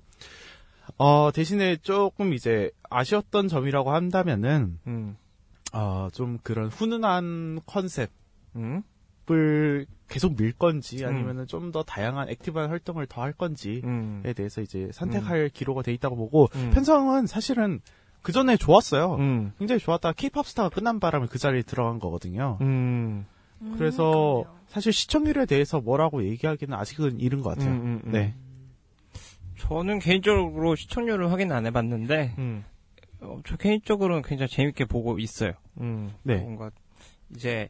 어 0.98 1.30
대신에 1.32 1.76
조금 1.76 2.32
이제 2.34 2.70
아쉬웠던 2.90 3.48
점이라고 3.48 3.92
한다면은 3.92 4.78
음. 4.86 5.16
어 5.72 6.08
좀 6.12 6.38
그런 6.42 6.68
훈훈한 6.68 7.60
컨셉 7.66 8.10
음. 8.56 8.82
을 9.30 9.86
계속 10.08 10.36
밀 10.36 10.52
건지 10.52 11.04
음. 11.04 11.08
아니면은 11.08 11.46
좀더 11.46 11.84
다양한 11.84 12.28
active한 12.30 12.68
활동을 12.68 13.06
더 13.06 13.22
할 13.22 13.32
건지에 13.32 13.80
음. 13.84 14.22
대해서 14.34 14.60
이제 14.60 14.90
선택할 14.92 15.50
기로가 15.50 15.82
돼 15.82 15.92
있다고 15.92 16.16
보고 16.16 16.48
음. 16.56 16.70
편성은 16.74 17.28
사실은 17.28 17.80
그 18.22 18.32
전에 18.32 18.56
좋았어요. 18.56 19.14
음. 19.16 19.52
굉장히 19.58 19.78
좋았다. 19.78 20.12
케이팝 20.14 20.46
스타가 20.46 20.68
끝난 20.68 20.98
바람에 20.98 21.26
그 21.30 21.38
자리에 21.38 21.62
들어간 21.62 21.98
거거든요. 22.00 22.58
음. 22.60 23.26
그래서. 23.76 24.44
사실 24.70 24.92
시청률에 24.92 25.46
대해서 25.46 25.80
뭐라고 25.80 26.22
얘기하기는 26.22 26.72
아직은 26.72 27.18
이른 27.18 27.40
것 27.40 27.50
같아요. 27.50 27.72
음, 27.72 27.80
음, 27.80 28.00
음. 28.04 28.12
네. 28.12 28.34
저는 29.58 29.98
개인적으로 29.98 30.76
시청률을 30.76 31.32
확인 31.32 31.50
안 31.50 31.66
해봤는데 31.66 32.36
음. 32.38 32.64
어, 33.22 33.40
저 33.46 33.56
개인적으로는 33.56 34.22
굉장히 34.22 34.48
재밌게 34.48 34.86
보고 34.86 35.18
있어요. 35.18 35.52
음. 35.80 36.12
네. 36.22 36.36
뭔가 36.36 36.70
이제 37.34 37.68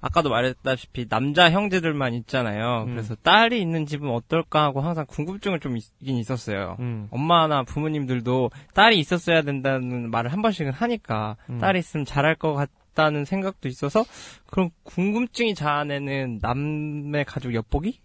아까도 0.00 0.30
말했다시피 0.30 1.08
남자 1.08 1.50
형제들만 1.50 2.14
있잖아요. 2.14 2.84
음. 2.84 2.92
그래서 2.92 3.14
딸이 3.16 3.60
있는 3.60 3.86
집은 3.86 4.08
어떨까 4.10 4.62
하고 4.62 4.80
항상 4.80 5.04
궁금증을 5.08 5.60
좀 5.60 5.76
있긴 5.76 6.16
있었어요. 6.16 6.76
음. 6.80 7.08
엄마나 7.10 7.62
부모님들도 7.62 8.50
딸이 8.74 8.98
있었어야 8.98 9.42
된다는 9.42 10.10
말을 10.10 10.32
한 10.32 10.42
번씩은 10.42 10.72
하니까 10.72 11.36
음. 11.50 11.58
딸이 11.58 11.78
있으면 11.78 12.04
잘할 12.04 12.36
것 12.36 12.54
같다는 12.54 13.24
생각도 13.24 13.68
있어서 13.68 14.04
그런 14.46 14.70
궁금증이 14.84 15.54
자아내는 15.54 16.38
남의 16.40 17.24
가족 17.24 17.54
엿보기 17.54 18.00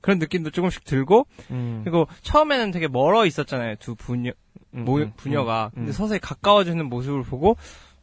그런 0.00 0.18
느낌도 0.18 0.50
조금씩 0.50 0.84
들고 0.84 1.26
음. 1.50 1.80
그리고 1.84 2.06
처음에는 2.22 2.72
되게 2.72 2.88
멀어 2.88 3.24
있었잖아요 3.24 3.76
두 3.76 3.94
부녀 3.94 4.32
음, 4.74 4.84
모, 4.84 4.98
음, 4.98 5.12
부녀가 5.16 5.70
음, 5.74 5.76
근데 5.76 5.90
음. 5.90 5.92
서서히 5.92 6.18
가까워지는 6.18 6.86
모습을 6.88 7.22
보고 7.22 7.56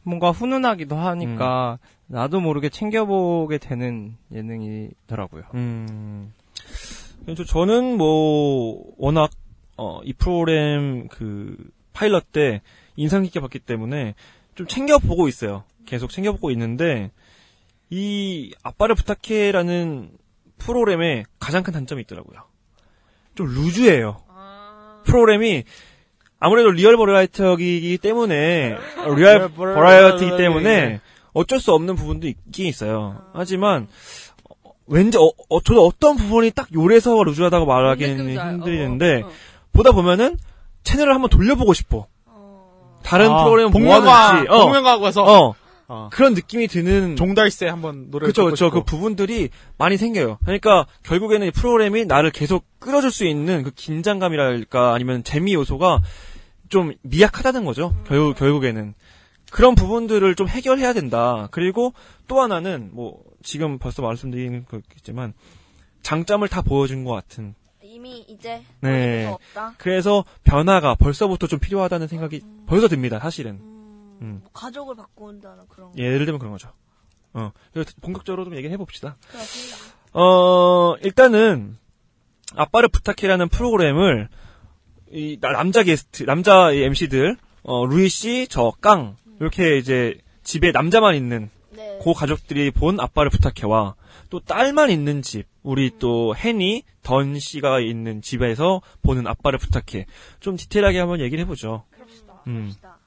뭔가 0.04 0.32
훈훈하기도 0.32 0.96
하니까 0.96 1.80
나도 2.08 2.40
모르게 2.40 2.70
챙겨보게 2.70 3.58
되는 3.58 4.16
예능이더라고요. 4.34 5.44
음. 5.54 6.34
그래서 7.26 7.44
저는 7.44 7.98
뭐 7.98 8.84
워낙 8.98 9.30
어, 9.78 10.02
이 10.04 10.14
프로그램 10.14 11.08
그 11.08 11.56
파일럿 11.94 12.32
때 12.32 12.62
인상 12.96 13.24
깊게 13.24 13.40
봤기 13.40 13.60
때문에 13.60 14.16
좀 14.56 14.68
챙겨 14.68 14.98
보고 14.98 15.28
있어요. 15.28 15.64
계속 15.86 16.12
챙겨 16.12 16.32
보고 16.32 16.52
있는데 16.52 17.12
이 17.90 18.54
아빠를 18.64 18.96
부탁해라는 18.96 20.12
프로그램의 20.58 21.26
가장 21.40 21.64
큰 21.64 21.74
단점이 21.74 22.02
있더라고요. 22.04 22.42
좀 23.36 23.48
loose해요. 23.48 24.18
프로그램이 25.06 25.64
아무래도 26.40 26.72
리얼 26.72 26.96
버라이어티이기 26.98 27.98
때문에 27.98 28.78
어, 29.06 29.14
리얼 29.16 29.50
버라이어티이기 29.50 30.38
때문에 30.38 31.02
어쩔 31.34 31.60
수 31.60 31.74
없는 31.74 31.96
부분도 31.96 32.28
있긴 32.28 32.66
있어요. 32.66 33.22
하지만 33.34 33.88
어, 34.50 34.72
왠지 34.88 35.18
어, 35.18 35.32
어, 35.50 35.62
저도 35.62 35.86
어떤 35.86 36.16
부분이 36.16 36.52
딱 36.52 36.68
요래서 36.74 37.24
loose하다고 37.24 37.66
말하기는 37.66 38.38
알- 38.38 38.54
힘들는데 38.54 39.22
어, 39.22 39.28
어. 39.28 39.32
보다 39.74 39.92
보면은 39.92 40.38
채널을 40.84 41.14
한번 41.14 41.30
돌려보고 41.30 41.74
싶어. 41.74 42.08
다른 43.04 43.32
아, 43.32 43.44
프로그램은 43.44 43.72
뭐 43.72 43.80
복면가 43.80 44.30
하는지 44.30 44.50
어, 44.50 45.00
가서 45.00 45.24
어, 45.24 45.56
어. 45.88 46.10
그런 46.12 46.36
느낌이 46.36 46.68
드는 46.68 47.16
종달새 47.16 47.68
한번 47.68 48.12
노래 48.12 48.28
그쵸, 48.28 48.46
그쵸. 48.46 48.70
그 48.70 48.84
부분들이 48.84 49.50
많이 49.78 49.98
생겨요. 49.98 50.38
그러니까 50.44 50.86
결국에는 51.04 51.48
이 51.48 51.52
프로그램이 51.52 52.06
나를 52.06 52.30
계속 52.32 52.66
끌어줄 52.80 53.12
수 53.12 53.26
있는 53.26 53.64
그 53.64 53.72
긴장감이랄까 53.72 54.94
아니면 54.94 55.24
재미 55.24 55.54
요소가 55.56 56.02
좀 56.70 56.94
미약하다는 57.02 57.66
거죠. 57.66 57.96
결국, 58.06 58.38
결국에는. 58.38 58.94
그런 59.52 59.76
부분들을 59.76 60.36
좀 60.36 60.48
해결해야 60.48 60.94
된다. 60.94 61.48
그리고 61.52 61.94
또 62.28 62.40
하나는 62.42 62.92
뭐 62.94 63.24
지금 63.42 63.80
벌써 63.80 64.02
말씀드린 64.02 64.66
거겠지만 64.66 65.34
장점을 66.04 66.48
다 66.48 66.62
보여준 66.62 67.04
것 67.04 67.14
같은. 67.14 67.56
이미 67.82 68.20
이제 68.30 68.64
네. 68.82 69.36
그래서 69.78 70.24
변화가 70.44 70.96
벌써부터 70.96 71.48
좀 71.48 71.60
필요하다는 71.60 72.08
생각이 72.08 72.42
벌써 72.68 72.88
듭니다. 72.88 73.20
사실은. 73.20 73.54
음, 73.54 74.18
음. 74.22 74.40
뭐 74.44 74.52
가족을 74.54 74.96
바꾼다는 74.96 75.64
그런 75.68 75.92
거. 75.92 75.98
예를 75.98 76.26
들면 76.26 76.38
그런 76.40 76.52
거죠. 76.52 76.72
어, 77.34 77.52
본격적으로 78.02 78.46
좀 78.46 78.56
얘기해 78.56 78.78
봅시다. 78.78 79.18
어, 80.14 80.96
일단은, 81.02 81.78
아빠를 82.56 82.90
부탁해라는 82.90 83.50
프로그램을, 83.50 84.30
이, 85.12 85.38
나- 85.40 85.52
남자 85.52 85.84
게스트, 85.84 86.24
남자 86.24 86.72
MC들, 86.72 87.36
어, 87.64 87.86
루이 87.86 88.10
씨, 88.10 88.48
저, 88.50 88.72
깡, 88.82 89.16
이렇게 89.40 89.78
이제, 89.78 90.18
집에 90.44 90.72
남자만 90.72 91.16
있는, 91.16 91.50
네. 91.72 91.98
고 92.02 92.14
가족들이 92.14 92.72
본 92.72 93.00
아빠를 93.00 93.30
부탁해와, 93.32 93.96
또 94.30 94.40
딸만 94.40 94.90
있는 94.92 95.22
집, 95.22 95.46
우리 95.64 95.92
또, 96.00 96.36
헨이, 96.38 96.84
던 97.02 97.40
씨가 97.40 97.80
있는 97.80 98.22
집에서 98.22 98.82
보는 99.02 99.26
아빠를 99.28 99.58
부탁해. 99.60 100.06
좀 100.40 100.56
디테일하게 100.58 101.00
한번 101.00 101.20
얘기를 101.22 101.44
해보죠. 101.44 101.86
그럽시다. 101.92 102.42
음. 102.48 102.62
그럽시다. 102.64 102.98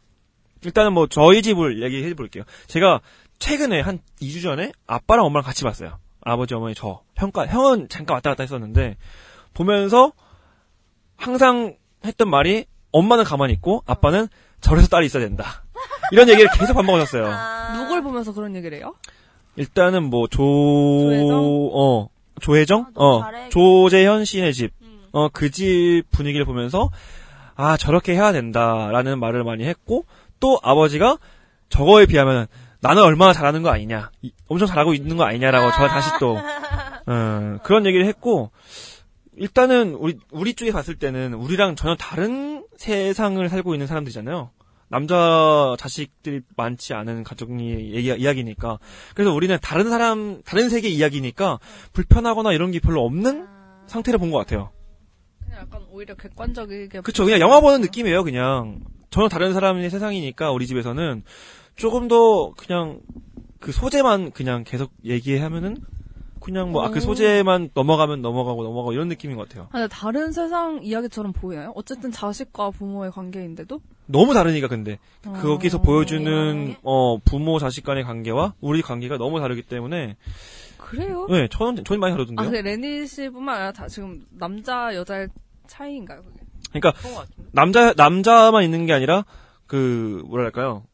일단은 0.64 0.92
뭐, 0.92 1.06
저희 1.06 1.42
집을 1.42 1.82
얘기해 1.82 2.14
볼게요. 2.14 2.44
제가, 2.66 3.00
최근에 3.38 3.80
한 3.80 3.98
2주 4.20 4.42
전에 4.42 4.72
아빠랑 4.86 5.24
엄마랑 5.26 5.44
같이 5.44 5.64
봤어요. 5.64 5.98
아버지, 6.20 6.54
어머니, 6.54 6.74
저. 6.74 7.02
형까, 7.16 7.46
형은 7.46 7.88
잠깐 7.88 8.14
왔다 8.16 8.30
갔다 8.30 8.42
했었는데, 8.42 8.96
보면서 9.54 10.12
항상 11.16 11.76
했던 12.04 12.28
말이 12.30 12.64
엄마는 12.92 13.24
가만히 13.24 13.52
있고 13.54 13.82
아빠는 13.86 14.28
저래서 14.60 14.88
딸이 14.88 15.06
있어야 15.06 15.22
된다. 15.24 15.64
이런 16.12 16.28
얘기를 16.28 16.50
계속 16.52 16.74
반복하셨어요. 16.74 17.26
아, 17.26 17.72
누굴 17.76 18.02
보면서 18.02 18.32
그런 18.32 18.54
얘기를 18.54 18.76
해요? 18.78 18.94
일단은 19.56 20.04
뭐, 20.04 20.26
조, 20.28 20.38
조혜정? 20.42 21.70
어, 21.74 22.08
조혜정? 22.40 22.86
아, 22.94 23.02
어, 23.02 23.20
잘해. 23.22 23.48
조재현 23.50 24.24
씨네 24.24 24.52
집. 24.52 24.72
음. 24.82 25.02
어, 25.12 25.28
그 25.28 25.50
집 25.50 26.04
분위기를 26.10 26.44
보면서, 26.46 26.90
아, 27.54 27.76
저렇게 27.76 28.14
해야 28.14 28.32
된다라는 28.32 29.18
말을 29.20 29.44
많이 29.44 29.64
했고, 29.64 30.04
또 30.40 30.58
아버지가 30.62 31.18
저거에 31.68 32.06
비하면 32.06 32.46
나는 32.80 33.02
얼마나 33.02 33.32
잘하는 33.32 33.62
거 33.62 33.70
아니냐. 33.70 34.10
이- 34.22 34.32
엄청 34.48 34.66
잘하고 34.66 34.94
있는 34.94 35.16
거 35.16 35.24
아니냐라고 35.24 35.70
저 35.72 35.86
다시 35.88 36.10
또, 36.18 36.36
어, 37.06 37.56
그런 37.62 37.84
얘기를 37.86 38.06
했고, 38.06 38.50
일단은 39.42 39.94
우리 39.96 40.18
우리 40.30 40.54
쪽에 40.54 40.70
봤을 40.70 40.94
때는 40.94 41.34
우리랑 41.34 41.74
전혀 41.74 41.96
다른 41.96 42.64
세상을 42.76 43.48
살고 43.48 43.74
있는 43.74 43.88
사람들이잖아요. 43.88 44.50
남자 44.86 45.74
자식들이 45.80 46.42
많지 46.56 46.94
않은 46.94 47.24
가족이 47.24 47.92
얘기, 47.92 48.06
이야기니까 48.06 48.78
그래서 49.16 49.34
우리는 49.34 49.58
다른 49.60 49.90
사람 49.90 50.42
다른 50.44 50.68
세계 50.68 50.88
이야기니까 50.88 51.58
불편하거나 51.92 52.52
이런 52.52 52.70
게 52.70 52.78
별로 52.78 53.04
없는 53.04 53.48
상태를 53.88 54.20
본 54.20 54.30
것 54.30 54.38
같아요. 54.38 54.70
그냥 55.44 55.62
약간 55.62 55.82
오히려 55.90 56.14
객관적이게. 56.14 57.00
그쵸 57.00 57.24
그냥 57.24 57.40
영화 57.40 57.60
보는 57.60 57.80
느낌이에요 57.80 58.22
그냥 58.22 58.78
전혀 59.10 59.28
다른 59.28 59.52
사람의 59.54 59.90
세상이니까 59.90 60.52
우리 60.52 60.68
집에서는 60.68 61.24
조금 61.74 62.06
더 62.06 62.52
그냥 62.52 63.00
그 63.58 63.72
소재만 63.72 64.30
그냥 64.30 64.62
계속 64.62 64.92
얘기하면은 65.04 65.78
그냥 66.42 66.72
뭐그 66.72 66.98
오. 66.98 67.00
소재만 67.00 67.70
넘어가면 67.72 68.20
넘어가고 68.20 68.64
넘어가고 68.64 68.92
이런 68.92 69.08
느낌인 69.08 69.36
것 69.36 69.48
같아요. 69.48 69.68
아, 69.70 69.78
근데 69.78 69.88
다른 69.88 70.32
세상 70.32 70.80
이야기처럼 70.82 71.32
보여요? 71.32 71.72
어쨌든 71.76 72.10
자식과 72.10 72.70
부모의 72.70 73.12
관계인데도? 73.12 73.80
너무 74.06 74.34
다르니까 74.34 74.68
근데 74.68 74.98
어. 75.26 75.32
거기서 75.40 75.80
보여주는 75.80 76.74
어 76.82 77.18
부모 77.24 77.58
자식 77.58 77.84
간의 77.84 78.04
관계와 78.04 78.54
우리 78.60 78.82
관계가 78.82 79.16
너무 79.18 79.40
다르기 79.40 79.62
때문에 79.62 80.16
그래요? 80.76 81.26
네 81.30 81.48
저는 81.48 81.84
저는 81.84 82.00
많이 82.00 82.12
아, 82.12 82.16
다르던데요. 82.16 82.50
근데 82.50 82.62
레니 82.62 83.06
씨뿐만 83.06 83.54
아니라 83.54 83.72
다 83.72 83.86
지금 83.86 84.22
남자 84.30 84.94
여자의 84.94 85.28
차이인가요? 85.68 86.22
그게? 86.22 86.40
그러니까 86.72 86.92
남자 87.52 87.92
남자만 87.94 88.64
있는 88.64 88.86
게 88.86 88.92
아니라 88.92 89.24
그 89.66 90.22
뭐랄까요 90.26 90.84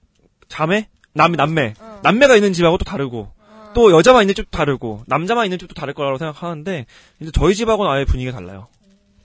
자매 0.48 0.88
남 1.14 1.32
남매 1.32 1.74
남매가 2.02 2.36
있는 2.36 2.52
집하고 2.52 2.78
또 2.78 2.84
다르고 2.84 3.37
또 3.78 3.92
여자만 3.92 4.22
있는 4.24 4.34
집도 4.34 4.50
다르고 4.50 5.04
남자만 5.06 5.46
있는 5.46 5.56
집도 5.56 5.72
다를 5.72 5.94
거라고 5.94 6.18
생각하는데 6.18 6.86
이제 7.20 7.30
저희 7.32 7.54
집하고는 7.54 7.88
아예 7.92 8.04
분위기가 8.04 8.36
달라요. 8.36 8.66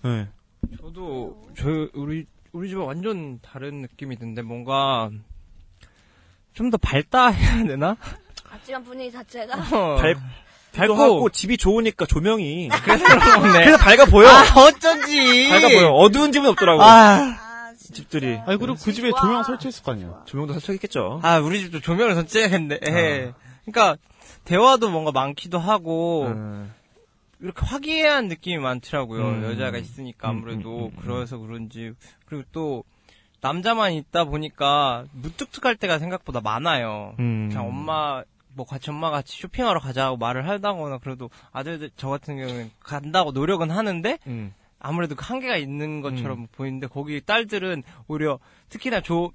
네. 0.03 0.27
저도 0.79 1.41
저희 1.57 1.89
우리 1.95 2.27
우리 2.51 2.69
집은 2.69 2.83
완전 2.83 3.39
다른 3.41 3.81
느낌이 3.81 4.15
드는데 4.15 4.43
뭔가 4.43 5.09
좀더 6.53 6.77
밝다 6.77 7.29
해야 7.29 7.65
되나? 7.65 7.97
아찔한 8.47 8.83
분위기 8.83 9.11
자체가 9.11 9.55
어. 9.75 9.95
밝 9.95 10.17
밝고 10.75 10.93
하고 10.93 11.29
집이 11.31 11.57
좋으니까 11.57 12.05
조명이 12.05 12.69
그래서. 12.85 13.05
그래서 13.41 13.77
밝아 13.77 14.05
보여. 14.05 14.27
아, 14.27 14.43
어쩐지. 14.55 15.49
밝아 15.49 15.67
보여. 15.67 15.89
어두운 15.93 16.31
집은 16.31 16.47
없더라고. 16.51 16.83
아. 16.83 17.39
집들이. 17.75 18.37
아니 18.45 18.57
그리고 18.59 18.75
그 18.75 18.93
집에 18.93 19.11
조명 19.19 19.41
설치했을 19.41 19.83
거 19.83 19.93
아니야. 19.93 20.21
조명도 20.25 20.53
설치했겠죠. 20.53 21.21
아, 21.23 21.39
우리 21.39 21.59
집도 21.59 21.79
조명을 21.79 22.13
설치해야겠네. 22.13 22.79
예. 22.85 23.33
그러니까 23.65 23.97
대화도 24.45 24.89
뭔가 24.89 25.11
많기도 25.11 25.59
하고 25.59 26.27
이렇게 27.43 27.65
화기애애한 27.65 28.29
느낌이 28.29 28.57
많더라고요. 28.57 29.27
음. 29.27 29.43
여자가 29.43 29.77
있으니까 29.77 30.29
아무래도 30.29 30.77
음, 30.77 30.83
음, 30.85 30.91
음, 30.95 31.01
그래서 31.01 31.37
그런지 31.37 31.93
그리고 32.25 32.43
또 32.53 32.83
남자만 33.41 33.91
있다 33.91 34.23
보니까 34.23 35.03
무뚝뚝할 35.11 35.75
때가 35.75 35.99
생각보다 35.99 36.39
많아요. 36.39 37.15
음. 37.19 37.49
그냥 37.49 37.67
엄마 37.67 38.23
뭐 38.55 38.65
같이 38.65 38.89
엄마 38.91 39.09
같이 39.09 39.37
쇼핑하러 39.41 39.81
가자고 39.81 40.15
말을 40.15 40.47
하다거나 40.47 40.99
그래도 40.99 41.29
아들들 41.51 41.91
저 41.97 42.07
같은 42.07 42.37
경우는 42.37 42.71
간다고 42.79 43.33
노력은 43.33 43.71
하는데 43.71 44.17
음. 44.27 44.53
아무래도 44.79 45.15
그 45.15 45.25
한계가 45.25 45.57
있는 45.57 45.99
것처럼 46.01 46.47
보이는데 46.53 46.87
거기 46.87 47.19
딸들은 47.19 47.83
오히려 48.07 48.39
특히나 48.69 49.01
조 49.01 49.33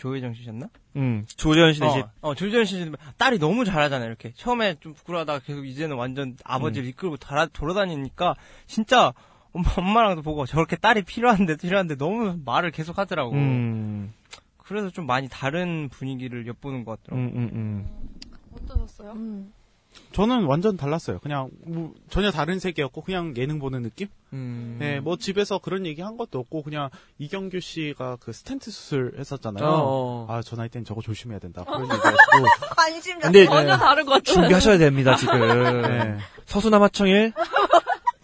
조혜정 0.00 0.32
씨셨나? 0.32 0.68
음. 0.96 1.24
조재현 1.36 1.74
씨 1.74 1.80
대신 1.80 2.02
어, 2.22 2.30
어 2.30 2.34
조재현 2.34 2.64
씨 2.64 2.90
딸이 3.18 3.38
너무 3.38 3.66
잘하잖아요. 3.66 4.08
이렇게 4.08 4.32
처음에 4.34 4.76
좀 4.80 4.94
부끄러워하다가 4.94 5.40
계속 5.40 5.66
이제는 5.66 5.96
완전 5.96 6.36
아버지를 6.42 6.88
음. 6.88 6.88
이끌고 6.88 7.18
달아, 7.18 7.46
돌아다니니까 7.46 8.34
진짜 8.66 9.12
엄마 9.52 9.68
엄마랑도 9.76 10.22
보고 10.22 10.46
저렇게 10.46 10.76
딸이 10.76 11.02
필요한데 11.02 11.58
필요한데 11.58 11.96
너무 11.96 12.38
말을 12.44 12.70
계속 12.70 12.98
하더라고. 12.98 13.32
음. 13.32 14.14
그래서 14.56 14.88
좀 14.88 15.06
많이 15.06 15.28
다른 15.28 15.90
분위기를 15.90 16.46
엿보는 16.46 16.84
것 16.84 17.02
같더라고. 17.02 17.22
음, 17.22 17.36
음, 17.36 17.50
음. 17.52 17.88
어떠셨어요? 18.54 19.12
저는 20.12 20.44
완전 20.44 20.76
달랐어요. 20.76 21.18
그냥 21.20 21.50
뭐 21.64 21.92
전혀 22.10 22.30
다른 22.30 22.58
세계였고 22.58 23.02
그냥 23.02 23.34
예능 23.36 23.58
보는 23.58 23.82
느낌? 23.82 24.08
음. 24.32 24.76
네, 24.78 25.00
뭐 25.00 25.16
집에서 25.16 25.58
그런 25.58 25.86
얘기 25.86 26.00
한 26.02 26.16
것도 26.16 26.38
없고 26.38 26.62
그냥 26.62 26.90
이경규 27.18 27.60
씨가 27.60 28.16
그 28.20 28.32
스텐트 28.32 28.70
수술 28.70 29.14
했었잖아요. 29.18 29.64
어. 29.66 30.26
아, 30.28 30.42
저 30.42 30.56
나이 30.56 30.68
땐 30.68 30.84
저거 30.84 31.00
조심해야 31.00 31.38
된다. 31.38 31.64
그런 31.64 31.82
얘기하시고. 31.90 32.16
관심 32.76 33.18
근데 33.18 33.44
전혀 33.46 33.76
다른 33.76 34.04
것 34.04 34.12
같아요. 34.12 34.34
준비하셔야 34.34 34.78
됩니다 34.78 35.16
지금. 35.16 35.38
네. 35.82 36.18
서수남 36.46 36.82
하청일 36.82 37.32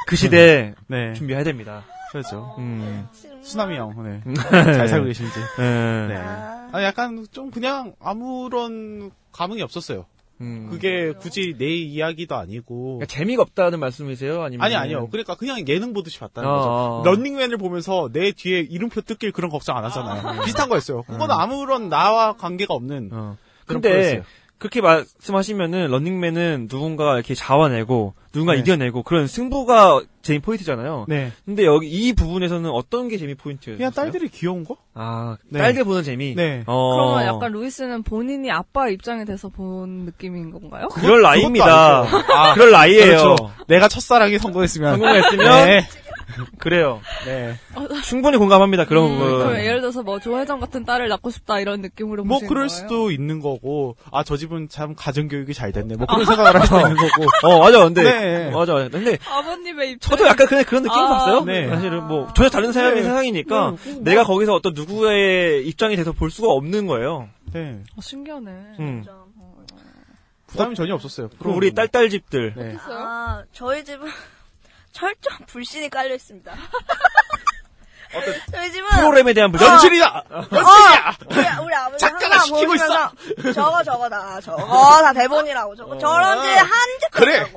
그 0.07 0.16
시대 0.16 0.74
네. 0.87 1.12
준비해야 1.14 1.44
됩니다. 1.44 1.85
그렇죠. 2.12 2.55
음. 2.59 3.09
수남이 3.42 3.76
형, 3.76 3.90
네. 4.02 4.22
음. 4.26 4.35
잘 4.35 4.88
살고 4.88 5.07
계신지. 5.07 5.38
네. 5.59 6.07
네. 6.09 6.14
아, 6.16 6.83
약간 6.83 7.26
좀 7.33 7.50
그냥 7.50 7.94
아무런 8.00 9.11
감흥이 9.33 9.62
없었어요. 9.62 10.07
음. 10.40 10.68
그게 10.70 11.12
굳이 11.12 11.55
내 11.59 11.66
이야기도 11.66 12.35
아니고. 12.37 12.99
그러니까 12.99 13.07
재미가 13.07 13.42
없다는 13.42 13.81
말씀이세요? 13.81 14.42
아니면 14.42 14.64
아니, 14.64 14.75
아니요. 14.75 15.09
그러니까 15.11 15.35
그냥 15.35 15.66
예능 15.66 15.92
보듯이 15.92 16.18
봤다는 16.18 16.49
어, 16.49 16.55
거죠. 16.57 16.68
어. 16.68 17.03
런닝맨을 17.05 17.57
보면서 17.57 18.11
내 18.12 18.33
뒤에 18.33 18.61
이름표 18.61 19.03
뜯길 19.03 19.33
그런 19.33 19.51
걱정 19.51 19.77
안 19.77 19.85
하잖아요. 19.85 20.42
비슷한 20.44 20.68
거였어요. 20.68 21.03
그거는 21.03 21.35
아무런 21.35 21.88
나와 21.88 22.37
관계가 22.37 22.75
없는. 22.75 23.11
어. 23.12 23.37
그런 23.66 23.81
근데 23.81 23.88
프로였어요. 23.88 24.22
그렇게 24.59 24.81
말씀하시면은 24.81 25.88
런닝맨은 25.88 26.68
누군가 26.68 27.14
이렇게 27.14 27.35
잡아내고 27.35 28.14
누군가 28.37 28.53
네. 28.53 28.59
이겨내고 28.59 29.03
그런 29.03 29.27
승부가 29.27 30.03
재미 30.20 30.40
포인트잖아요. 30.40 31.07
네. 31.09 31.33
근데 31.46 31.64
여기 31.64 31.88
이 31.88 32.12
부분에서는 32.12 32.68
어떤 32.68 33.09
게 33.09 33.16
재미 33.16 33.35
포인트예요? 33.35 33.79
그냥 33.79 33.92
딸들이 33.92 34.29
귀여운 34.29 34.64
거? 34.64 34.77
아 34.92 35.38
네. 35.49 35.59
딸들 35.59 35.85
보는 35.85 36.03
재미. 36.03 36.35
네. 36.35 36.62
어. 36.66 36.92
그러면 36.92 37.27
약간 37.27 37.53
루이스는 37.53 38.03
본인이 38.03 38.51
아빠 38.51 38.90
입장이 38.90 39.25
돼서 39.25 39.49
본 39.49 40.05
느낌인 40.05 40.51
건가요? 40.51 40.88
그럴 40.88 41.22
나이입니다. 41.22 42.03
아, 42.29 42.53
그럴 42.53 42.72
나이예요. 42.72 43.07
그렇죠. 43.07 43.37
내가 43.68 43.88
첫사랑이 43.88 44.38
성공했으면. 44.38 44.92
성공했으면 44.92 45.66
네. 45.66 45.88
그래요. 46.59 47.01
네. 47.25 47.57
충분히 48.05 48.37
공감합니다. 48.37 48.85
그런 48.85 49.05
음, 49.05 49.18
부분. 49.18 49.38
그럼 49.38 49.59
예를 49.59 49.81
들어서 49.81 50.03
뭐 50.03 50.18
조혜정 50.20 50.61
같은 50.61 50.85
딸을 50.85 51.09
낳고 51.09 51.31
싶다 51.31 51.61
이런 51.61 51.81
느낌으로 51.81 52.25
뭐 52.25 52.37
보시는 52.37 52.49
그럴 52.49 52.68
거예요? 52.68 52.68
수도 52.68 53.11
있는 53.11 53.40
거고, 53.40 53.96
아, 54.12 54.22
저 54.25 54.37
집은 54.37 54.68
참 54.68 54.94
가정 54.94 55.29
교육이 55.29 55.55
잘 55.55 55.72
됐네. 55.72 55.96
뭐 55.96 56.07
그런 56.07 56.25
생각을 56.25 56.55
할 56.55 56.66
수도 56.66 56.81
있는 56.81 56.96
거고. 56.96 57.27
어 57.46 57.59
맞아. 57.61 57.85
근데 57.85 58.03
네. 58.03 58.51
맞아. 58.51 58.88
근데 58.88 59.18
아버님의 59.29 59.92
입장. 59.92 60.11
저도 60.11 60.27
약간 60.29 60.46
그냥 60.46 60.64
그런 60.64 60.83
느낌 60.83 60.99
아, 60.99 61.09
봤어요. 61.09 61.44
네. 61.44 61.68
사실은 61.68 62.07
뭐 62.07 62.33
전혀 62.35 62.49
다른 62.49 62.72
사람의 62.72 62.96
네. 62.96 63.03
세상이니까 63.03 63.75
네, 63.83 63.92
뭐. 63.92 64.03
내가 64.03 64.25
거기서 64.25 64.55
어떤 64.55 64.75
누구의 64.75 65.66
입장이 65.66 65.96
돼서 65.96 66.12
볼 66.12 66.31
수가 66.31 66.49
없는 66.49 66.87
거예요. 66.87 67.29
네. 67.53 67.83
어, 67.96 68.01
신기하네. 68.01 68.51
음. 68.81 69.05
부담이 70.46 70.75
전혀 70.75 70.94
없었어요. 70.94 71.29
그럼 71.38 71.57
우리 71.57 71.75
딸딸 71.75 72.09
집들 72.09 72.55
네. 72.57 72.77
아, 72.88 73.42
저희 73.53 73.85
집은 73.85 74.07
철저한 74.96 75.44
불신이 75.46 75.90
깔려 75.90 76.14
있습니다. 76.14 76.54
저희 78.50 78.72
집은 78.72 78.88
프로그램에 78.94 79.35
대한 79.35 79.52
부정. 79.52 79.68
연출이다! 79.68 80.24
어, 80.30 80.46
우리, 80.48 81.64
우리 81.66 81.74
아버지 81.74 81.98
작가가 81.98 82.38
시키고 82.38 82.66
보시면서 82.72 83.12
저거 83.52 83.82
저거다 83.82 84.40
저거 84.40 85.02
다 85.02 85.12
대본이라고 85.12 85.76
저거 85.76 85.98
저런 85.98 86.40
집 86.42 86.48
한집 86.48 87.11
그래. 87.12 87.52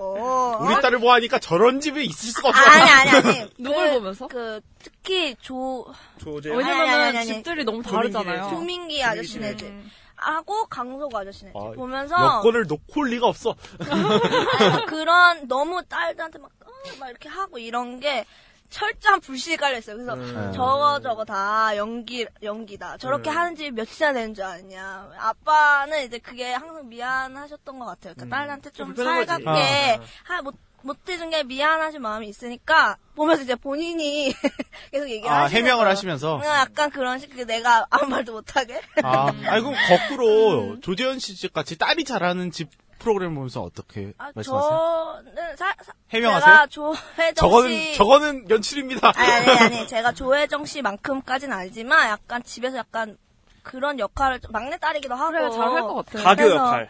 우리 0.60 0.82
딸을 0.82 0.99
보아하니까 0.99 1.39
저런 1.39 1.80
집에 1.80 2.04
있을 2.04 2.32
수가 2.32 2.49
없어. 2.49 2.62
아니 2.62 2.91
아니 2.91 3.10
아니 3.12 3.49
누굴 3.58 3.88
그, 3.88 3.93
보면서? 3.93 4.28
그 4.28 4.60
특히 4.84 5.36
조 5.39 5.86
조제. 6.17 6.49
아니, 6.49 6.58
왜냐면은 6.58 6.93
아니, 6.93 7.04
아니, 7.04 7.17
아니. 7.19 7.28
집들이 7.28 7.63
너무 7.63 7.82
다르잖아요. 7.82 8.49
조민기 8.49 9.02
아저씨네 9.02 9.56
집 9.56 9.71
하고 10.17 10.65
강석 10.65 11.15
아저씨네 11.15 11.52
집 11.52 11.58
아, 11.58 11.71
보면서 11.71 12.15
여권을 12.38 12.65
놓고 12.67 12.99
올 12.99 13.10
리가 13.10 13.28
없어. 13.28 13.56
그런 14.88 15.47
너무 15.47 15.82
딸들한테 15.88 16.39
막, 16.39 16.49
어, 16.59 16.59
막 17.00 17.10
이렇게 17.10 17.30
하고 17.30 17.58
이런 17.58 18.00
게 18.00 18.26
철저한 18.70 19.22
깔려 19.60 19.80
있어요. 19.80 19.96
그래서 19.96 20.13
음. 20.13 20.52
저거 20.54 21.00
저거 21.02 21.26
다 21.26 21.76
연기 21.76 22.28
연기다. 22.44 22.98
저렇게 22.98 23.30
음. 23.32 23.38
하는 23.38 23.56
집이 23.56 23.72
몇이나 23.72 24.13
되는 24.13 24.34
줄 24.36 24.44
아느냐. 24.44 25.10
아빠는 25.18 26.06
이제 26.06 26.20
그게 26.20 26.54
항상 26.54 26.88
미안하셨던 26.88 27.80
것 27.80 27.86
같아요. 27.86 28.13
그러니까 28.15 28.38
딸한테 28.38 28.70
좀 28.72 28.94
불편한 28.94 29.26
거지. 29.26 29.44
살갑게 29.44 30.00
하, 30.24 30.42
못, 30.44 30.54
못 30.84 30.98
해준 31.10 31.32
게 31.32 31.42
미안하신 31.44 32.00
마음이 32.00 32.28
있으니까 32.30 32.98
보면서 33.15 33.42
이제 33.42 33.56
본인이 33.56 34.32
계속 34.92 35.10
얘기를 35.10 35.30
아, 35.30 35.46
하시는 35.46 35.63
해명을. 35.63 35.88
하시면서. 35.88 36.38
그냥 36.38 36.56
약간 36.60 36.92
그런 36.92 37.18
식, 37.18 37.36
그 37.36 37.48
내가 37.48 37.88
아무 37.89 38.06
말도 38.12 38.34
못하게. 38.34 38.80
아, 39.02 39.30
아니, 39.48 39.63
그럼 39.63 39.74
거꾸로 39.89 40.80
조재현 40.82 41.18
씨 41.18 41.36
집 41.36 41.54
같이 41.54 41.76
딸이 41.76 42.04
잘하는 42.04 42.52
집 42.52 42.70
프로그램 42.99 43.33
보면서 43.35 43.62
어떻게 43.62 44.13
아, 44.17 44.31
말씀하세요? 44.35 45.23
저는 45.25 45.55
사, 45.57 45.73
사, 45.81 45.91
해명하세요? 46.09 46.45
제가 46.53 46.67
조혜정 46.67 47.33
저거는, 47.35 47.69
씨 47.69 47.95
저거는 47.95 48.49
연출입니다. 48.49 49.12
아니, 49.15 49.31
아니, 49.31 49.49
아니. 49.59 49.88
제가 49.89 50.12
조혜정 50.12 50.65
씨만큼까지는 50.65 51.55
아니지만 51.55 52.09
약간 52.09 52.43
집에서 52.43 52.77
약간 52.77 53.17
그런 53.63 53.99
역할을 53.99 54.39
좀 54.41 54.51
막내 54.51 54.77
딸이기도 54.77 55.15
하고. 55.15 55.31
그래, 55.31 55.49
잘할 55.49 55.81
것 55.81 55.95
같아. 56.05 56.23
가교 56.23 56.43
그래서- 56.43 56.55
역할. 56.55 56.89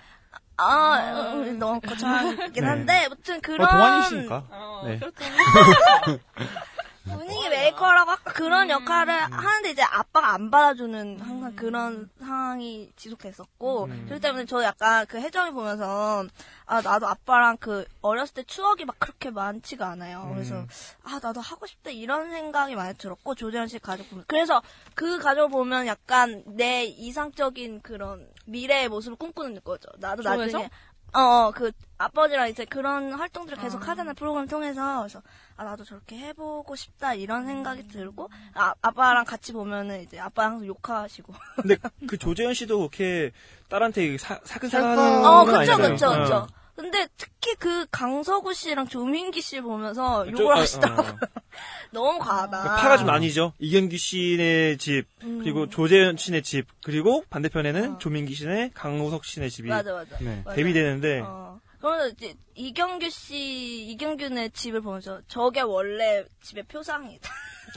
아, 0.61 1.31
음, 1.35 1.57
너무 1.57 1.79
거창하긴 1.79 2.65
한데, 2.65 3.07
무튼 3.07 3.39
그런 3.39 3.65
어, 3.65 3.71
동안이시니까. 3.71 4.43
어, 4.49 4.81
네. 4.85 4.99
분위기 7.09 7.49
메이커라고 7.49 8.11
아까 8.11 8.31
그런 8.33 8.69
역할을 8.69 9.13
하는데 9.13 9.69
이제 9.69 9.81
아빠가 9.81 10.33
안 10.33 10.51
받아주는 10.51 11.19
항상 11.19 11.55
그런 11.55 12.09
상황이 12.19 12.91
지속됐었고 12.95 13.87
그렇기 14.05 14.19
때문에 14.19 14.45
저 14.45 14.63
약간 14.63 15.05
그 15.07 15.19
혜정이 15.19 15.51
보면서 15.51 16.25
아 16.65 16.81
나도 16.81 17.07
아빠랑 17.07 17.57
그 17.57 17.85
어렸을 18.01 18.35
때 18.35 18.43
추억이 18.43 18.85
막 18.85 18.95
그렇게 18.99 19.29
많지가 19.31 19.87
않아요. 19.89 20.29
그래서 20.33 20.65
아 21.03 21.19
나도 21.21 21.41
하고 21.41 21.65
싶다 21.65 21.89
이런 21.91 22.29
생각이 22.31 22.75
많이 22.75 22.95
들었고 22.97 23.35
조재현 23.35 23.67
씨 23.67 23.79
가족 23.79 24.09
보면. 24.09 24.25
그래서 24.27 24.61
그 24.93 25.19
가족을 25.19 25.49
보면 25.49 25.87
약간 25.87 26.43
내 26.45 26.83
이상적인 26.85 27.81
그런 27.81 28.27
미래의 28.45 28.89
모습을 28.89 29.17
꿈꾸는 29.17 29.61
거죠. 29.63 29.89
나도 29.97 30.23
쇼에서? 30.23 30.39
나중에 30.39 30.69
어, 31.13 31.51
그, 31.51 31.71
아버지랑 31.97 32.49
이제 32.49 32.65
그런 32.65 33.11
활동들을 33.13 33.57
계속 33.57 33.87
하잖아요, 33.87 34.13
프로그램 34.13 34.47
통해서. 34.47 34.99
그래서, 34.99 35.21
아, 35.57 35.63
나도 35.65 35.83
저렇게 35.83 36.17
해보고 36.17 36.75
싶다, 36.75 37.13
이런 37.13 37.45
생각이 37.45 37.87
들고, 37.87 38.29
아, 38.53 38.73
아빠랑 38.81 39.25
같이 39.25 39.51
보면은 39.51 40.01
이제 40.01 40.19
아빠랑 40.19 40.53
항상 40.53 40.67
욕하시고. 40.67 41.33
근데 41.61 41.75
그 42.07 42.17
조재현 42.17 42.53
씨도 42.53 42.77
그렇게 42.77 43.31
딸한테 43.67 44.17
사, 44.17 44.39
사근사근 44.43 44.97
어, 44.97 45.43
건 45.43 45.45
그쵸, 45.45 45.57
아니잖아요. 45.57 45.93
그쵸, 45.93 46.07
어. 46.07 46.23
그쵸. 46.23 46.47
근데 46.81 47.07
특히 47.17 47.55
그 47.55 47.85
강서구 47.91 48.53
씨랑 48.53 48.87
조민기 48.87 49.41
씨 49.41 49.59
보면서 49.59 50.23
저- 50.25 50.31
욕을 50.31 50.53
아, 50.55 50.59
하시더라고요. 50.61 51.09
어. 51.09 51.17
너무 51.91 52.19
과하다. 52.19 52.61
그러니까 52.61 52.75
파가 52.81 52.97
좀 52.97 53.07
나뉘죠. 53.07 53.53
이경규 53.59 53.97
씨네 53.97 54.77
집, 54.77 55.05
음. 55.23 55.39
그리고 55.39 55.67
조재현 55.67 56.15
씨네 56.17 56.41
집, 56.41 56.67
그리고 56.83 57.23
반대편에는 57.29 57.95
어. 57.95 57.97
조민기 57.97 58.33
씨네, 58.33 58.71
강우석 58.73 59.25
씨네 59.25 59.49
집이 59.49 59.67
맞아, 59.69 59.91
맞아. 59.93 60.17
네. 60.19 60.41
맞아. 60.45 60.55
대비되는데, 60.55 61.19
어. 61.25 61.59
그러면서 61.79 62.09
이제 62.09 62.33
이경규 62.55 63.09
씨, 63.09 63.85
이경규네 63.91 64.49
집을 64.49 64.81
보면서 64.81 65.21
저게 65.27 65.61
원래 65.61 66.23
집의 66.43 66.63
표상이다. 66.63 67.29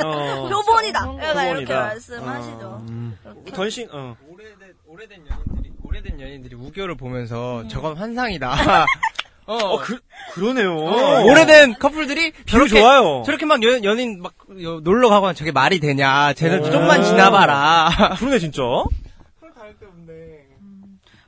어, 0.04 0.48
표본이다. 0.50 1.06
거. 1.06 1.12
약간 1.22 1.46
이렇게 1.48 1.66
표본이다. 1.66 1.80
말씀하시죠. 1.80 2.86
음. 2.88 3.18
전신, 3.54 3.88
어. 3.92 4.16
오래된 4.28 4.74
오래된 4.86 5.26
연인들이 5.26 5.61
오래된 5.92 6.20
연인들이 6.20 6.54
우결을 6.56 6.94
보면서 6.96 7.66
저건 7.68 7.96
환상이다. 7.96 8.50
어, 9.44 9.54
어, 9.54 9.78
그, 9.78 9.98
그러네요. 10.32 10.74
어, 10.76 11.24
오래된 11.24 11.74
커플들이 11.78 12.32
저렇게 12.46 12.70
좋아요. 12.80 13.22
저렇게 13.26 13.44
막 13.44 13.62
연, 13.62 13.84
연인 13.84 14.22
막 14.22 14.32
여- 14.62 14.80
놀러 14.80 15.08
가거나 15.10 15.34
저게 15.34 15.52
말이 15.52 15.80
되냐? 15.80 16.32
쟤는 16.32 16.60
오. 16.62 16.70
좀만 16.70 17.02
지나봐라. 17.04 17.90
그러네, 18.18 18.38
진짜. 18.38 18.62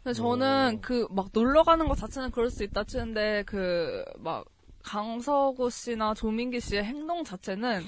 근데 0.02 0.12
저는 0.14 0.80
그 0.82 1.06
막 1.10 1.28
놀러 1.32 1.62
가는 1.62 1.88
것 1.88 1.96
자체는 1.98 2.30
그럴 2.30 2.50
수 2.50 2.62
있다 2.62 2.84
치는데 2.84 3.42
그 3.46 4.04
막 4.18 4.44
강서구 4.82 5.70
씨나 5.70 6.12
조민기 6.14 6.60
씨의 6.60 6.84
행동 6.84 7.24
자체는 7.24 7.82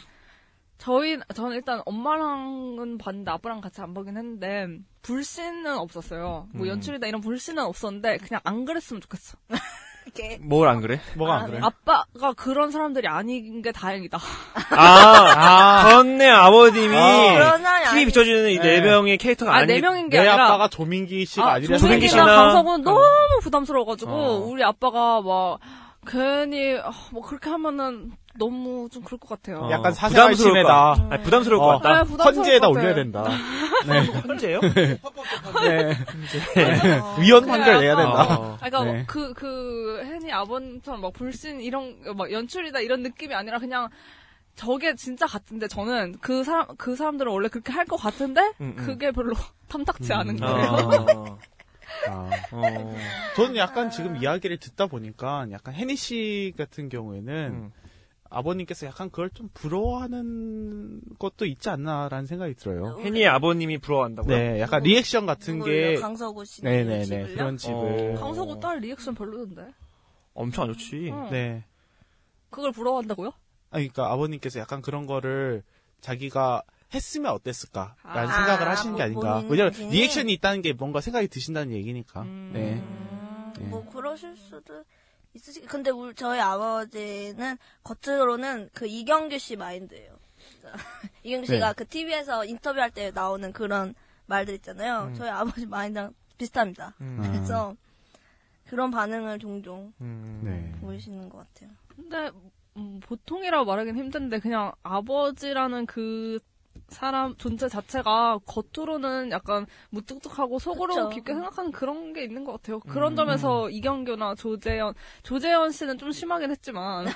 저희 0.78 1.18
저는 1.34 1.56
일단 1.56 1.80
엄마랑은 1.86 2.98
봤는데 2.98 3.30
아빠랑 3.30 3.60
같이 3.60 3.80
안 3.80 3.94
보긴 3.94 4.16
했는데 4.16 4.66
불신은 5.02 5.78
없었어요. 5.78 6.48
뭐 6.52 6.66
음. 6.66 6.68
연출이다 6.68 7.06
이런 7.06 7.20
불신은 7.20 7.62
없었는데 7.64 8.18
그냥 8.18 8.40
안 8.44 8.64
그랬으면 8.64 9.00
좋겠어. 9.00 9.38
이렇게. 10.04 10.38
뭘안 10.44 10.80
그래? 10.82 11.00
뭐가 11.16 11.34
안 11.40 11.46
그래? 11.46 11.60
아빠가 11.62 12.32
그런 12.36 12.70
사람들이 12.70 13.08
아닌 13.08 13.62
게 13.62 13.72
다행이다. 13.72 14.18
아, 14.70 15.88
아버님이 16.46 16.96
아. 16.96 17.32
그런 17.34 17.62
사람이 17.62 17.86
TV 17.90 18.04
비춰주는 18.06 18.50
이네 18.50 18.62
네. 18.62 18.80
명의 18.82 19.16
캐릭터가 19.18 19.52
아, 19.52 19.56
아니 19.58 19.66
네 19.68 19.80
명인 19.80 20.10
게 20.10 20.18
내 20.20 20.28
아니라 20.28 20.46
아빠가 20.46 20.68
조민기 20.68 21.24
씨가 21.24 21.46
아, 21.46 21.52
아, 21.54 21.58
니라 21.58 21.78
조민기 21.78 22.06
씨나- 22.06 22.24
강서구는 22.26 22.82
너무 22.84 23.00
부담스러워가지고 23.42 24.10
어. 24.12 24.36
우리 24.46 24.62
아빠가 24.62 25.20
막 25.22 25.58
괜히 26.06 26.76
아, 26.78 26.90
뭐 27.12 27.22
그렇게 27.22 27.50
하면은 27.50 28.12
너무 28.38 28.88
좀 28.90 29.02
그럴 29.02 29.18
것 29.18 29.28
같아요. 29.28 29.58
어. 29.64 29.70
약간 29.70 29.92
사생활 29.92 30.30
부담스러울 30.32 30.54
침해다. 30.54 30.68
것 30.68 30.74
같- 31.08 31.12
아니, 31.12 31.22
부담스러울 31.22 31.58
것 31.60 31.64
어. 31.66 31.78
같다. 31.78 32.02
네, 32.02 32.08
부담스러울 32.10 32.36
헌재에다 32.36 32.66
것 32.68 32.72
같아. 32.74 32.80
올려야 32.86 32.94
된다. 32.94 33.24
네. 33.86 34.04
현재요? 34.28 34.60
네. 34.60 35.96
위헌 37.20 37.46
판결 37.46 37.80
내야 37.80 37.96
된다. 37.96 38.38
어. 38.38 38.58
아, 38.60 38.68
그러니까 38.68 38.84
네. 38.92 39.04
그, 39.06 39.32
그, 39.34 40.02
혜니 40.04 40.32
아버님처럼 40.32 41.00
막 41.00 41.12
불신 41.12 41.60
이런, 41.60 41.96
막 42.16 42.30
연출이다 42.30 42.80
이런 42.80 43.02
느낌이 43.02 43.34
아니라 43.34 43.58
그냥 43.58 43.88
저게 44.54 44.94
진짜 44.94 45.26
같은데 45.26 45.68
저는 45.68 46.16
그 46.20 46.42
사람, 46.44 46.66
그 46.78 46.96
사람들은 46.96 47.30
원래 47.30 47.48
그렇게 47.48 47.72
할 47.72 47.84
것 47.86 47.96
같은데 47.96 48.40
음, 48.60 48.74
음. 48.78 48.84
그게 48.84 49.12
별로 49.12 49.34
탐탁지 49.68 50.12
않은 50.12 50.36
음. 50.36 50.40
거예요. 50.40 51.06
어. 51.16 51.38
아. 52.08 52.30
어. 52.52 52.94
저는 53.36 53.56
약간 53.56 53.90
지금 53.90 54.16
이야기를 54.16 54.58
듣다 54.58 54.86
보니까 54.86 55.46
약간 55.52 55.74
혜니 55.74 55.94
씨 55.96 56.52
같은 56.58 56.88
경우에는 56.88 57.32
음. 57.34 57.72
아버님께서 58.30 58.86
약간 58.86 59.10
그걸 59.10 59.30
좀 59.30 59.48
부러워하는 59.54 61.00
것도 61.18 61.46
있지 61.46 61.68
않나라는 61.68 62.26
생각이 62.26 62.54
들어요. 62.54 62.98
혜니의 63.00 63.26
아버님이 63.28 63.78
부러워한다고요? 63.78 64.36
네, 64.36 64.60
약간 64.60 64.82
리액션 64.82 65.26
같은 65.26 65.62
게 65.62 65.96
강서구 65.96 66.44
씨 66.44 66.62
네네네 66.64 67.04
집을요? 67.04 67.34
그런 67.34 67.56
집을 67.56 68.16
어. 68.16 68.20
강서구 68.20 68.60
딸 68.60 68.78
리액션 68.80 69.14
별로던데. 69.14 69.68
엄청 70.34 70.64
안 70.64 70.72
좋지. 70.72 71.10
어. 71.12 71.28
네. 71.30 71.64
그걸 72.50 72.72
부러워한다고요? 72.72 73.28
아, 73.28 73.32
그러니까 73.78 74.12
아버님께서 74.12 74.60
약간 74.60 74.80
그런 74.82 75.06
거를 75.06 75.62
자기가 76.00 76.62
했으면 76.94 77.32
어땠을까라는 77.32 77.96
아, 78.04 78.36
생각을 78.36 78.68
하시는 78.68 78.94
게뭐 78.96 79.04
아닌가. 79.06 79.34
본인 79.40 79.50
왜냐면 79.50 79.72
자신이? 79.72 79.92
리액션이 79.92 80.32
있다는 80.34 80.62
게 80.62 80.72
뭔가 80.72 81.00
생각이 81.00 81.28
드신다는 81.28 81.72
얘기니까. 81.74 82.22
음. 82.22 82.50
네. 82.52 82.74
음, 82.74 83.52
네. 83.58 83.66
뭐 83.68 83.84
그러실 83.90 84.36
수도 84.36 84.84
있으시. 85.36 85.60
근데 85.62 85.90
우리 85.90 86.14
저희 86.14 86.40
아버지는 86.40 87.56
겉으로는 87.84 88.70
그 88.72 88.86
이경규 88.86 89.38
씨 89.38 89.56
마인드예요. 89.56 90.16
이경규 91.22 91.46
씨가 91.46 91.68
네. 91.68 91.74
그 91.76 91.86
TV에서 91.86 92.44
인터뷰할 92.44 92.90
때 92.90 93.10
나오는 93.12 93.52
그런 93.52 93.94
말들 94.26 94.54
있잖아요. 94.54 95.08
음. 95.08 95.14
저희 95.14 95.28
아버지 95.28 95.66
마인드랑 95.66 96.14
비슷합니다. 96.38 96.94
음. 97.00 97.20
아. 97.22 97.28
그래서 97.30 97.76
그런 98.66 98.90
반응을 98.90 99.38
종종 99.38 99.92
음. 100.00 100.40
네. 100.42 100.80
보이시는 100.80 101.28
것 101.28 101.38
같아요. 101.38 101.70
근데 101.88 102.30
음, 102.76 103.00
보통이라고 103.00 103.64
말하긴 103.64 103.96
힘든데 103.96 104.40
그냥 104.40 104.72
아버지라는 104.82 105.86
그 105.86 106.38
사람 106.88 107.34
존재 107.36 107.68
자체가 107.68 108.38
겉으로는 108.46 109.30
약간 109.30 109.66
무뚝뚝하고 109.90 110.58
속으로 110.58 110.94
그쵸. 110.94 111.08
깊게 111.10 111.32
생각하는 111.34 111.72
그런 111.72 112.12
게 112.12 112.24
있는 112.24 112.44
것 112.44 112.52
같아요. 112.52 112.80
그런 112.80 113.12
음. 113.12 113.16
점에서 113.16 113.70
이경규나 113.70 114.34
조재현, 114.36 114.94
조재현 115.22 115.72
씨는 115.72 115.98
좀 115.98 116.12
심하긴 116.12 116.50
했지만 116.50 117.06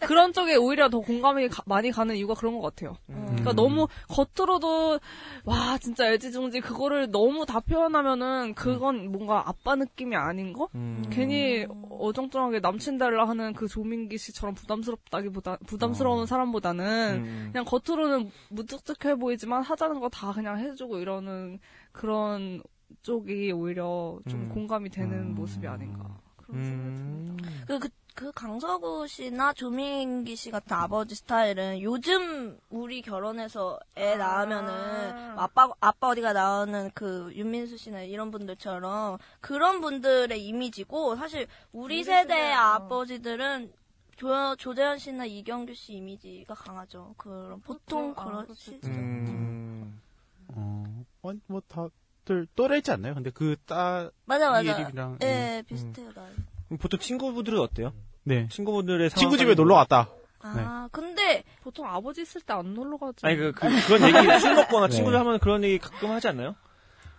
그런 0.00 0.32
쪽에 0.32 0.56
오히려 0.56 0.88
더 0.88 1.00
공감이 1.00 1.48
가- 1.48 1.62
많이 1.66 1.90
가는 1.90 2.14
이유가 2.16 2.34
그런 2.34 2.54
것 2.58 2.62
같아요. 2.62 2.96
그러니까 3.36 3.50
음. 3.52 3.56
너무 3.56 3.88
겉으로도 4.08 4.98
와 5.44 5.78
진짜 5.78 6.10
애지중지 6.12 6.60
그거를 6.60 7.10
너무 7.10 7.46
다 7.46 7.60
표현하면은 7.60 8.54
그건 8.54 9.12
뭔가 9.12 9.48
아빠 9.48 9.76
느낌이 9.76 10.16
아닌 10.16 10.52
거? 10.52 10.68
음. 10.74 11.04
괜히 11.10 11.66
어정쩡하게 11.90 12.60
남친 12.60 12.98
달라 12.98 13.28
하는 13.28 13.52
그 13.52 13.68
조민기 13.68 14.18
씨처럼 14.18 14.54
부담스럽다기보다 14.54 15.58
부담스러운 15.66 16.22
어. 16.22 16.26
사람보다는 16.26 17.24
음. 17.24 17.48
그냥 17.52 17.64
겉으로는 17.64 18.30
무뚝뚝해 18.50 19.14
보이지만 19.16 19.62
하자는 19.62 20.00
거 20.00 20.06
다 20.16 20.32
그냥 20.32 20.58
해주고 20.58 20.98
이러는 20.98 21.58
그런 21.92 22.62
쪽이 23.02 23.52
오히려 23.52 24.18
좀 24.28 24.40
음. 24.42 24.48
공감이 24.48 24.88
되는 24.88 25.12
음. 25.12 25.34
모습이 25.34 25.66
아닌가 25.66 26.18
그런 26.36 26.64
생각이 26.64 26.94
듭니다. 26.94 27.48
음. 27.50 27.64
그, 27.66 27.78
그, 27.78 27.88
그 28.16 28.32
강서구 28.32 29.06
씨나 29.06 29.52
조민기 29.52 30.36
씨 30.36 30.50
같은 30.50 30.74
아버지 30.74 31.14
스타일은 31.14 31.82
요즘 31.82 32.58
우리 32.70 33.02
결혼해서 33.02 33.78
애 33.94 34.14
아. 34.14 34.16
낳으면은 34.16 35.38
아빠 35.38 35.68
아빠 35.80 36.08
어디가 36.08 36.32
나오는 36.32 36.90
그 36.94 37.30
윤민수 37.34 37.76
씨나 37.76 38.00
이런 38.00 38.30
분들처럼 38.30 39.18
그런 39.42 39.82
분들의 39.82 40.44
이미지고 40.44 41.16
사실 41.16 41.46
우리 41.72 42.04
세대의 42.04 42.22
세대, 42.22 42.54
어. 42.54 42.58
아버지들은 42.58 43.70
조, 44.16 44.56
조재현 44.56 44.98
씨나 44.98 45.26
이경규 45.26 45.74
씨 45.74 45.92
이미지가 45.92 46.54
강하죠. 46.54 47.14
그런 47.18 47.60
보통 47.60 48.14
그렇죠. 48.14 48.30
아, 48.30 48.42
그렇지. 48.44 48.80
그렇죠. 48.80 48.88
음. 48.88 50.00
어, 50.48 51.04
아니, 51.22 51.38
뭐 51.48 51.60
다들 51.68 52.46
또래지 52.56 52.92
않나요? 52.92 53.12
근데 53.12 53.28
그 53.28 53.56
딸, 53.66 54.10
맞아 54.24 54.50
맞아. 54.50 54.90
예, 55.20 55.62
비슷해요 55.66 56.12
나. 56.14 56.26
그럼 56.66 56.78
보통 56.78 56.98
친구분들은 56.98 57.58
어때요? 57.60 57.92
네. 58.26 58.48
친구분들의 58.48 59.10
친구 59.10 59.36
상황 59.36 59.38
집에 59.38 59.54
놀러 59.54 59.76
갔다. 59.76 60.08
아 60.40 60.88
근데 60.92 61.42
보통 61.62 61.86
아버지 61.88 62.22
있을 62.22 62.40
때 62.42 62.52
안 62.52 62.74
놀러 62.74 62.96
가지 62.98 63.24
아니 63.26 63.36
그, 63.36 63.52
그 63.52 63.66
그런 63.86 64.02
얘기 64.02 64.38
술 64.40 64.54
먹거나 64.54 64.86
네. 64.88 64.92
친구들 64.94 65.18
하면 65.18 65.38
그런 65.38 65.64
얘기 65.64 65.78
가끔 65.78 66.10
하지 66.10 66.28
않나요? 66.28 66.54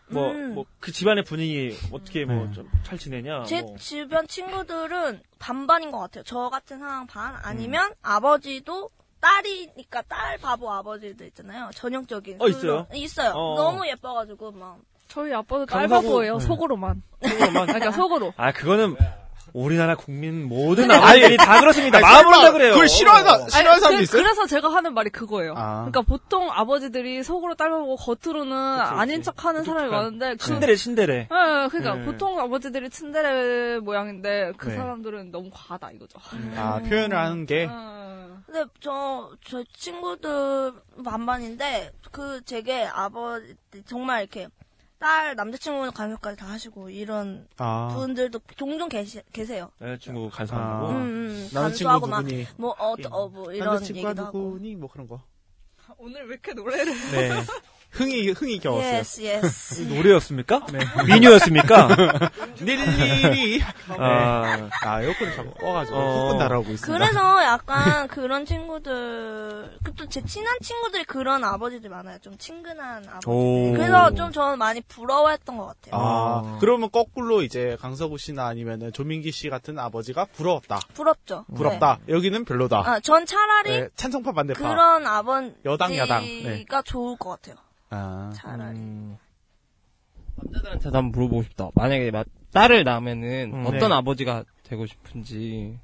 뭐 0.09 0.31
음. 0.31 0.53
뭐 0.55 0.65
그 0.79 0.91
집안의 0.93 1.23
분위기 1.25 1.75
어떻게 1.91 2.23
뭐 2.25 2.45
네. 2.45 2.51
좀잘 2.53 2.97
지내냐? 2.97 3.43
제 3.43 3.61
뭐. 3.61 3.75
주변 3.77 4.27
친구들은 4.27 5.21
반반인 5.39 5.91
것 5.91 5.99
같아요. 5.99 6.23
저 6.25 6.49
같은 6.49 6.79
상황 6.79 7.07
반 7.07 7.35
아니면 7.41 7.91
아버지도 8.01 8.89
딸이니까 9.19 10.03
딸 10.03 10.37
바보 10.37 10.71
아버지들 10.71 11.27
있잖아요. 11.27 11.69
전형적인. 11.73 12.37
어, 12.41 12.47
있어요? 12.47 12.87
있어요. 12.93 13.31
어. 13.31 13.55
너무 13.55 13.85
예뻐가지고 13.87 14.51
막 14.53 14.77
저희 15.09 15.33
아빠도 15.33 15.65
딸바보예요. 15.65 16.37
네. 16.37 16.45
속으로만. 16.45 17.01
속으로만. 17.21 17.65
그러니까 17.67 17.91
속으로. 17.91 18.33
아 18.37 18.51
그거는 18.53 18.95
우리나라 19.53 19.95
국민 19.95 20.47
모든 20.47 20.89
아버지들이 20.91 21.37
다 21.37 21.59
그렇습니다. 21.59 21.99
마음으로 21.99 22.41
다 22.41 22.51
그래요. 22.51 22.71
그걸 22.73 22.87
싫어하나- 22.87 23.41
아니, 23.41 23.49
싫어하는 23.49 23.79
사람도 23.79 23.97
그- 23.97 24.03
있어요? 24.03 24.21
그래서 24.21 24.45
제가 24.45 24.73
하는 24.73 24.93
말이 24.93 25.09
그거예요. 25.09 25.53
아. 25.57 25.75
그러니까 25.89 26.01
보통 26.01 26.49
아버지들이 26.51 27.23
속으로 27.23 27.55
딸바보고 27.55 27.95
겉으로는 27.95 28.55
아닌 28.55 29.21
척하는 29.23 29.63
사람이 29.63 29.89
많은데 29.89 30.31
그- 30.35 30.45
친데레 30.45 30.75
친데레. 30.75 31.13
네, 31.13 31.27
그러니까 31.69 31.95
네. 31.95 32.05
보통 32.05 32.39
아버지들이 32.39 32.89
츤데레 32.89 33.79
모양인데 33.79 34.53
그 34.57 34.69
네. 34.69 34.75
사람들은 34.75 35.31
너무 35.31 35.49
과하다 35.53 35.91
이거죠. 35.91 36.19
아, 36.55 36.79
표현을 36.87 37.17
하는 37.17 37.45
게. 37.45 37.67
근데 38.45 38.63
저, 38.79 39.29
저 39.45 39.61
친구들 39.75 40.71
반반인데, 41.03 41.91
그, 42.11 42.39
제게 42.45 42.85
아버지, 42.85 43.55
정말 43.85 44.21
이렇게, 44.21 44.47
딸, 44.99 45.35
남자친구는 45.35 45.91
간섭까지 45.91 46.37
다 46.37 46.47
하시고, 46.47 46.89
이런 46.89 47.47
아. 47.57 47.89
분들도 47.93 48.39
종종 48.55 48.89
계시, 48.89 49.21
계세요. 49.31 49.71
여자친구 49.81 50.29
아. 50.33 50.35
간섭하고. 50.35 50.89
음, 50.89 50.95
음, 50.95 51.49
남자친구 51.53 51.89
간소하고 51.89 52.07
막? 52.07 52.25
뭐, 52.57 52.71
어, 52.79 52.95
어, 53.11 53.29
뭐, 53.29 53.53
이런 53.53 53.81
얘기도 53.83 54.07
하고. 54.25 54.39
누구니? 54.39 54.75
뭐 54.75 54.89
그런 54.89 55.07
거. 55.07 55.21
오늘 55.97 56.21
왜 56.27 56.33
이렇게 56.33 56.53
노래를? 56.53 56.93
네. 57.11 57.29
흥이, 57.97 58.29
흥이 58.29 58.59
겨웠어요. 58.59 58.93
Yes, 58.93 59.21
yes. 59.21 59.81
노래였습니까? 59.81 60.61
미녀였습니까? 61.07 61.87
릴리리. 62.61 63.61
아. 63.97 64.69
아, 64.83 65.01
에어컨을 65.01 65.35
자꾸 65.35 65.51
꺼가지고 65.55 65.97
어. 65.97 66.23
후끈 66.25 66.37
날아오고 66.37 66.71
있습니다. 66.71 66.97
그래서 67.05 67.43
약간 67.43 68.07
그런 68.07 68.45
친구들, 68.45 69.77
또 69.97 70.07
제 70.09 70.23
친한 70.23 70.57
친구들이 70.61 71.03
그런 71.05 71.43
아버지들 71.43 71.89
많아요. 71.89 72.17
좀 72.19 72.37
친근한 72.37 73.03
아버지. 73.07 73.27
오. 73.27 73.73
그래서 73.73 74.13
좀 74.13 74.31
저는 74.31 74.57
많이 74.57 74.81
부러워했던 74.81 75.57
것 75.57 75.65
같아요. 75.67 75.91
아, 76.01 76.57
그러면 76.59 76.89
거꾸로 76.91 77.41
이제 77.41 77.77
강서구 77.81 78.17
씨나 78.17 78.45
아니면은 78.47 78.93
조민기 78.93 79.31
씨 79.31 79.49
같은 79.49 79.77
아버지가 79.79 80.25
부러웠다. 80.25 80.79
부럽죠. 80.93 81.45
부럽다. 81.55 81.99
여기는 82.07 82.45
별로다. 82.45 82.83
아, 82.85 82.99
전 82.99 83.25
차라리 83.25 83.69
네, 83.81 83.87
찬성파 83.95 84.31
반대파. 84.31 84.59
그런 84.59 85.05
아버지가 85.05 85.55
여당, 85.65 85.95
야당. 85.97 86.21
네. 86.23 86.65
좋을 86.85 87.17
것 87.17 87.29
같아요. 87.29 87.55
아. 87.89 88.31
차라리. 88.35 88.79
남자들한테도 90.35 90.95
한번 90.97 91.11
물어보고 91.11 91.43
싶다. 91.43 91.69
만약에 91.75 92.11
마- 92.11 92.23
딸을 92.53 92.83
낳으면은 92.83 93.51
음, 93.53 93.65
어떤 93.65 93.89
네. 93.89 93.95
아버지가 93.95 94.43
되고 94.63 94.85
싶은지. 94.85 95.79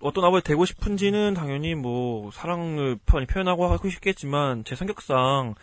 어떤 0.00 0.24
아버지 0.24 0.44
되고 0.44 0.64
싶은지는 0.64 1.34
당연히 1.34 1.74
뭐 1.74 2.30
사랑을 2.30 2.98
많이 3.12 3.26
표현하고 3.26 3.66
하고 3.66 3.90
싶겠지만 3.90 4.64
제 4.64 4.76
성격상 4.76 5.56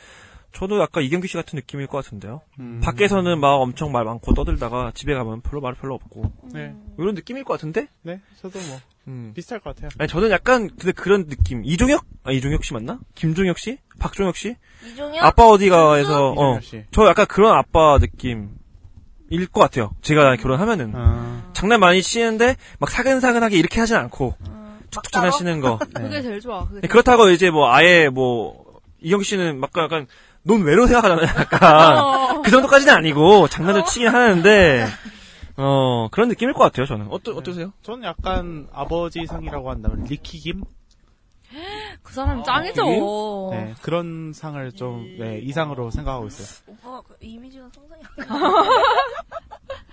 저도 0.51 0.79
약간 0.79 1.03
이경규 1.03 1.27
씨 1.27 1.35
같은 1.35 1.55
느낌일 1.57 1.87
것 1.87 2.03
같은데요. 2.03 2.41
음. 2.59 2.81
밖에서는 2.83 3.39
막 3.39 3.55
엄청 3.55 3.91
말 3.91 4.05
많고 4.05 4.33
떠들다가 4.33 4.91
집에 4.93 5.13
가면 5.13 5.41
별로 5.41 5.61
말 5.61 5.73
별로 5.73 5.95
없고 5.95 6.31
네. 6.53 6.73
이런 6.97 7.15
느낌일 7.15 7.43
것 7.45 7.53
같은데? 7.53 7.87
네, 8.03 8.21
저도 8.41 8.59
뭐 8.59 8.77
음. 9.07 9.31
비슷할 9.35 9.59
것 9.61 9.73
같아요. 9.75 9.89
아니 9.99 10.07
저는 10.09 10.29
약간 10.31 10.67
근데 10.69 10.91
그런 10.91 11.27
느낌. 11.27 11.63
이종혁? 11.65 12.05
아 12.23 12.31
이종혁 12.31 12.63
씨 12.63 12.73
맞나? 12.73 12.99
김종혁 13.15 13.57
씨? 13.57 13.77
박종혁 13.99 14.35
씨? 14.35 14.55
이종혁? 14.85 15.23
아빠 15.23 15.47
어디가에서 15.47 16.33
어. 16.37 16.59
저 16.91 17.07
약간 17.07 17.25
그런 17.27 17.57
아빠 17.57 17.97
느낌일 17.99 19.47
것 19.51 19.61
같아요. 19.61 19.91
제가 20.01 20.35
결혼하면은 20.35 20.91
아. 20.95 21.49
장난 21.53 21.79
많이 21.79 22.01
치는데 22.01 22.55
막 22.79 22.89
사근사근하게 22.89 23.57
이렇게 23.57 23.79
하진 23.79 23.95
않고 23.95 24.35
툭툭 24.91 25.11
장난치는 25.11 25.61
거. 25.61 25.79
그게 25.93 26.21
제일 26.21 26.39
좋아. 26.39 26.61
그게 26.61 26.75
네, 26.75 26.81
제일 26.81 26.89
그렇다고 26.89 27.29
이제 27.29 27.49
뭐 27.49 27.71
아예 27.71 28.09
뭐 28.09 28.65
이경 29.01 29.23
씨는 29.23 29.59
막 29.59 29.71
약간 29.77 30.07
논외로 30.43 30.87
생각하잖아요. 30.87 31.27
약간 31.39 31.97
어. 31.97 32.41
그 32.43 32.51
정도까지는 32.51 32.93
아니고 32.93 33.47
장난을 33.47 33.85
치긴 33.85 34.09
하는데 34.09 34.87
어 35.57 36.07
그런 36.11 36.29
느낌일 36.29 36.53
것 36.53 36.63
같아요. 36.63 36.85
저는 36.85 37.07
어떠 37.09 37.31
어떠세요? 37.31 37.73
저는 37.81 38.03
약간 38.03 38.67
아버지 38.71 39.25
상이라고 39.25 39.69
한다면 39.71 40.05
리키김? 40.07 40.63
그 42.03 42.13
사람 42.13 42.43
짱이죠. 42.43 43.49
네, 43.51 43.73
그런 43.81 44.31
상을 44.33 44.71
좀 44.73 45.05
네, 45.19 45.39
이상으로 45.41 45.89
생각하고 45.91 46.27
있어요. 46.27 46.47
오빠 46.67 47.01
그 47.07 47.15
이미지가 47.21 47.65
상상이 47.73 48.01
안 48.17 48.27
가. 48.27 48.63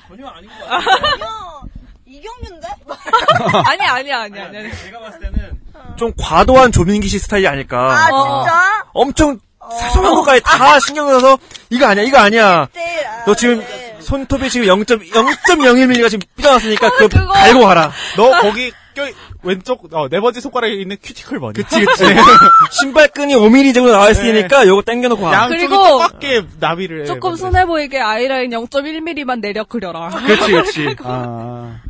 전혀 0.09 0.27
아닌 0.27 0.49
것 0.51 0.65
아니요. 0.71 1.63
이경규인데? 2.07 2.69
아니 3.67 3.83
아니 3.83 4.13
아니 4.13 4.39
아니. 4.41 4.57
아니. 4.59 4.77
제가 4.77 4.99
봤을 5.01 5.21
때는 5.21 5.61
좀 5.97 6.13
과도한 6.19 6.73
조민기 6.73 7.09
씨 7.09 7.19
스타일이 7.19 7.47
아닐까. 7.47 7.79
아, 7.93 8.07
진짜? 8.11 8.85
엄청 8.93 9.39
사소한 9.81 10.15
것까지 10.17 10.43
다 10.43 10.79
신경 10.81 11.09
써서 11.09 11.39
이거 11.71 11.87
아니야 11.87 12.05
이거 12.05 12.19
아니야. 12.19 12.67
네, 12.75 13.07
아, 13.07 13.25
너 13.25 13.35
지금 13.35 13.61
네. 13.61 13.97
손톱이 14.01 14.51
지금 14.51 14.67
0.0.01mm가 14.67 16.11
지금 16.11 16.27
삐져나왔으니까 16.37 16.91
그거 16.91 17.09
그거- 17.09 17.33
갈고 17.33 17.61
가라. 17.65 17.93
너 18.17 18.31
거기 18.43 18.73
껴 18.95 19.07
왼쪽 19.45 19.93
어, 19.95 20.09
네 20.09 20.21
번째 20.21 20.41
손가락에 20.41 20.75
있는 20.75 20.97
큐티클 21.03 21.39
뭐니? 21.39 21.55
그치 21.55 21.85
그치. 21.85 22.05
신발끈이 22.81 23.35
5mm 23.35 23.75
정도 23.75 23.91
나와 23.93 24.11
있으니까 24.11 24.67
요거 24.67 24.83
당겨놓고 24.83 25.23
가. 25.23 25.33
양쪽이 25.33 25.67
그리고 25.67 25.77
똑같게 25.85 26.43
나비를 26.61 27.07
조금 27.07 27.33
해. 27.33 27.37
순해 27.37 27.67
보이게 27.67 27.99
아이라인 28.01 28.51
0.1mm만 28.51 29.41
내려 29.41 29.65
그려라. 29.65 30.09
그렇지 30.11 30.51
그렇지. 30.51 30.97
아. 31.03 31.81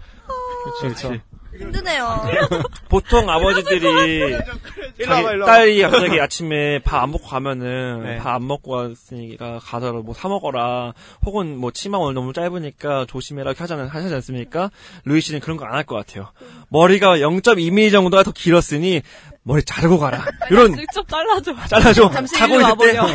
그렇지, 0.80 1.00
그렇지. 1.02 1.20
힘드네요. 1.58 2.24
보통 2.88 3.28
아버지들이 3.28 3.80
자기. 5.04 5.38
딸이 5.44 5.82
갑자기 5.82 6.20
아침에 6.20 6.78
밥 6.80 7.02
안 7.02 7.10
먹고 7.10 7.26
가면은 7.26 8.02
네. 8.04 8.18
밥안 8.18 8.46
먹고 8.46 8.72
왔으니까 8.72 9.58
가서 9.62 9.92
뭐 9.92 10.14
사 10.14 10.28
먹어라 10.28 10.92
혹은 11.24 11.56
뭐 11.58 11.70
치마 11.72 11.98
오늘 11.98 12.14
너무 12.14 12.32
짧으니까 12.32 13.06
조심해라 13.08 13.50
이렇게 13.50 13.60
하잖아요 13.64 13.88
하지 13.88 14.12
않습니까? 14.14 14.70
루이 15.04 15.20
씨는 15.20 15.40
그런 15.40 15.56
거 15.56 15.64
안 15.66 15.72
할 15.74 15.84
것 15.84 15.96
같아요. 15.96 16.30
머리가 16.68 17.16
0.2mm 17.18 17.90
정도가 17.92 18.22
더 18.22 18.30
길었으니 18.32 19.02
머리 19.42 19.62
자르고 19.64 19.98
가라. 19.98 20.24
이런 20.50 20.76
직접 20.76 21.06
잘라줘. 21.08 21.54
잘라줘. 21.68 22.10
잠시 22.10 22.36
자고 22.36 22.54
있을 22.60 22.76
때. 22.78 22.98
와보려. 22.98 23.06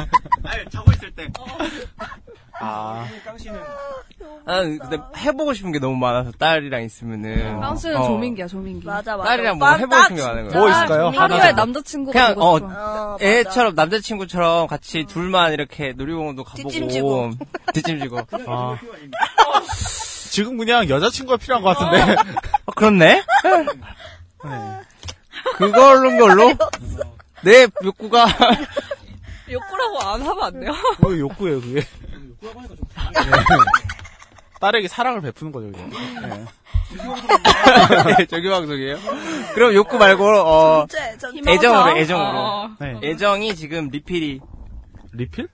자고 0.70 0.92
있을 0.92 1.10
때. 1.12 1.28
아. 2.62 3.06
나는 3.44 3.60
근데 4.50 4.98
해보고 5.16 5.54
싶은 5.54 5.72
게 5.72 5.78
너무 5.78 5.96
많아서 5.96 6.32
딸이랑 6.32 6.82
있으면은. 6.82 7.60
깡 7.60 7.76
씨는 7.76 7.96
어. 7.96 8.04
조민기야 8.04 8.46
조민기. 8.46 8.86
맞아, 8.86 9.16
맞아. 9.16 9.28
딸이랑 9.30 9.58
뭐 9.58 9.70
해보고 9.72 9.90
딱 9.90 10.02
싶은 10.02 10.16
게 10.16 10.22
많은 10.22 10.48
거야. 10.48 10.58
뭐 10.58 10.70
있을까요? 10.70 11.08
하루에 11.08 11.52
남자친구가 11.52 12.12
그냥, 12.12 12.28
되고 12.28 12.42
어, 12.42 12.58
싶어. 12.58 12.70
어. 12.70 13.18
애처럼 13.20 13.74
남자친구처럼 13.74 14.66
같이 14.66 15.04
둘만 15.04 15.52
이렇게 15.52 15.92
놀이공원도 15.92 16.44
가보고 16.44 16.68
뒷짐지고. 16.68 17.30
뒷짐지고 17.74 18.18
아. 18.46 18.78
지금 20.30 20.56
그냥 20.58 20.88
여자친구가 20.88 21.36
필요한 21.36 21.62
것 21.62 21.76
같은데. 21.76 22.16
어, 22.66 22.72
그렇네 22.72 23.22
네. 24.44 24.80
그걸로 25.56 26.16
걸로 26.16 26.52
내 27.42 27.66
욕구가 27.84 28.26
욕구라고 29.50 30.00
안 30.00 30.22
하면 30.22 30.42
안 30.42 30.60
돼요? 30.60 30.72
뭐 31.00 31.18
욕구예요, 31.18 31.60
그게. 31.60 31.80
네. 31.80 31.86
딸에게 34.60 34.88
사랑을 34.88 35.20
베푸는 35.22 35.52
거죠, 35.52 35.72
그냥. 35.72 35.90
네. 35.90 36.44
네, 38.16 38.26
저기 38.30 38.48
방송이에요 38.48 38.98
그럼 39.54 39.74
욕구 39.74 39.96
말고 39.96 40.24
어 40.24 40.86
전체, 40.88 41.18
전체. 41.18 41.52
애정으로 41.52 41.96
애정으로 41.96 42.38
어. 42.38 42.70
네. 42.80 43.00
애정이 43.02 43.54
지금 43.54 43.88
리필이 43.88 44.40
리필? 45.12 45.48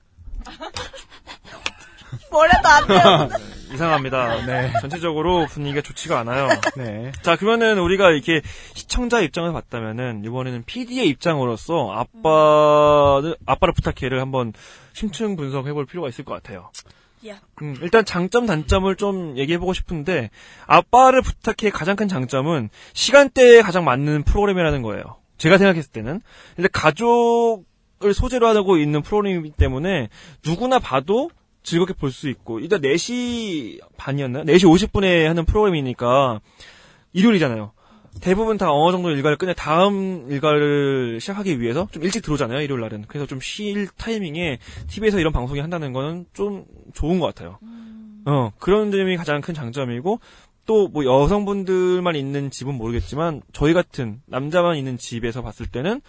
뭐래도 2.31 2.69
안 2.69 2.87
돼요. 2.87 3.29
이상합니다. 3.73 4.47
네. 4.47 4.73
전체적으로 4.81 5.47
분위기가 5.47 5.83
좋지가 5.83 6.21
않아요. 6.21 6.49
네. 6.77 7.13
자, 7.23 7.37
그러면은 7.37 7.79
우리가 7.79 8.11
이렇게 8.11 8.41
시청자 8.75 9.21
입장을 9.21 9.53
봤다면은 9.53 10.25
이번에는 10.25 10.65
PD의 10.65 11.09
입장으로서 11.09 11.93
아빠를 11.93 13.37
아빠를 13.45 13.75
부탁해를 13.75 14.21
한번 14.21 14.53
심층 14.93 15.37
분석해 15.37 15.73
볼 15.73 15.85
필요가 15.87 16.09
있을 16.09 16.25
것 16.25 16.35
같아요. 16.35 16.71
야. 17.29 17.41
음, 17.63 17.77
일단 17.83 18.05
장점 18.05 18.47
단점을 18.47 18.95
좀 18.97 19.37
얘기해 19.37 19.59
보고 19.59 19.73
싶은데 19.73 20.31
아빠를 20.67 21.23
부탁해 21.23 21.71
가장 21.71 21.97
큰 21.97 22.09
장점은 22.09 22.69
시간대에 22.93 23.63
가장 23.63 23.85
맞는 23.85 24.23
프로그램이라는 24.25 24.83
거예요. 24.83 25.03
제가 25.39 25.59
생각했을 25.59 25.93
때는. 25.93 26.21
근데 26.55 26.69
가족을 26.73 28.15
소재로 28.15 28.47
하고 28.49 28.77
있는 28.79 29.03
프로그램이기 29.03 29.51
때문에 29.57 30.09
누구나 30.45 30.79
봐도 30.79 31.31
즐겁게 31.63 31.95
볼 31.95 32.11
수 32.13 32.29
있고 32.29 32.61
일단 32.61 32.81
4시 32.81 33.81
반이었나? 33.97 34.45
4시 34.45 34.65
50분에 34.65 35.25
하는 35.25 35.45
프로그램이니까 35.45 36.41
일요일이잖아요. 37.13 37.73
대부분 38.21 38.57
다 38.59 38.73
어느 38.73 38.93
정도 38.93 39.11
일과를 39.11 39.37
끝내 39.37 39.55
다음 39.55 40.27
일과를 40.31 41.21
시작하기 41.21 41.61
위해서 41.61 41.89
좀 41.93 42.03
일찍 42.03 42.23
들어오잖아요, 42.23 42.61
일요일 42.61 42.81
날은. 42.83 43.05
그래서 43.09 43.27
좀 43.27 43.41
쉴 43.41 43.89
타이밍에 43.97 44.59
TV에서 44.89 45.19
이런 45.21 45.33
방송이 45.33 45.61
한다는 45.61 45.93
거는 45.93 46.27
좀 46.33 46.65
좋은 46.95 47.19
것 47.21 47.27
같아요. 47.27 47.59
어, 48.25 48.51
그런 48.59 48.91
점이 48.91 49.17
가장 49.17 49.41
큰 49.41 49.55
장점이고, 49.55 50.21
또 50.67 50.89
뭐 50.89 51.05
여성분들만 51.05 52.17
있는 52.17 52.51
집은 52.51 52.75
모르겠지만, 52.75 53.43
저희 53.53 53.73
같은 53.73 54.21
남자만 54.27 54.77
있는 54.77 54.99
집에서 54.99 55.43
봤을 55.43 55.67
때는, 55.67 56.01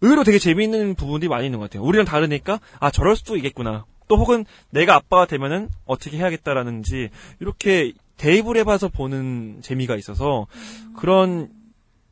의외로 0.00 0.24
되게 0.24 0.38
재미있는 0.38 0.94
부분들이 0.94 1.28
많이 1.28 1.46
있는 1.46 1.58
것 1.58 1.68
같아요. 1.68 1.82
우리랑 1.86 2.06
다르니까 2.06 2.60
아 2.78 2.90
저럴 2.90 3.16
수도 3.16 3.36
있겠구나. 3.36 3.84
또 4.08 4.16
혹은 4.16 4.46
내가 4.70 4.94
아빠가 4.94 5.26
되면은 5.26 5.68
어떻게 5.84 6.16
해야겠다라는지 6.16 7.10
이렇게 7.38 7.92
대입을 8.20 8.58
해봐서 8.58 8.88
보는 8.88 9.62
재미가 9.62 9.96
있어서 9.96 10.46
그런 10.94 11.50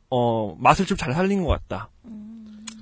어 0.09 0.57
맛을 0.59 0.87
좀 0.87 0.97
잘 0.97 1.13
살린 1.13 1.45
것 1.45 1.49
같다. 1.49 1.91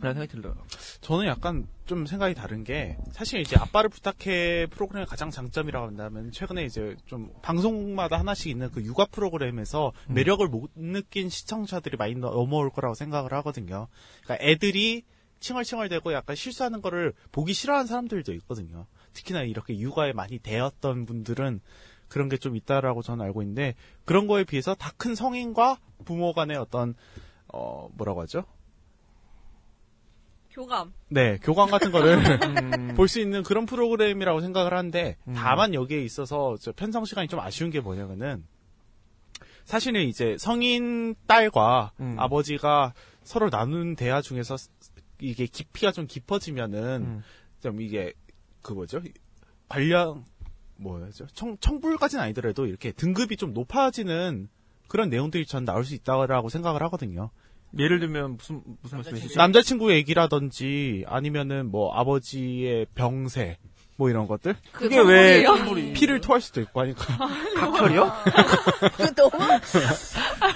라는 0.00 0.20
생각이 0.20 0.40
들어요. 0.40 0.54
저는 1.00 1.26
약간 1.26 1.66
좀 1.86 2.06
생각이 2.06 2.34
다른 2.34 2.62
게 2.62 2.96
사실 3.10 3.40
이제 3.40 3.56
아빠를 3.56 3.90
부탁해 3.90 4.66
프로그램의 4.70 5.06
가장 5.06 5.30
장점이라고 5.30 5.86
한다면 5.86 6.30
최근에 6.30 6.64
이제 6.64 6.96
좀 7.06 7.32
방송마다 7.42 8.18
하나씩 8.18 8.48
있는 8.48 8.70
그 8.70 8.84
육아 8.84 9.06
프로그램에서 9.06 9.92
음. 10.08 10.14
매력을 10.14 10.46
못 10.46 10.70
느낀 10.76 11.28
시청자들이 11.28 11.96
많이 11.96 12.14
넘어올 12.14 12.70
거라고 12.70 12.94
생각을 12.94 13.32
하거든요. 13.32 13.88
그러니까 14.22 14.46
애들이 14.46 15.02
칭얼칭얼대고 15.40 16.12
약간 16.12 16.36
실수하는 16.36 16.80
거를 16.80 17.12
보기 17.32 17.54
싫어하는 17.54 17.86
사람들도 17.86 18.32
있거든요. 18.34 18.86
특히나 19.14 19.42
이렇게 19.42 19.78
육아에 19.78 20.12
많이 20.12 20.38
대었던 20.38 21.06
분들은 21.06 21.60
그런 22.08 22.28
게 22.28 22.36
좀 22.38 22.56
있다라고 22.56 23.02
저는 23.02 23.24
알고 23.24 23.42
있는데 23.42 23.74
그런 24.04 24.26
거에 24.26 24.44
비해서 24.44 24.74
다 24.74 24.92
큰 24.96 25.14
성인과 25.14 25.78
부모 26.04 26.32
간의 26.32 26.56
어떤 26.56 26.94
어 27.52 27.88
뭐라고 27.94 28.20
하죠? 28.22 28.44
교감. 30.50 30.92
네, 31.08 31.38
교감 31.42 31.70
같은 31.70 31.92
거를 31.92 32.16
음. 32.44 32.94
볼수 32.96 33.20
있는 33.20 33.42
그런 33.42 33.66
프로그램이라고 33.66 34.40
생각을 34.40 34.72
하는데 34.72 35.16
음. 35.28 35.34
다만 35.34 35.74
여기에 35.74 36.02
있어서 36.02 36.56
저 36.60 36.72
편성 36.72 37.04
시간이 37.04 37.28
좀 37.28 37.40
아쉬운 37.40 37.70
게 37.70 37.80
뭐냐면은 37.80 38.46
사실은 39.64 40.02
이제 40.06 40.36
성인 40.38 41.14
딸과 41.26 41.92
음. 42.00 42.16
아버지가 42.18 42.94
서로 43.22 43.50
나눈 43.50 43.96
대화 43.96 44.22
중에서 44.22 44.56
스- 44.56 44.70
이게 45.20 45.44
깊이가 45.46 45.92
좀 45.92 46.06
깊어지면은 46.06 47.02
음. 47.02 47.22
좀 47.60 47.80
이게 47.82 48.14
그 48.62 48.72
뭐죠 48.72 49.00
관련 49.68 50.24
뭐죠 50.78 51.26
청 51.34 51.56
청불까지는 51.58 52.22
아니더라도 52.24 52.66
이렇게 52.66 52.92
등급이 52.92 53.36
좀 53.36 53.52
높아지는 53.54 54.48
그런 54.88 55.08
내용들이 55.10 55.46
전 55.46 55.64
나올 55.64 55.84
수 55.84 55.94
있다고 55.94 56.48
생각을 56.48 56.82
하거든요. 56.84 57.30
예를 57.78 57.98
들면 58.00 58.36
무슨 58.36 58.62
무슨 58.82 58.98
말씀이시죠? 58.98 59.38
남자친구 59.38 59.92
얘기라든지 59.92 61.04
아니면은 61.08 61.70
뭐 61.70 61.92
아버지의 61.94 62.86
병세 62.94 63.58
뭐 63.96 64.08
이런 64.10 64.28
것들 64.28 64.54
그게 64.72 64.98
왜 65.00 65.42
청불이에요? 65.42 65.94
피를 65.94 66.20
토할 66.20 66.40
수도 66.40 66.60
있고 66.60 66.80
하니까 66.82 67.04
각혈이요? 67.56 68.12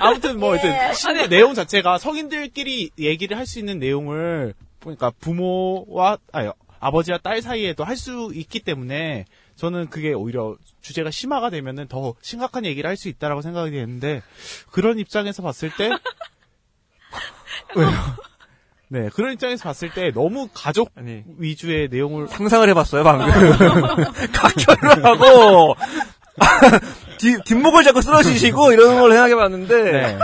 아무튼 0.00 0.38
뭐 0.38 0.54
예. 0.56 0.60
하여튼 0.60 0.94
신- 0.94 1.28
내용 1.30 1.54
자체가 1.54 1.98
성인들끼리 1.98 2.90
얘기를 2.98 3.36
할 3.36 3.46
수 3.46 3.58
있는 3.58 3.78
내용을 3.80 4.54
그러니까 4.80 5.10
부모와 5.20 6.18
아니 6.32 6.48
아버지와 6.78 7.18
딸 7.18 7.42
사이에도 7.42 7.82
할 7.84 7.96
수 7.96 8.30
있기 8.34 8.60
때문에 8.60 9.24
저는 9.60 9.90
그게 9.90 10.14
오히려 10.14 10.56
주제가 10.80 11.10
심화가 11.10 11.50
되면은 11.50 11.86
더 11.88 12.14
심각한 12.22 12.64
얘기를 12.64 12.88
할 12.88 12.96
수 12.96 13.08
있다라고 13.08 13.42
생각이 13.42 13.70
되는데 13.70 14.22
그런 14.70 14.98
입장에서 14.98 15.42
봤을 15.42 15.70
때 15.76 15.90
왜요? 17.76 17.90
네 18.88 19.08
그런 19.10 19.34
입장에서 19.34 19.64
봤을 19.64 19.90
때 19.92 20.12
너무 20.12 20.48
가족 20.54 20.90
아니 20.96 21.24
위주의 21.38 21.88
내용을 21.88 22.28
상상을 22.28 22.66
해봤어요 22.70 23.04
방금 23.04 23.26
각혈을 24.32 25.04
하고 25.04 25.76
뒷, 27.18 27.44
뒷목을 27.44 27.84
잡고 27.84 28.00
쓰러지시고 28.00 28.72
이런 28.72 28.98
걸 28.98 29.10
생각해봤는데 29.12 29.92
네. 29.92 30.18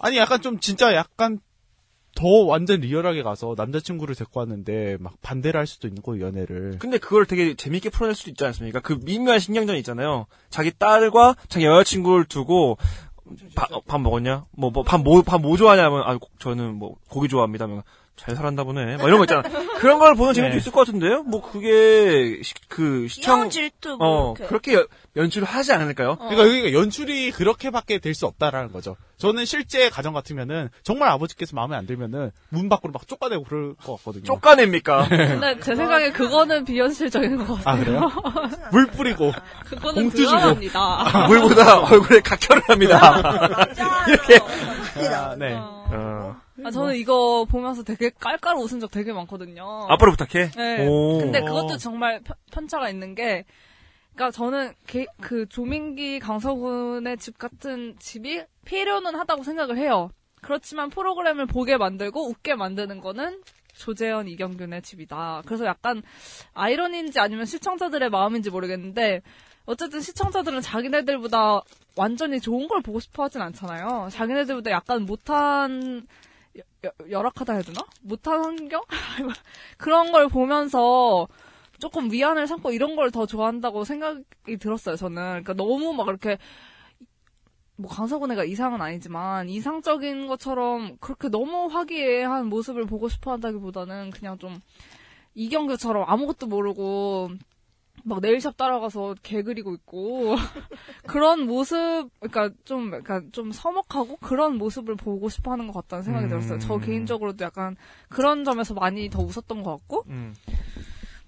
아니 0.00 0.18
약간 0.18 0.42
좀 0.42 0.60
진짜 0.60 0.94
약간 0.94 1.40
더 2.14 2.26
완전 2.46 2.80
리얼하게 2.80 3.22
가서 3.22 3.54
남자친구를 3.56 4.14
데리고 4.14 4.40
왔는데 4.40 4.96
막 5.00 5.14
반대를 5.22 5.58
할 5.58 5.66
수도 5.66 5.86
있는 5.88 6.02
거예요 6.02 6.26
연애를. 6.26 6.78
근데 6.78 6.98
그걸 6.98 7.26
되게 7.26 7.54
재밌게 7.54 7.90
풀어낼 7.90 8.14
수도 8.14 8.30
있지 8.30 8.44
않습니까? 8.44 8.80
그 8.80 8.98
미묘한 9.02 9.38
신경전 9.38 9.76
있잖아요. 9.76 10.26
자기 10.50 10.72
딸과 10.76 11.36
자기 11.48 11.66
여자친구를 11.66 12.24
두고 12.24 12.78
밥, 13.54 13.68
밥 13.86 14.00
먹었냐? 14.00 14.46
뭐, 14.52 14.70
뭐, 14.70 14.82
밥 14.82 15.02
뭐, 15.02 15.22
밥뭐 15.22 15.56
좋아하냐면, 15.56 16.02
아, 16.02 16.18
저는 16.38 16.74
뭐, 16.74 16.96
고기 17.08 17.28
좋아합니다. 17.28 17.66
잘 18.18 18.34
살았나 18.36 18.64
보네. 18.64 18.96
뭐 18.96 19.06
이런 19.06 19.18
거 19.18 19.24
있잖아. 19.24 19.42
그런 19.78 19.98
걸 19.98 20.14
보는 20.14 20.34
재미도 20.34 20.52
네. 20.54 20.58
있을 20.58 20.72
것 20.72 20.80
같은데요? 20.86 21.22
뭐, 21.22 21.40
그게, 21.40 22.40
시- 22.42 22.52
그, 22.68 23.06
시청, 23.08 23.48
질투 23.48 23.96
뭐 23.96 24.30
어. 24.30 24.34
그렇게 24.34 24.74
여- 24.74 24.86
연출을 25.16 25.46
하지 25.46 25.72
않을까요? 25.72 26.16
그러니까 26.16 26.46
여기가 26.48 26.72
연출이 26.72 27.30
그렇게밖에 27.30 27.98
될 27.98 28.14
수 28.14 28.26
없다라는 28.26 28.72
거죠. 28.72 28.96
저는 29.18 29.44
실제 29.44 29.88
가정 29.90 30.12
같으면은 30.12 30.68
정말 30.82 31.08
아버지께서 31.10 31.54
마음에 31.54 31.76
안 31.76 31.86
들면은 31.86 32.30
문 32.50 32.68
밖으로 32.68 32.92
막 32.92 33.06
쫓아내고 33.06 33.44
그럴 33.44 33.74
것 33.76 33.96
같거든요. 33.98 34.24
쫓아냅니까? 34.24 35.06
근데 35.08 35.60
제 35.60 35.74
생각에 35.76 36.10
그거는 36.12 36.64
비현실적인 36.64 37.36
것 37.44 37.62
같아요. 37.62 37.64
아 37.64 37.76
그래요? 37.84 38.10
물 38.72 38.86
뿌리고 38.86 39.32
그거는 39.66 40.02
봉투 40.04 40.16
주고. 40.18 40.30
불안합니다. 40.30 41.26
물보다 41.28 41.80
얼굴에 41.80 42.20
각혈을 42.20 42.62
합니다. 42.68 43.56
이렇게. 44.08 44.38
아, 45.14 45.34
네. 45.36 45.54
어, 45.56 46.36
아, 46.64 46.70
저는 46.70 46.96
이거 46.96 47.46
보면서 47.48 47.82
되게 47.82 48.10
깔깔 48.10 48.56
웃은 48.56 48.80
적 48.80 48.90
되게 48.90 49.12
많거든요. 49.12 49.86
아빠를 49.88 50.12
부탁해? 50.16 50.50
네. 50.52 50.86
오. 50.86 51.18
근데 51.18 51.40
그것도 51.40 51.76
정말 51.76 52.20
편- 52.22 52.36
편차가 52.50 52.88
있는 52.90 53.14
게, 53.14 53.44
그니까 54.14 54.30
저는 54.30 54.72
게- 54.86 55.06
그 55.20 55.46
조민기 55.48 56.18
강서군의 56.18 57.18
집 57.18 57.38
같은 57.38 57.96
집이 58.00 58.42
필요는 58.64 59.14
하다고 59.14 59.44
생각을 59.44 59.78
해요. 59.78 60.10
그렇지만 60.42 60.90
프로그램을 60.90 61.46
보게 61.46 61.76
만들고 61.76 62.28
웃게 62.28 62.54
만드는 62.54 63.00
거는 63.00 63.42
조재현 63.74 64.26
이경균의 64.28 64.82
집이다. 64.82 65.42
그래서 65.46 65.64
약간 65.66 66.02
아이러니인지 66.54 67.20
아니면 67.20 67.44
시청자들의 67.46 68.10
마음인지 68.10 68.50
모르겠는데 68.50 69.22
어쨌든 69.66 70.00
시청자들은 70.00 70.60
자기네들보다 70.62 71.60
완전히 71.96 72.40
좋은 72.40 72.66
걸 72.68 72.80
보고 72.82 72.98
싶어 73.00 73.24
하진 73.24 73.40
않잖아요. 73.42 74.08
자기네들보다 74.10 74.70
약간 74.70 75.04
못한 75.04 76.06
열악하다 77.10 77.52
해야 77.54 77.62
되나? 77.62 77.80
못한 78.02 78.42
환경? 78.44 78.82
그런 79.78 80.12
걸 80.12 80.28
보면서 80.28 81.28
조금 81.78 82.10
위안을 82.10 82.46
삼고 82.46 82.72
이런 82.72 82.96
걸 82.96 83.10
더 83.10 83.26
좋아한다고 83.26 83.84
생각이 83.84 84.56
들었어요, 84.60 84.96
저는. 84.96 85.42
그러니까 85.44 85.54
너무 85.54 85.92
막 85.94 86.08
이렇게 86.08 86.38
뭐 87.76 87.88
강서군 87.90 88.32
애가 88.32 88.44
이상은 88.44 88.80
아니지만 88.82 89.48
이상적인 89.48 90.26
것처럼 90.26 90.96
그렇게 91.00 91.28
너무 91.28 91.66
화기애애한 91.68 92.46
모습을 92.48 92.86
보고 92.86 93.08
싶어 93.08 93.32
한다기보다는 93.32 94.10
그냥 94.10 94.36
좀 94.38 94.60
이경규처럼 95.34 96.04
아무것도 96.08 96.46
모르고 96.48 97.30
막 98.08 98.20
네일샵 98.20 98.56
따라가서 98.56 99.14
개 99.22 99.42
그리고 99.42 99.74
있고 99.74 100.34
그런 101.06 101.46
모습 101.46 102.08
그러니까 102.20 102.50
좀 102.64 102.92
약간 102.94 103.30
좀 103.32 103.52
서먹하고 103.52 104.16
그런 104.16 104.56
모습을 104.56 104.96
보고 104.96 105.28
싶어 105.28 105.52
하는 105.52 105.66
것 105.66 105.74
같다는 105.74 106.02
생각이 106.04 106.26
음. 106.26 106.28
들었어요. 106.30 106.58
저 106.58 106.78
개인적으로도 106.78 107.44
약간 107.44 107.76
그런 108.08 108.44
점에서 108.44 108.74
많이 108.74 109.08
더 109.10 109.20
웃었던 109.22 109.62
것 109.62 109.70
같고 109.78 110.04
음. 110.08 110.34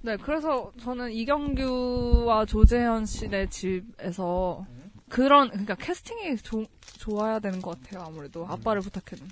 네, 0.03 0.17
그래서 0.17 0.73
저는 0.81 1.13
이경규와 1.13 2.47
조재현 2.47 3.05
씨네 3.07 3.49
집에서 3.51 4.65
그런 5.09 5.49
그러니까 5.51 5.75
캐스팅이 5.75 6.37
조- 6.39 6.65
좋아야 6.81 7.39
되는 7.39 7.61
것 7.61 7.81
같아요. 7.83 8.05
아무래도 8.07 8.47
아빠를 8.47 8.81
부탁해는 8.81 9.29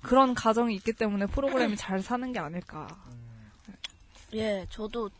그런 0.00 0.34
가정이 0.34 0.74
있기 0.76 0.92
때문에 0.92 1.26
프로그램이 1.26 1.76
잘 1.76 2.00
사는 2.00 2.32
게 2.32 2.38
아닐까. 2.38 2.86
예, 4.34 4.66
저도 4.70 5.10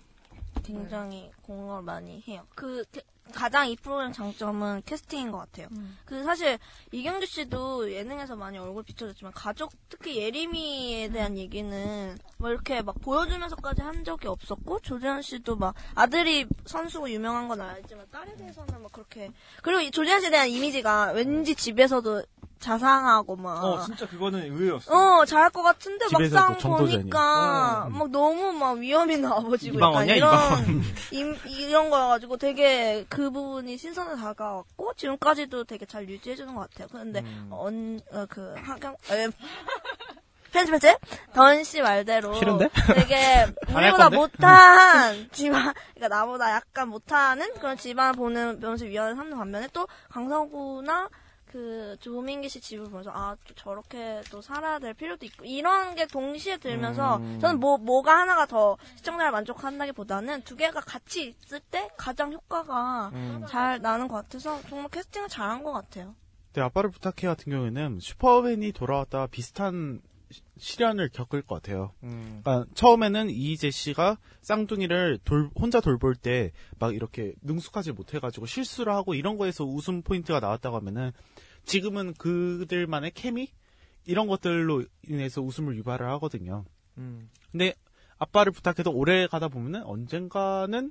굉장히 0.66 1.30
공감을 1.42 1.82
많이 1.82 2.22
해요. 2.26 2.46
그 2.54 2.84
캐- 2.92 3.02
가장 3.32 3.68
이 3.68 3.74
프로그램 3.74 4.12
장점은 4.12 4.82
캐스팅인 4.86 5.32
것 5.32 5.38
같아요. 5.38 5.66
음. 5.72 5.98
그 6.04 6.22
사실 6.22 6.58
이경규 6.92 7.26
씨도 7.26 7.90
예능에서 7.92 8.36
많이 8.36 8.56
얼굴 8.56 8.84
비춰졌지만 8.84 9.32
가족 9.32 9.72
특히 9.88 10.16
예림이에 10.18 11.08
대한 11.08 11.36
얘기는 11.36 12.16
뭐 12.38 12.50
이렇게 12.50 12.82
막 12.82 12.94
보여주면서까지 13.00 13.82
한 13.82 14.04
적이 14.04 14.28
없었고 14.28 14.78
조재현 14.78 15.22
씨도 15.22 15.56
막 15.56 15.74
아들이 15.96 16.46
선수고 16.66 17.10
유명한 17.10 17.48
건 17.48 17.60
알지만 17.62 18.06
딸에 18.12 18.36
대해서는 18.36 18.80
막 18.80 18.92
그렇게 18.92 19.32
그리고 19.60 19.80
이 19.80 19.90
조재현 19.90 20.20
씨에 20.20 20.30
대한 20.30 20.48
이미지가 20.48 21.10
왠지 21.12 21.56
집에서도 21.56 22.22
자상하고 22.58 23.36
막 23.36 23.62
어, 23.64 23.80
진짜 23.84 24.06
그거는 24.06 24.42
의외였어. 24.44 24.92
어, 24.92 25.24
잘할 25.24 25.50
것 25.50 25.62
같은데 25.62 26.06
막상. 26.12 26.56
보니까 26.56 27.84
어. 27.86 27.90
막 27.90 28.10
너무 28.10 28.52
막 28.52 28.78
위험 28.78 29.10
있는 29.10 29.30
아버지고 29.30 29.76
이방원이야, 29.76 30.16
약간 30.16 30.64
이런 30.66 30.82
이, 31.12 31.38
이런 31.68 31.90
거여가지고 31.90 32.36
되게 32.38 33.04
그 33.08 33.30
부분이 33.30 33.76
신선해 33.76 34.16
다가왔고 34.16 34.94
지금까지도 34.94 35.64
되게 35.64 35.86
잘 35.86 36.08
유지해주는 36.08 36.54
것 36.54 36.70
같아요. 36.70 36.88
근데 36.90 37.20
음. 37.20 37.48
언, 37.50 38.00
어, 38.12 38.26
그 38.28 38.54
하경 38.56 38.96
에, 39.10 39.28
편집 40.52 40.70
편집 40.70 40.96
던씨 41.34 41.82
말대로 41.82 42.32
싫은데? 42.34 42.68
되게 42.94 43.14
할 43.68 43.84
우리보다? 43.92 44.10
못한 44.10 45.28
집안 45.32 45.74
그러니까 45.94 46.16
나보다 46.16 46.52
약간 46.52 46.88
못하는 46.88 47.52
그런 47.54 47.76
집안을 47.76 48.14
보는 48.14 48.60
면서 48.60 48.86
위안을 48.86 49.16
삼는 49.16 49.36
반면에 49.36 49.68
또 49.74 49.86
강서구나 50.08 51.10
그그 51.56 51.96
조민기 52.00 52.50
씨 52.50 52.60
집을 52.60 52.84
보면서 52.84 53.10
아또 53.10 53.54
저렇게 53.54 54.20
또 54.30 54.42
살아야 54.42 54.78
될 54.78 54.92
필요도 54.92 55.24
있고 55.24 55.46
이런 55.46 55.94
게 55.94 56.06
동시에 56.06 56.58
들면서 56.58 57.16
음. 57.16 57.38
저는 57.40 57.58
뭐 57.60 57.78
뭐가 57.78 58.18
하나가 58.18 58.44
더 58.44 58.76
시청자를 58.96 59.32
만족한다기보다는 59.32 60.42
두 60.42 60.54
개가 60.54 60.80
같이 60.80 61.34
있을 61.46 61.60
때 61.60 61.88
가장 61.96 62.32
효과가 62.34 63.10
음. 63.14 63.42
잘 63.48 63.80
나는 63.80 64.06
것 64.08 64.16
같아서 64.16 64.60
정말 64.68 64.88
캐스팅을 64.90 65.28
잘한 65.30 65.62
것 65.62 65.72
같아요. 65.72 66.14
네, 66.52 66.60
아빠를 66.60 66.90
부탁해 66.90 67.26
같은 67.26 67.50
경우에는 67.50 68.00
슈퍼맨이 68.00 68.72
돌아왔다와 68.72 69.26
비슷한 69.28 70.00
시- 70.30 70.42
시련을 70.58 71.08
겪을 71.10 71.40
것 71.42 71.54
같아요. 71.62 71.92
음. 72.02 72.40
그러니까 72.42 72.68
처음에는 72.74 73.30
이희재 73.30 73.70
씨가 73.70 74.18
쌍둥이를 74.42 75.20
돌- 75.24 75.50
혼자 75.58 75.80
돌볼 75.80 76.16
때 76.16 76.52
막 76.78 76.94
이렇게 76.94 77.32
능숙하지 77.42 77.92
못해가지고 77.92 78.44
실수를 78.44 78.92
하고 78.92 79.14
이런 79.14 79.38
거에서 79.38 79.64
웃음 79.64 80.02
포인트가 80.02 80.40
나왔다고 80.40 80.76
하면은 80.76 81.12
지금은 81.66 82.14
그들만의 82.14 83.10
케미 83.12 83.52
이런 84.06 84.26
것들로 84.26 84.84
인해서 85.08 85.42
웃음을 85.42 85.76
유발을 85.76 86.08
하거든요. 86.12 86.64
음. 86.96 87.28
근데 87.52 87.74
아빠를 88.18 88.52
부탁해도 88.52 88.90
오래 88.92 89.26
가다 89.26 89.48
보면은 89.48 89.82
언젠가는 89.84 90.90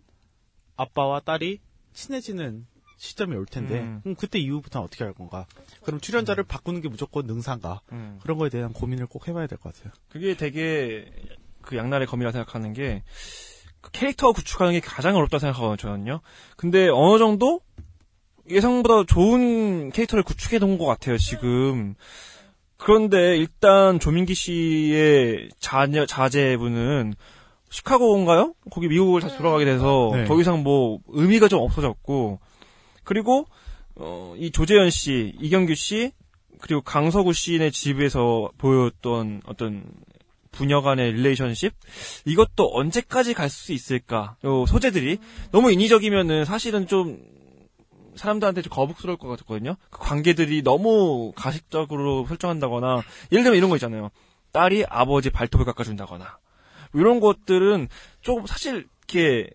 아빠와 0.76 1.22
딸이 1.22 1.62
친해지는 1.94 2.68
시점이 2.98 3.36
올 3.36 3.46
텐데 3.46 3.80
음. 3.82 4.02
그럼 4.04 4.16
그때 4.16 4.38
이후부터는 4.40 4.86
어떻게 4.86 5.04
할 5.04 5.14
건가? 5.14 5.48
그럼 5.84 6.00
출연자를 6.00 6.44
바꾸는 6.44 6.82
게 6.82 6.90
무조건 6.90 7.26
능사인가? 7.26 7.82
음. 7.92 8.20
그런 8.22 8.38
거에 8.38 8.50
대한 8.50 8.72
고민을 8.72 9.08
꼭 9.08 9.28
해봐야 9.28 9.48
될 9.48 9.58
것 9.58 9.74
같아요. 9.74 9.92
그게 10.10 10.36
되게 10.36 11.12
그 11.62 11.78
양날의 11.78 12.08
검이라 12.08 12.32
생각하는 12.32 12.74
게 12.74 13.04
그 13.86 13.92
캐릭터 13.92 14.32
구축하는 14.32 14.74
게 14.74 14.80
가장 14.80 15.16
어렵다 15.16 15.38
생각하거든요. 15.38 15.78
저는요. 15.78 16.22
근데 16.58 16.90
어느 16.90 17.20
정도 17.20 17.62
예상보다 18.50 19.04
좋은 19.08 19.92
캐릭터를 19.92 20.24
구축해 20.24 20.60
놓은 20.60 20.78
것 20.78 20.86
같아요. 20.86 21.18
지금. 21.18 21.96
그런데 22.78 23.38
일단 23.38 24.00
조민기 24.00 24.36
씨의 24.36 25.50
자녀 25.60 26.06
자제분은 26.06 27.16
시카고인가요? 27.70 28.54
거기 28.70 28.88
미국을 28.88 29.22
다시 29.22 29.38
돌아가게 29.38 29.66
돼서 29.66 30.12
네. 30.14 30.26
더 30.26 30.40
이상 30.40 30.64
뭐 30.64 31.00
의미가 31.08 31.48
좀 31.48 31.62
없어졌고 31.62 32.40
그리고 33.04 33.48
어, 33.96 34.36
이 34.38 34.52
조재현 34.52 34.90
씨, 34.90 35.34
이경규 35.40 35.74
씨 35.76 36.12
그리고 36.60 36.82
강서구 36.82 37.34
씨네 37.34 37.72
집에서 37.72 38.52
보였던 38.58 39.42
어떤 39.46 39.84
부녀 40.52 40.82
간의 40.82 41.14
릴레이션십 41.14 41.74
이것도 42.26 42.72
언제까지 42.74 43.34
갈 43.34 43.50
수 43.50 43.74
있을까? 43.74 44.38
요 44.44 44.66
소재들이 44.66 45.18
너무 45.52 45.72
인위적이면은 45.72 46.46
사실은 46.46 46.88
좀 46.88 47.20
사람들한테 48.16 48.62
좀 48.62 48.72
거북스러울 48.72 49.18
것 49.18 49.28
같거든요. 49.28 49.76
그 49.90 50.00
관계들이 50.00 50.64
너무 50.64 51.32
가식적으로 51.36 52.26
설정한다거나 52.28 53.02
예를 53.32 53.44
들면 53.44 53.58
이런 53.58 53.70
거 53.70 53.76
있잖아요. 53.78 54.12
딸이 54.52 54.86
아버지 54.88 55.30
발톱을 55.30 55.66
깎아준다거나 55.66 56.38
이런 56.94 57.20
것들은 57.20 57.90
조금 58.22 58.46
사실 58.46 58.88
이렇게 59.10 59.50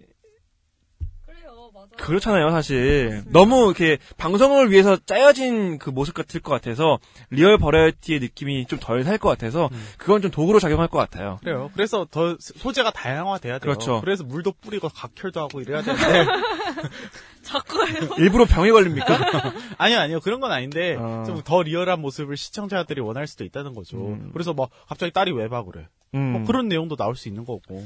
그렇잖아요, 2.01 2.51
사실. 2.51 3.23
너무 3.27 3.67
이렇게 3.67 3.99
방송을 4.17 4.71
위해서 4.71 4.97
짜여진 4.97 5.79
그 5.79 5.91
모습 5.91 6.15
같을 6.15 6.41
것 6.41 6.51
같아서 6.53 6.99
리얼 7.31 7.59
버라이어티의 7.59 8.21
느낌이 8.21 8.67
좀 8.67 8.79
덜 8.81 9.05
살 9.05 9.19
것 9.19 9.29
같아서 9.29 9.69
그건 9.99 10.23
좀 10.23 10.31
독으로 10.31 10.59
작용할 10.59 10.89
것 10.89 10.99
같아요. 10.99 11.39
그래요. 11.43 11.71
그래서 11.75 12.07
더 12.11 12.37
소재가 12.41 12.91
다양화돼야 12.93 13.55
돼요. 13.55 13.61
그렇죠. 13.61 14.01
그래서 14.01 14.25
물도 14.25 14.53
뿌리고 14.61 14.89
각혈도 14.89 15.41
하고 15.41 15.61
이래야 15.61 15.83
되는데 15.83 16.27
자꾸 17.43 17.87
해요. 17.87 18.09
일부러 18.19 18.45
병에 18.47 18.71
걸립니까? 18.71 19.19
아니요 19.79 19.99
아니요 19.99 20.21
그런 20.21 20.41
건 20.41 20.53
아닌데 20.53 20.97
아. 20.99 21.25
좀더 21.27 21.63
리얼한 21.63 22.01
모습을 22.01 22.37
시청자들이 22.37 23.01
원할 23.01 23.27
수도 23.27 23.45
있다는 23.45 23.75
거죠. 23.75 23.99
음. 23.99 24.31
그래서 24.33 24.53
뭐 24.53 24.69
갑자기 24.89 25.13
딸이 25.13 25.33
왜봐 25.33 25.65
그래. 25.65 25.89
음. 26.15 26.33
뭐 26.33 26.45
그런 26.45 26.69
내용도 26.69 26.97
나올 26.97 27.17
수 27.17 27.29
있는 27.29 27.45
거고. 27.45 27.85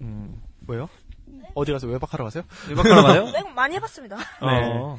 음. 0.00 0.40
왜요? 0.68 0.88
어디 1.54 1.72
가서 1.72 1.86
외박하러 1.86 2.24
가세요? 2.24 2.44
외박하러 2.68 3.02
가요? 3.02 3.24
외국 3.34 3.52
많이 3.54 3.74
해봤습니다. 3.76 4.16
어. 4.40 4.98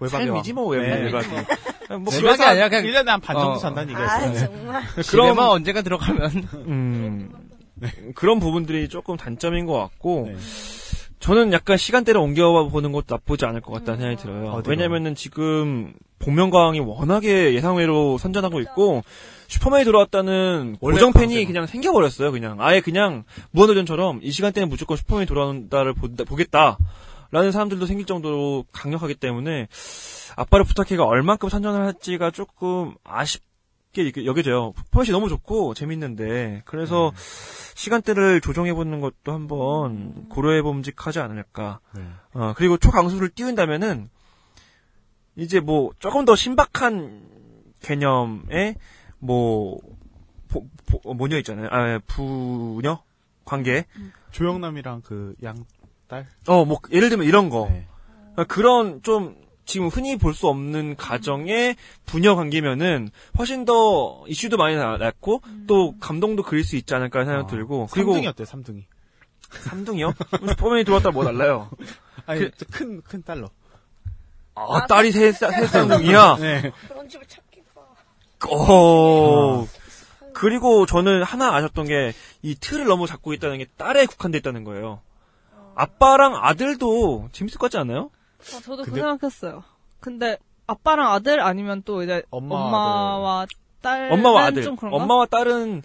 외박에 0.00 0.26
삶이지 0.26 0.52
뭐 0.52 0.66
외박, 0.68 0.86
네. 0.96 1.02
외박이. 1.06 1.28
뭐 1.28 1.44
외박이 1.88 2.20
그래서 2.20 2.44
아니라 2.44 2.68
그냥 2.68 2.84
1년에 2.84 3.06
한 3.06 3.20
반 3.20 3.36
정도 3.36 3.52
어. 3.52 3.58
산다는 3.58 3.88
얘기가 3.90 4.12
아. 4.12 4.32
정말. 4.34 4.82
그럼 5.10 5.38
언제가 5.38 5.82
들어가면 5.82 6.48
음. 6.54 7.30
그런 8.14 8.38
부분들이 8.40 8.88
조금 8.88 9.16
단점인 9.16 9.66
것 9.66 9.74
같고 9.78 10.28
네. 10.28 10.36
저는 11.20 11.52
약간 11.52 11.76
시간대를 11.76 12.20
옮겨보는 12.20 12.92
것도 12.92 13.06
나쁘지 13.08 13.44
않을 13.44 13.60
것 13.60 13.72
같다는 13.72 13.98
생각이 14.00 14.22
들어요. 14.22 14.50
어디로? 14.52 14.70
왜냐면은 14.70 15.16
지금 15.16 15.92
복면가왕이 16.20 16.78
워낙에 16.80 17.54
예상외로 17.54 18.18
선전하고 18.18 18.60
있고 18.60 19.02
슈퍼맨이 19.48 19.84
돌아왔다는 19.84 20.76
고정 20.80 21.12
팬이 21.12 21.34
강세가. 21.34 21.46
그냥 21.46 21.66
생겨버렸어요. 21.66 22.30
그냥 22.32 22.56
아예 22.60 22.80
그냥 22.80 23.24
무한도전처럼 23.50 24.20
이 24.22 24.30
시간대는 24.30 24.68
무조건 24.68 24.96
슈퍼맨이 24.96 25.26
돌아온다를 25.26 25.94
본다- 25.94 26.24
보겠다 26.24 26.78
라는 27.30 27.50
사람들도 27.52 27.86
생길 27.86 28.06
정도로 28.06 28.64
강력하기 28.72 29.14
때문에 29.16 29.68
아빠를 30.36 30.64
부탁해가 30.64 31.04
얼만큼 31.04 31.48
선전을 31.48 31.80
할지가 31.80 32.30
조금 32.30 32.94
아쉽게 33.04 34.12
여겨져요. 34.24 34.74
포맷이 34.90 35.10
너무 35.12 35.28
좋고 35.28 35.74
재밌는데 35.74 36.62
그래서 36.64 37.12
시간대를 37.74 38.40
조정해 38.40 38.72
보는 38.74 39.00
것도 39.00 39.32
한번 39.32 40.28
고려해 40.28 40.62
봄직하지 40.62 41.20
않을까. 41.20 41.80
네. 41.94 42.02
어, 42.34 42.52
그리고 42.56 42.76
초강수를 42.76 43.28
띄운다면은, 43.30 44.10
이제 45.36 45.60
뭐, 45.60 45.92
조금 46.00 46.24
더 46.24 46.34
신박한 46.34 47.22
개념의, 47.80 48.74
뭐, 49.18 49.78
보, 50.48 50.66
보- 50.86 51.14
모녀 51.14 51.36
있잖아요. 51.38 51.68
아, 51.70 51.98
부녀? 52.06 53.02
관계? 53.44 53.84
조영남이랑 54.30 55.02
그 55.02 55.34
양딸. 55.42 56.26
어, 56.46 56.64
뭐, 56.64 56.78
예를 56.92 57.08
들면 57.08 57.26
이런 57.26 57.48
거. 57.50 57.68
네. 57.70 57.86
어, 58.36 58.44
그런 58.44 59.02
좀, 59.02 59.36
지금 59.64 59.88
흔히 59.88 60.16
볼 60.16 60.32
수 60.32 60.48
없는 60.48 60.96
가정의 60.96 61.76
부녀 62.06 62.34
관계면은 62.36 63.10
훨씬 63.38 63.66
더 63.66 64.24
이슈도 64.26 64.56
많이 64.56 64.76
나- 64.76 64.96
났고 64.96 65.42
또 65.66 65.94
감동도 65.98 66.42
그릴 66.42 66.64
수 66.64 66.76
있지 66.76 66.94
않을까 66.94 67.26
생각 67.26 67.42
이 67.42 67.46
들고 67.48 67.86
그리고 67.90 68.12
삼둥이 68.12 68.26
어때요? 68.28 68.46
삼둥이. 68.46 68.86
삼둥이요? 69.50 70.14
슈퍼맨이 70.48 70.84
들어왔다 70.84 71.10
뭐 71.10 71.24
달라요? 71.24 71.70
아니 72.24 72.50
큰큰 72.50 73.02
큰 73.02 73.22
딸로. 73.22 73.50
아, 74.54 74.86
딸이 74.86 75.12
세, 75.12 75.32
세 75.32 75.66
쌍둥이야? 75.66 76.36
네. 76.40 76.72
그런 76.88 77.06
집을 77.08 77.26
찾 77.26 77.42
기가. 78.40 78.54
어. 78.54 79.66
그리고 80.32 80.86
저는 80.86 81.22
하나 81.22 81.54
아셨던 81.56 81.86
게 81.86 82.12
이 82.42 82.54
틀을 82.54 82.84
너무 82.86 83.08
잡고 83.08 83.32
있다는 83.34 83.58
게 83.58 83.66
딸에 83.76 84.06
국한돼 84.06 84.38
있다는 84.38 84.62
거예요. 84.62 85.00
아빠랑 85.74 86.36
아들도 86.40 87.28
재밌을 87.32 87.58
것 87.58 87.66
같지 87.66 87.78
않아요? 87.78 88.10
아, 88.40 88.60
저도 88.62 88.84
그 88.84 88.90
근데- 88.92 89.00
생각했어요. 89.00 89.64
근데 90.00 90.38
아빠랑 90.68 91.12
아들 91.12 91.40
아니면 91.40 91.82
또 91.84 92.02
이제 92.04 92.22
엄마와 92.30 92.64
엄마 92.66 93.18
와 93.18 93.46
딸 93.82 94.12
엄마와 94.12 94.44
아들. 94.46 94.62
좀 94.62 94.76
그런가? 94.76 94.96
엄마와 94.96 95.26
딸은 95.26 95.82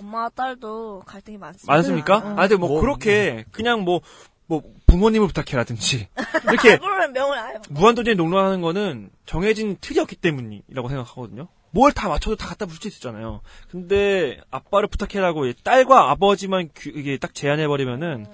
엄마와 0.00 0.28
딸도 0.30 1.02
갈등이 1.06 1.38
많습니다. 1.38 1.72
많습니까? 1.72 2.22
응. 2.24 2.38
아들 2.38 2.56
뭐, 2.58 2.68
뭐, 2.68 2.80
그렇게 2.80 3.44
그냥 3.52 3.82
뭐 3.84 4.00
뭐 4.46 4.62
부모님을 4.88 5.28
부탁해라든지 5.28 6.08
이렇게 6.42 6.76
그런 6.82 7.12
명을 7.12 7.38
아예 7.38 7.54
무한도전에 7.68 8.16
농락하는 8.16 8.60
거는 8.60 9.10
정해진 9.24 9.76
틀이었기 9.80 10.16
때문이라고 10.16 10.88
생각하거든요. 10.88 11.46
뭘 11.72 11.92
다 11.92 12.08
맞춰도 12.08 12.36
다 12.36 12.48
갖다 12.48 12.66
붙일 12.66 12.90
수 12.90 12.98
있잖아요. 12.98 13.40
근데 13.70 14.40
아빠를 14.50 14.88
부탁해라고 14.88 15.46
이 15.46 15.54
딸과 15.62 16.10
아버지만 16.10 16.68
규- 16.74 16.90
이게 16.90 17.16
딱 17.18 17.34
제한해버리면은 17.34 18.26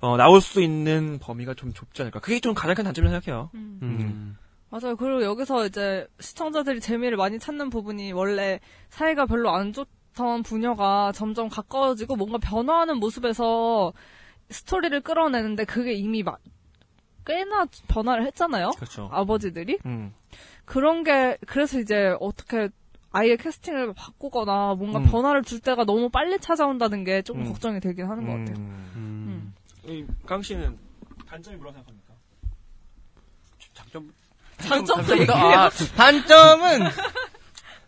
어, 0.00 0.16
나올 0.16 0.40
수 0.40 0.62
있는 0.62 1.18
범위가 1.18 1.54
좀 1.54 1.72
좁지 1.72 2.02
않을까. 2.02 2.20
그게 2.20 2.40
좀 2.40 2.54
가장 2.54 2.74
큰 2.76 2.84
단점이라고 2.84 3.20
생각해요. 3.20 3.50
음. 3.54 3.78
음. 3.82 4.36
맞아요. 4.70 4.96
그리고 4.96 5.22
여기서 5.24 5.66
이제 5.66 6.06
시청자들이 6.20 6.80
재미를 6.80 7.16
많이 7.16 7.38
찾는 7.38 7.70
부분이 7.70 8.12
원래 8.12 8.60
사이가 8.90 9.26
별로 9.26 9.50
안 9.50 9.72
좋던 9.72 10.42
부녀가 10.44 11.10
점점 11.12 11.48
가까워지고 11.48 12.16
뭔가 12.16 12.38
변화하는 12.38 12.98
모습에서 12.98 13.92
스토리를 14.50 15.00
끌어내는데 15.00 15.64
그게 15.64 15.94
이미 15.94 16.22
막 16.22 16.38
꽤나 17.26 17.66
변화를 17.88 18.24
했잖아요. 18.26 18.70
그렇죠. 18.76 19.08
아버지들이. 19.12 19.78
음. 19.86 20.14
그런 20.68 21.02
게 21.02 21.38
그래서 21.46 21.80
이제 21.80 22.14
어떻게 22.20 22.68
아예 23.10 23.36
캐스팅을 23.36 23.94
바꾸거나 23.94 24.74
뭔가 24.74 24.98
음. 24.98 25.06
변화를 25.06 25.42
줄 25.42 25.60
때가 25.60 25.84
너무 25.84 26.10
빨리 26.10 26.38
찾아온다는 26.38 27.04
게 27.04 27.22
조금 27.22 27.40
음. 27.40 27.48
걱정이 27.48 27.80
되긴 27.80 28.04
하는 28.04 28.26
것 28.26 28.32
같아요. 28.32 28.66
음. 28.96 29.54
이, 29.86 30.04
강 30.26 30.42
씨는 30.42 30.78
단점이 31.26 31.56
뭐라고 31.56 31.78
생각합니까? 31.78 32.14
장점 33.72 34.12
장점도 34.58 35.20
얘기해요. 35.20 35.56
아, 35.56 35.70
단점은 35.96 36.80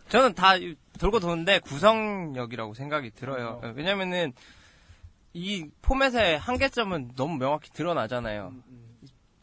저는 0.09 0.33
다 0.33 0.53
돌고 0.99 1.19
도는데 1.19 1.59
구성력이라고 1.59 2.73
생각이 2.73 3.11
들어요. 3.11 3.61
어. 3.63 3.73
왜냐면은 3.75 4.33
이 5.33 5.69
포맷의 5.83 6.39
한계점은 6.39 7.11
너무 7.15 7.37
명확히 7.37 7.69
드러나잖아요. 7.69 8.55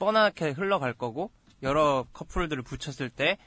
뻔하게 0.01 0.51
흘러갈 0.51 0.93
거고 0.93 1.31
여러 1.63 2.07
커플들을 2.13 2.63
붙였을 2.63 3.11
때, 3.11 3.39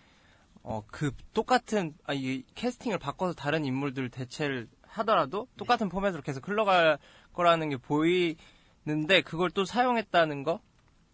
어, 0.64 0.84
그 0.91 1.12
똑같은, 1.34 1.95
아, 2.05 2.14
이 2.14 2.43
캐스팅을 2.55 2.97
바꿔서 2.97 3.34
다른 3.34 3.66
인물들을 3.66 4.09
대체를 4.09 4.68
하더라도 4.84 5.47
똑같은 5.57 5.89
포맷으로 5.89 6.22
계속 6.22 6.47
흘러갈 6.47 6.99
거라는 7.34 7.70
게 7.70 7.78
보이는데 7.78 9.22
그걸 9.24 9.49
또 9.51 9.66
사용했다는 9.66 10.43
거? 10.43 10.59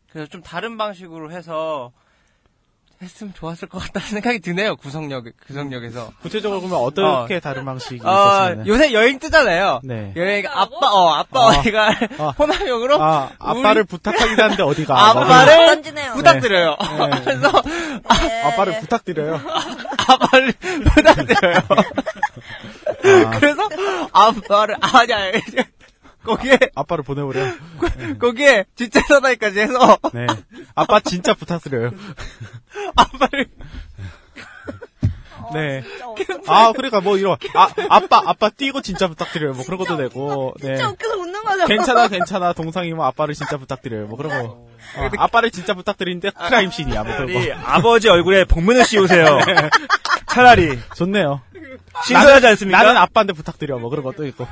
그래서 0.10 0.30
좀 0.30 0.42
다른 0.42 0.78
방식으로 0.78 1.32
해서 1.32 1.94
했으면 3.02 3.34
좋았을 3.36 3.68
것 3.68 3.78
같다는 3.80 4.08
생각이 4.08 4.40
드네요, 4.40 4.76
구성력, 4.76 5.26
구성력에서. 5.46 6.12
구체적으로 6.22 6.62
보면 6.62 6.78
어떻게 6.78 7.40
다른 7.40 7.64
방식이 7.66 8.00
어, 8.04 8.12
있었으면 8.12 8.68
요새 8.68 8.92
여행 8.94 9.20
뜨잖아요. 9.20 9.82
네. 9.84 10.14
여행 10.16 10.46
아빠 10.48 10.92
어 10.92 11.14
아빠 11.14 11.42
아. 11.42 11.60
어디가 11.60 11.90
아. 12.18 12.34
호남역으로 12.40 13.02
아, 13.02 13.30
아빠를 13.40 13.84
부탁하긴 13.84 14.40
하는데 14.40 14.64
어디가 14.64 15.14
뭐 15.14 15.24
아빠를 15.24 15.66
던지네요. 15.68 16.14
부탁드려요. 16.14 16.76
네. 16.80 17.22
그래서 17.24 17.52
네. 18.28 18.44
아빠를 18.44 18.80
부탁드려요. 18.80 19.42
아빠를 20.08 20.54
부탁드려요. 20.54 21.56
아, 23.26 23.30
그래서 23.40 23.70
아빠를 24.12 24.76
아니야 24.82 25.30
이제 25.30 25.64
거기에 26.28 26.60
아 26.76 26.84
빠를 26.84 27.04
보내버려. 27.04 27.42
거기에 28.20 28.66
진짜 28.76 29.02
사나이까지 29.08 29.60
해서 29.60 29.98
네. 30.14 30.28
아빠 30.76 31.00
진짜 31.00 31.34
부탁드려요. 31.34 31.92
아빠를 32.96 33.48
네. 35.54 35.82
진짜 35.82 36.08
웃겨. 36.08 36.40
아, 36.48 36.74
그러니까 36.74 37.00
뭐 37.02 37.18
이런 37.18 37.38
아, 37.56 37.70
아빠 37.90 38.22
아빠 38.26 38.50
뛰고 38.50 38.82
진짜 38.82 39.08
부탁드려요. 39.08 39.54
뭐 39.54 39.64
그런 39.66 39.80
것도 39.80 39.98
되고. 39.98 40.54
네. 40.60 40.76
진짜 40.76 40.90
웃겨서 40.90 41.18
웃는 41.18 41.44
거죠. 41.44 41.66
괜찮아 41.66 42.08
괜찮아 42.10 42.54
동상이면 42.54 43.06
아빠를 43.06 43.34
진짜 43.34 43.58
부탁드려요. 43.58 44.08
뭐 44.08 44.18
그런 44.18 44.48
거. 44.48 44.67
어, 44.96 45.10
아빠를 45.18 45.52
진짜 45.52 45.74
부탁드리는데 45.74 46.30
크라임 46.32 46.72
씬이야. 46.72 47.04
뭐 47.04 47.16
그런 47.18 47.34
거. 47.34 47.40
아버지 47.66 48.10
얼굴에 48.10 48.46
복면을 48.46 48.86
씌우세요. 48.86 49.40
차라리 50.28 50.80
좋네요. 50.96 51.42
신선하지 52.06 52.48
않습니까? 52.48 52.78
나는 52.84 52.98
아빠한테 52.98 53.34
부탁드려. 53.34 53.78
뭐 53.80 53.90
그런 53.90 54.04
것도 54.04 54.26
있고. 54.28 54.48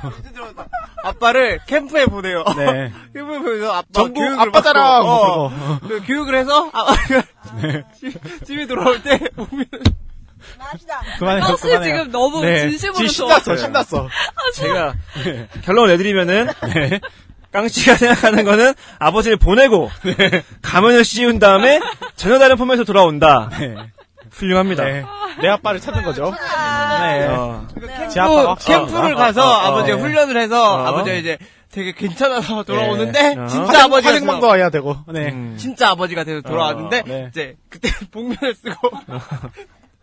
아빠를 1.04 1.60
캠프에 1.66 2.06
보내요. 2.06 2.44
네. 2.56 2.92
캠프에 3.14 3.38
보내서 3.38 3.72
아빠 3.72 3.86
전국 3.92 4.14
교육을 4.20 4.40
아빠잖아. 4.48 5.00
뭐 5.02 5.46
어. 5.46 5.78
그 5.86 6.02
교육을 6.04 6.34
해서 6.36 6.68
아빠가 6.72 7.22
집- 7.98 8.44
집에 8.44 8.66
돌아올 8.66 9.02
때 9.02 9.18
보면. 9.36 9.64
버스 10.58 10.86
그만해요. 11.18 11.56
지금 11.82 12.10
너무 12.12 12.40
네. 12.44 12.60
진심으로 12.70 12.94
지금 12.96 13.08
신났어. 13.08 13.44
좋아했어요. 13.44 13.56
신났어. 13.66 14.08
제가 14.54 14.94
결론을 15.62 15.90
내드리면은 15.92 16.48
깡씨가 17.56 17.96
생각하는 17.96 18.44
거는 18.44 18.74
아버지를 18.98 19.38
보내고 19.38 19.90
가면을 20.60 21.04
씌운 21.04 21.38
다음에 21.38 21.80
전혀 22.14 22.38
다른 22.38 22.56
포맷으로 22.56 22.84
돌아온다. 22.84 23.50
네. 23.58 23.74
훌륭합니다. 24.30 24.84
네. 24.84 25.04
내 25.40 25.48
아빠를 25.48 25.80
찾는 25.80 26.02
거죠. 26.02 26.30
네. 27.00 27.26
어, 27.26 27.66
제 28.12 28.20
아빠가 28.20 28.54
캠프를 28.56 29.14
어, 29.14 29.16
가서 29.16 29.42
어, 29.42 29.46
어, 29.46 29.66
아버지가 29.68 29.96
어. 29.96 30.00
훈련을 30.00 30.36
해서 30.36 30.74
어. 30.74 30.86
아버지가 30.86 31.16
이제 31.16 31.38
되게 31.70 31.92
괜찮아서 31.92 32.62
돌아오는데 32.62 33.34
네. 33.34 33.46
진짜 33.46 33.84
아버지가 33.84 34.12
화생방도 34.12 34.46
와야 34.46 34.68
되고. 34.68 34.96
네. 35.08 35.28
음. 35.32 35.56
진짜 35.58 35.90
아버지가 35.90 36.24
돼서 36.24 36.42
돌아왔는데 36.42 36.98
어, 37.00 37.02
네. 37.06 37.26
이제 37.30 37.56
그때 37.70 37.88
복면을 38.12 38.54
쓰고 38.54 38.90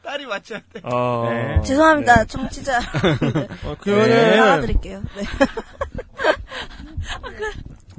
딸이 0.03 0.25
맞춰야 0.25 0.59
돼. 0.73 0.81
어, 0.83 1.27
네. 1.29 1.61
죄송합니다, 1.63 2.25
청취자. 2.25 2.77
어, 3.63 3.69
네. 3.69 3.75
그러면은 3.79 4.37
나와드릴게요. 4.37 5.03
네. 5.15 5.23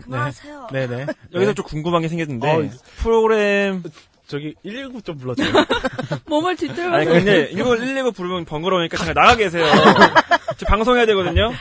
그만하세요. 0.03 0.69
네네. 0.71 1.07
여기서 1.33 1.55
좀 1.55 1.65
궁금한 1.65 2.03
게 2.03 2.09
생겼는데 2.09 2.49
어, 2.49 2.69
프로그램 2.99 3.83
저기 4.27 4.55
119 4.63 5.03
좀 5.03 5.17
불러줘요. 5.19 5.49
몸을 6.27 6.57
뒤틀면서 6.57 6.97
아니 6.97 7.07
근데 7.07 7.49
이거 7.51 7.77
119 7.77 8.13
부르면 8.13 8.45
번거로우니까 8.45 8.97
잠깐 8.97 9.15
나가 9.15 9.37
계세요. 9.37 9.65
지금 10.57 10.71
방송해야 10.71 11.07
되거든요. 11.07 11.53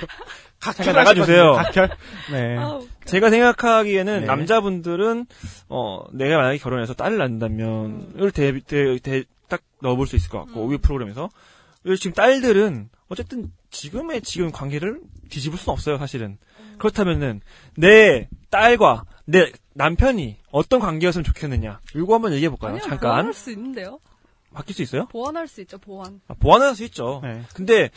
잠깐 0.59 0.95
나가주세요. 0.95 1.53
각혈. 1.53 1.89
네. 2.31 2.57
아우, 2.57 2.87
제가 3.05 3.29
생각하기에는 3.29 4.21
네. 4.21 4.25
남자분들은 4.25 5.25
어 5.67 6.03
내가 6.13 6.37
만약에 6.37 6.57
결혼해서 6.57 6.93
딸을 6.93 7.17
낳는다면 7.17 8.13
이걸 8.15 8.31
대, 8.31 8.57
대, 8.61 8.97
대, 8.99 9.23
딱 9.53 9.61
넣어볼 9.83 10.07
수 10.07 10.15
있을 10.15 10.29
것 10.31 10.39
같고 10.45 10.73
이 10.73 10.77
프로그램에서 10.77 11.29
그리고 11.83 11.95
지금 11.97 12.13
딸들은 12.15 12.89
어쨌든 13.09 13.51
지금의 13.69 14.21
지금 14.23 14.51
관계를 14.51 14.99
뒤집을 15.29 15.59
수는 15.59 15.73
없어요 15.73 15.97
사실은 15.99 16.37
그렇다면은 16.79 17.41
내 17.75 18.29
딸과 18.49 19.03
내 19.25 19.51
남편이 19.73 20.37
어떤 20.51 20.79
관계였으면 20.79 21.23
좋겠느냐 21.23 21.81
이거 21.95 22.15
한번 22.15 22.33
얘기해 22.33 22.49
볼까요 22.49 22.79
잠깐 22.79 22.99
보완할 22.99 23.33
수 23.33 23.51
있는데요. 23.51 23.99
바뀔 24.53 24.75
수 24.75 24.81
있어요 24.81 25.05
보완할 25.07 25.47
수 25.47 25.61
있죠, 25.61 25.77
보완. 25.77 26.21
아, 26.27 26.33
보완할 26.39 26.75
수 26.75 26.83
있죠 26.85 27.19
네. 27.23 27.43
근데 27.53 27.91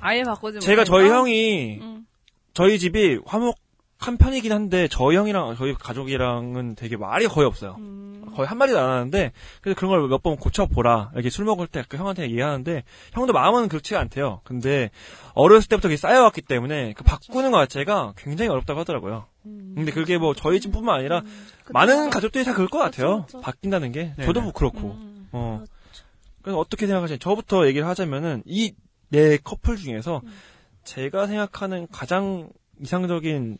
아예 0.00 0.22
바꾸지 0.24 0.58
제가 0.60 0.82
저희. 0.84 1.08
형이 1.08 1.78
음. 1.80 2.06
저희 2.54 2.78
집이 2.80 3.20
화목 3.26 3.56
한 3.98 4.16
편이긴 4.18 4.52
한데 4.52 4.88
저희 4.88 5.16
형이랑 5.16 5.56
저희 5.56 5.72
가족이랑은 5.74 6.74
되게 6.74 6.96
말이 6.96 7.26
거의 7.28 7.46
없어요. 7.46 7.76
음. 7.78 8.24
거의 8.34 8.46
한 8.46 8.58
마디도 8.58 8.78
안 8.78 8.90
하는데 8.90 9.32
그래서 9.62 9.76
그런 9.78 9.90
걸 9.90 10.00
몇 10.08 10.22
번 10.22 10.36
고쳐보라 10.36 11.12
이렇게 11.14 11.30
술 11.30 11.46
먹을 11.46 11.66
때그 11.66 11.96
형한테 11.96 12.24
얘기하는데 12.24 12.84
형도 13.12 13.32
마음은 13.32 13.68
그렇지가 13.68 13.98
않대요. 14.00 14.42
근데 14.44 14.90
어렸을 15.34 15.68
때부터 15.68 15.88
그게 15.88 15.96
쌓여왔기 15.96 16.42
때문에 16.42 16.92
그 16.92 17.04
바꾸는 17.04 17.50
것 17.50 17.58
자체가 17.60 18.12
굉장히 18.18 18.50
어렵다고 18.50 18.80
하더라고요. 18.80 19.24
음. 19.46 19.72
근데 19.74 19.92
그게 19.92 20.18
뭐 20.18 20.34
저희 20.34 20.60
집뿐만 20.60 20.98
아니라 20.98 21.22
그쵸. 21.22 21.72
많은 21.72 22.10
가족들이 22.10 22.44
다 22.44 22.52
그럴 22.52 22.68
것 22.68 22.78
같아요. 22.78 23.22
그쵸, 23.22 23.38
그쵸. 23.38 23.40
바뀐다는 23.40 23.92
게 23.92 24.12
네네. 24.16 24.26
저도 24.26 24.42
뭐 24.42 24.52
그렇고. 24.52 24.90
음. 25.00 25.28
어. 25.32 25.64
그래서 26.42 26.58
어떻게 26.58 26.86
생각하시나요? 26.86 27.18
저부터 27.18 27.66
얘기를 27.66 27.86
하자면은 27.86 28.42
이 28.46 28.74
네 29.08 29.36
커플 29.38 29.76
중에서 29.76 30.20
음. 30.24 30.32
제가 30.82 31.28
생각하는 31.28 31.86
가장 31.92 32.50
이상적인 32.82 33.56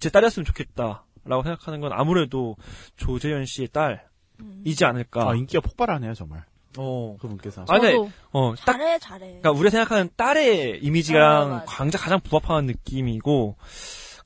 제 0.00 0.10
딸이었으면 0.10 0.44
좋겠다라고 0.46 1.42
생각하는 1.44 1.80
건 1.80 1.92
아무래도 1.92 2.56
조재현 2.96 3.44
씨의 3.46 3.68
딸이지 3.68 4.84
않을까. 4.84 5.30
아, 5.30 5.34
인기가 5.34 5.60
폭발하네요, 5.60 6.14
정말. 6.14 6.44
어. 6.78 7.16
그분께서. 7.20 7.64
아, 7.68 7.78
네. 7.78 7.92
저도 7.92 8.10
어, 8.32 8.54
딱 8.64 8.72
잘해, 8.78 8.98
잘해. 8.98 9.26
그러니까 9.26 9.50
우리가 9.50 9.70
생각하는 9.70 10.08
딸의 10.16 10.72
어, 10.72 10.78
이미지랑 10.80 11.50
맞아. 11.50 11.64
광자 11.66 11.98
가장 11.98 12.20
부합하는 12.20 12.66
느낌이고 12.66 13.56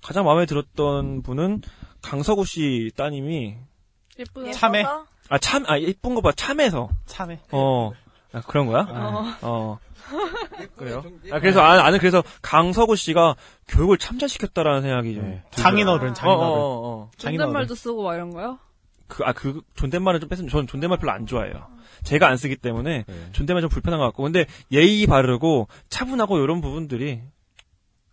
가장 0.02 0.24
마음에 0.26 0.44
들었던 0.46 1.22
분은 1.22 1.62
강서구 2.02 2.44
씨 2.44 2.90
따님이 2.96 3.56
예쁘다. 4.18 4.52
참해. 4.52 4.84
아 5.30 5.38
참 5.38 5.64
아 5.66 5.80
예쁜 5.80 6.14
거 6.14 6.20
봐 6.20 6.32
참해서 6.32 6.90
참해. 7.06 7.40
어 7.50 7.92
아, 8.32 8.42
그런 8.42 8.66
거야? 8.66 8.82
어. 8.90 9.24
어. 9.40 9.78
그래요? 10.76 11.02
아, 11.30 11.40
그래서, 11.40 11.60
아, 11.60 11.76
나는 11.76 11.98
그래서 11.98 12.22
강서구 12.42 12.96
씨가 12.96 13.36
교육을 13.68 13.98
참전시켰다라는 13.98 14.82
생각이 14.82 15.14
좀. 15.14 15.24
네. 15.24 15.42
장인어른, 15.50 16.08
어, 16.08 16.10
어, 16.10 16.14
장인어른. 16.14 16.42
어, 16.42 16.54
어. 16.54 17.10
장인어른. 17.16 17.46
존댓말도 17.48 17.74
쓰고 17.74 18.02
막 18.02 18.14
이런 18.14 18.30
거요? 18.30 18.58
그, 19.06 19.22
아, 19.24 19.32
그, 19.32 19.62
존댓말을 19.74 20.20
좀 20.20 20.28
뺐으면, 20.28 20.48
저는 20.48 20.66
존댓말 20.66 20.98
별로 20.98 21.12
안 21.12 21.26
좋아해요. 21.26 21.66
제가 22.04 22.28
안 22.28 22.36
쓰기 22.36 22.56
때문에, 22.56 23.04
네. 23.06 23.28
존댓말 23.32 23.60
좀 23.62 23.68
불편한 23.70 23.98
것 23.98 24.06
같고, 24.06 24.22
근데 24.22 24.46
예의 24.72 25.06
바르고, 25.06 25.68
차분하고, 25.88 26.38
이런 26.38 26.60
부분들이, 26.60 27.22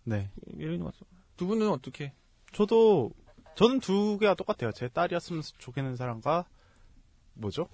네. 0.04 0.30
이런 0.58 0.78
것 0.80 0.86
같아요. 0.86 1.02
두 1.36 1.46
분은 1.46 1.70
어떻게? 1.70 2.12
저도, 2.52 3.10
저는 3.54 3.80
두 3.80 4.18
개가 4.18 4.34
똑같아요. 4.34 4.72
제 4.72 4.88
딸이었으면 4.88 5.42
좋겠는 5.58 5.96
사람과, 5.96 6.46
뭐죠? 7.34 7.68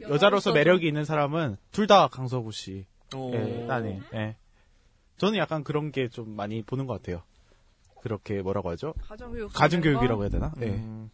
여자로서 0.00 0.52
매력이 0.52 0.86
있는 0.86 1.04
사람은 1.04 1.56
둘 1.70 1.86
다 1.86 2.08
강서구 2.08 2.52
씨. 2.52 2.86
예, 3.34 3.66
딸이. 3.66 4.00
예. 4.14 4.36
저는 5.18 5.38
약간 5.38 5.62
그런 5.64 5.92
게 5.92 6.08
좀 6.08 6.34
많이 6.36 6.62
보는 6.62 6.86
것 6.86 6.94
같아요. 7.00 7.22
그렇게 8.02 8.42
뭐라고 8.42 8.70
하죠? 8.70 8.94
가정교육. 9.06 9.52
가정교육이라고 9.52 10.22
해야 10.22 10.30
되나? 10.30 10.52
네. 10.56 10.66
음. 10.68 11.10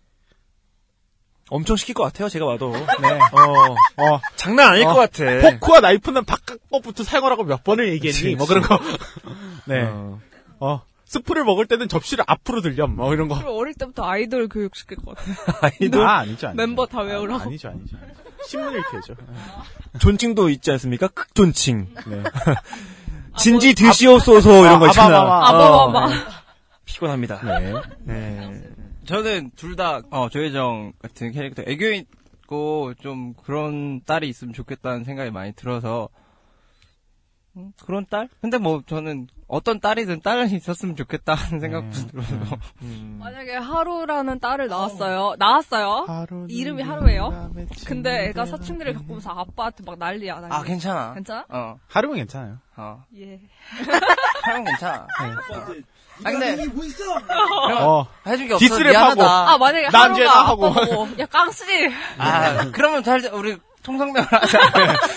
엄청 1.50 1.76
시킬 1.76 1.94
것 1.94 2.02
같아요, 2.04 2.28
제가 2.28 2.44
봐도. 2.46 2.72
네. 2.72 2.78
어, 2.78 3.72
어, 4.14 4.20
장난 4.36 4.72
아닐 4.72 4.84
어, 4.86 4.92
것 4.92 4.94
같아. 4.96 5.24
포크와 5.50 5.80
나이프는 5.80 6.24
바깥 6.24 6.58
것부터 6.70 7.04
사용하라고 7.04 7.44
몇 7.44 7.64
번을 7.64 7.88
얘기했니? 7.94 8.22
그치, 8.22 8.36
뭐 8.36 8.46
그런 8.46 8.62
거. 8.62 8.78
네. 9.66 9.82
어. 9.82 10.20
어, 10.60 10.82
스프를 11.06 11.44
먹을 11.44 11.64
때는 11.66 11.88
접시를 11.88 12.24
앞으로 12.26 12.60
들렴. 12.60 12.96
뭐 12.96 13.14
이런 13.14 13.28
거. 13.28 13.36
어릴 13.50 13.72
때부터 13.74 14.04
아이돌 14.04 14.48
교육 14.48 14.76
시킬 14.76 14.98
것 14.98 15.16
같아요. 15.16 15.34
아이돌 15.80 16.06
아, 16.06 16.18
아니죠, 16.18 16.48
아니죠. 16.48 16.62
멤버 16.62 16.84
다 16.86 17.00
외우라고. 17.00 17.40
아, 17.40 17.46
아니죠, 17.46 17.68
아니죠. 17.68 17.96
신문 18.46 18.78
읽기죠. 18.78 19.14
존칭도 19.98 20.48
있지 20.50 20.70
않습니까? 20.72 21.08
극존칭. 21.08 21.88
네. 22.06 22.22
진지 23.36 23.74
드시옵소서 23.74 24.64
이런 24.64 24.78
거 24.80 24.86
아, 24.86 24.88
있잖아. 24.88 25.48
아바마마. 25.48 25.98
어, 26.04 26.08
네. 26.08 26.14
피곤합니다. 26.84 27.60
네. 27.60 27.74
네. 28.04 28.62
저는 29.04 29.52
둘다 29.56 30.02
어, 30.10 30.28
조혜정 30.28 30.92
같은 31.00 31.32
캐릭터 31.32 31.62
애교 31.66 31.86
있고 31.92 32.94
좀 33.00 33.34
그런 33.34 34.02
딸이 34.04 34.28
있으면 34.28 34.52
좋겠다는 34.54 35.04
생각이 35.04 35.30
많이 35.30 35.52
들어서 35.52 36.08
음, 37.56 37.72
그런 37.84 38.06
딸? 38.10 38.28
근데 38.40 38.58
뭐 38.58 38.82
저는 38.86 39.28
어떤 39.48 39.80
딸이든 39.80 40.20
딸은 40.20 40.50
있었으면 40.50 40.94
좋겠다 40.94 41.32
하는 41.34 41.58
생각도 41.58 41.90
네. 41.90 42.06
들어서. 42.06 42.34
음. 42.82 43.16
만약에 43.18 43.56
하루라는 43.56 44.40
딸을 44.40 44.68
낳았어요. 44.68 45.36
낳았어요. 45.38 46.04
하루는 46.06 46.50
이름이 46.50 46.82
하루예요? 46.82 47.50
근데 47.86 48.26
애가 48.28 48.44
사춘기를 48.44 48.92
겪으면서 48.94 49.30
아빠한테 49.30 49.82
막 49.86 49.98
난리야. 49.98 50.40
난리. 50.40 50.52
아, 50.54 50.62
괜찮아. 50.62 51.14
괜찮아? 51.14 51.46
어, 51.48 51.78
하루면 51.88 52.16
괜찮아요. 52.18 52.58
어. 52.76 53.02
예. 53.16 53.40
하면 54.44 54.64
괜찮아. 54.64 55.06
네. 55.20 55.82
아, 56.24 56.30
근데. 56.30 56.64
어. 57.80 58.06
해준 58.26 58.48
게 58.48 58.54
없어. 58.54 58.58
디스를 58.66 58.90
미안하다. 58.90 59.24
아 59.24 59.56
만약에 59.58 59.86
하루가 59.86 60.46
하고. 60.48 60.66
아빠 60.66 60.80
보고 60.84 61.08
야 61.20 61.26
깡씨. 61.26 61.64
아, 62.18 62.70
그러면 62.72 63.02
잘, 63.02 63.20
우리 63.32 63.56
통성명을 63.82 64.26
하자. 64.30 64.58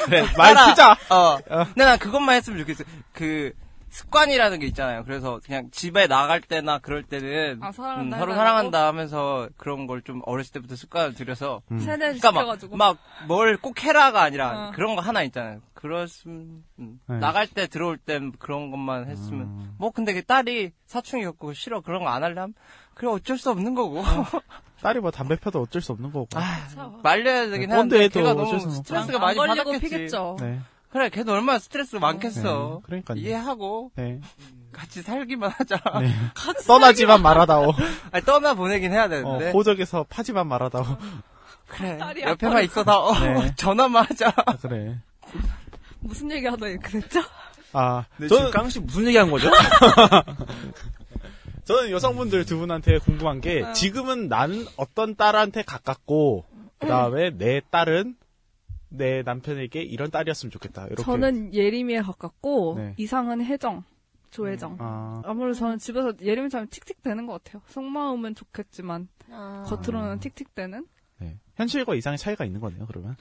네, 0.09 0.21
말 0.37 0.53
따라. 0.53 0.69
쓰자. 0.69 0.91
어. 1.09 1.37
근데 1.65 1.83
난 1.85 1.99
그것만 1.99 2.35
했으면 2.37 2.59
좋겠어. 2.59 2.83
그, 3.11 3.51
습관이라는 3.91 4.59
게 4.59 4.65
있잖아요. 4.67 5.03
그래서 5.03 5.39
그냥 5.45 5.69
집에 5.71 6.07
나갈 6.07 6.39
때나 6.41 6.79
그럴 6.79 7.03
때는 7.03 7.59
아, 7.61 7.71
사랑한다 7.71 8.17
음, 8.17 8.19
서로? 8.19 8.33
사랑한다 8.33 8.87
하면서 8.87 9.49
그런 9.57 9.85
걸 9.85 10.01
좀 10.03 10.21
어렸을 10.25 10.53
때부터 10.53 10.75
습관을 10.75 11.13
들여서 11.13 11.61
세뇌 11.69 11.97
그러니까 12.15 12.29
시켜가지고. 12.31 12.77
막뭘 12.77 13.57
꼭 13.57 13.83
해라가 13.83 14.21
아니라 14.23 14.69
어. 14.69 14.71
그런 14.73 14.95
거 14.95 15.01
하나 15.01 15.21
있잖아요. 15.23 15.59
그렇으면 15.73 16.63
음, 16.79 16.99
네. 17.07 17.17
나갈 17.19 17.45
때 17.47 17.67
들어올 17.67 17.97
땐 17.97 18.31
그런 18.39 18.71
것만 18.71 19.07
했으면 19.09 19.73
뭐 19.77 19.91
근데 19.91 20.13
그 20.13 20.23
딸이 20.23 20.71
사춘기 20.87 21.25
겪고 21.25 21.53
싫어 21.53 21.81
그런 21.81 22.03
거안 22.03 22.23
하려면 22.23 22.53
그래 22.95 23.09
어쩔 23.11 23.37
수 23.37 23.49
없는 23.51 23.75
거고 23.75 24.03
딸이 24.81 24.99
뭐 25.01 25.11
담배 25.11 25.35
펴도 25.35 25.61
어쩔 25.61 25.81
수 25.81 25.91
없는 25.91 26.11
거고. 26.11 26.27
아, 26.33 26.99
말려야 27.03 27.49
되긴 27.49 27.69
네, 27.69 27.75
하는데 27.75 27.95
꼰대도 27.95 28.19
걔가 28.19 28.33
너무. 28.33 28.59
스트레스가 28.59 29.27
안 29.27 29.35
많이 29.35 29.55
받았겠지. 29.57 29.79
피겠죠. 29.81 30.37
네. 30.39 30.59
그래 30.91 31.09
걔도 31.09 31.31
얼마나 31.31 31.57
스트레스 31.57 31.95
많겠어. 31.95 32.81
네, 32.81 32.85
그러니까요. 32.85 33.17
이해하고 33.17 33.91
네. 33.95 34.19
같이 34.73 35.01
살기만 35.01 35.49
하자. 35.49 35.81
네. 36.01 36.11
떠나지만 36.67 37.21
말아다오. 37.21 37.73
아니, 38.11 38.25
떠나 38.25 38.53
보내긴 38.53 38.91
해야 38.91 39.05
어, 39.05 39.09
되는데 39.09 39.51
호적에서 39.51 40.05
파지만 40.09 40.47
말아다오. 40.47 40.85
그래 41.67 41.97
옆에만 42.21 42.63
있어다 42.65 42.99
어, 42.99 43.17
네. 43.19 43.53
전화만 43.55 44.05
하자. 44.05 44.33
아, 44.45 44.57
그래. 44.57 44.99
무슨 46.01 46.29
얘기 46.31 46.45
하다 46.45 46.65
됐죠? 46.65 47.21
아, 47.73 48.03
근데 48.17 48.27
저는, 48.27 48.47
지금 48.47 48.51
깡씨 48.51 48.79
무슨 48.81 49.07
얘기 49.07 49.17
한 49.17 49.31
거죠? 49.31 49.49
저는 51.63 51.91
여성분들 51.91 52.45
두 52.45 52.57
분한테 52.57 52.97
궁금한 52.97 53.39
게, 53.39 53.61
어. 53.61 53.71
지금은 53.71 54.27
나는 54.27 54.65
어떤 54.75 55.15
딸한테 55.15 55.61
가깝고, 55.61 56.43
그 56.79 56.87
다음에 56.87 57.29
내 57.37 57.61
딸은 57.69 58.15
내 58.93 59.23
남편에게 59.23 59.81
이런 59.81 60.11
딸이었으면 60.11 60.51
좋겠다. 60.51 60.85
이렇게. 60.87 61.03
저는 61.03 61.53
예림이에 61.53 62.01
가깝고 62.01 62.75
네. 62.77 62.93
이상은 62.97 63.43
혜정, 63.43 63.83
조혜정. 64.31 64.77
아, 64.79 65.21
아무래도 65.25 65.57
저는 65.57 65.77
집에서 65.77 66.13
예림이처럼 66.21 66.67
틱틱대는 66.69 67.25
것 67.25 67.41
같아요. 67.43 67.61
속마음은 67.67 68.35
좋겠지만 68.35 69.07
아. 69.31 69.63
겉으로는 69.67 70.19
틱틱대는. 70.19 70.85
네. 71.19 71.37
현실과 71.55 71.93
이상의 71.95 72.17
차이가 72.17 72.43
있는 72.43 72.59
거네요, 72.59 72.85
그러면. 72.87 73.15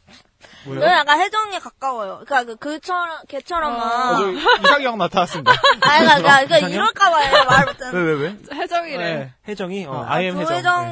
저는 0.65 0.83
약간 0.83 1.21
혜정이 1.21 1.59
가까워요. 1.59 2.23
그니까 2.27 2.45
그, 2.45 2.57
그처럼, 2.57 3.19
걔처럼 3.29 3.75
어, 3.75 3.77
막. 3.77 4.17
저 4.17 4.33
이상형 4.33 4.99
나타났습니다. 4.99 5.53
아니, 5.83 6.07
그니까, 6.07 6.15
그니까, 6.17 6.37
그니까 6.39 6.57
이상형? 6.57 6.71
이럴까봐 6.75 7.45
말 7.45 7.67
못하는 7.67 7.95
왜, 7.95 8.13
왜, 8.13 8.21
왜? 8.23 8.39
혜정이래. 8.57 8.97
네. 9.19 9.35
혜정이? 9.47 9.85
어. 9.87 9.93
어, 9.93 10.05
I 10.07 10.25
am 10.25 10.39
혜정. 10.39 10.47
조혜정 10.49 10.85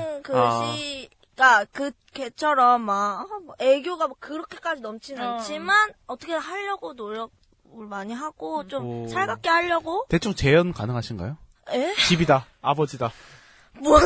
네. 0.77 1.09
그 1.39 1.45
아. 1.45 1.65
씨가 1.65 1.67
그 1.73 1.93
걔처럼 2.13 2.83
막 2.83 3.21
아, 3.21 3.39
뭐 3.45 3.55
애교가 3.61 4.09
막 4.09 4.21
그렇게까지 4.21 4.83
넘지는 4.83 5.25
어. 5.25 5.35
않지만 5.35 5.93
어떻게 6.07 6.35
하려고 6.35 6.93
노력을 6.93 7.31
많이 7.89 8.13
하고 8.13 8.67
좀 8.67 9.05
오. 9.05 9.09
살갑게 9.09 9.49
하려고 9.49 10.05
대충 10.09 10.35
재현 10.35 10.73
가능하신가요? 10.73 11.37
에? 11.71 11.95
집이다. 11.95 12.47
아버지다. 12.61 13.13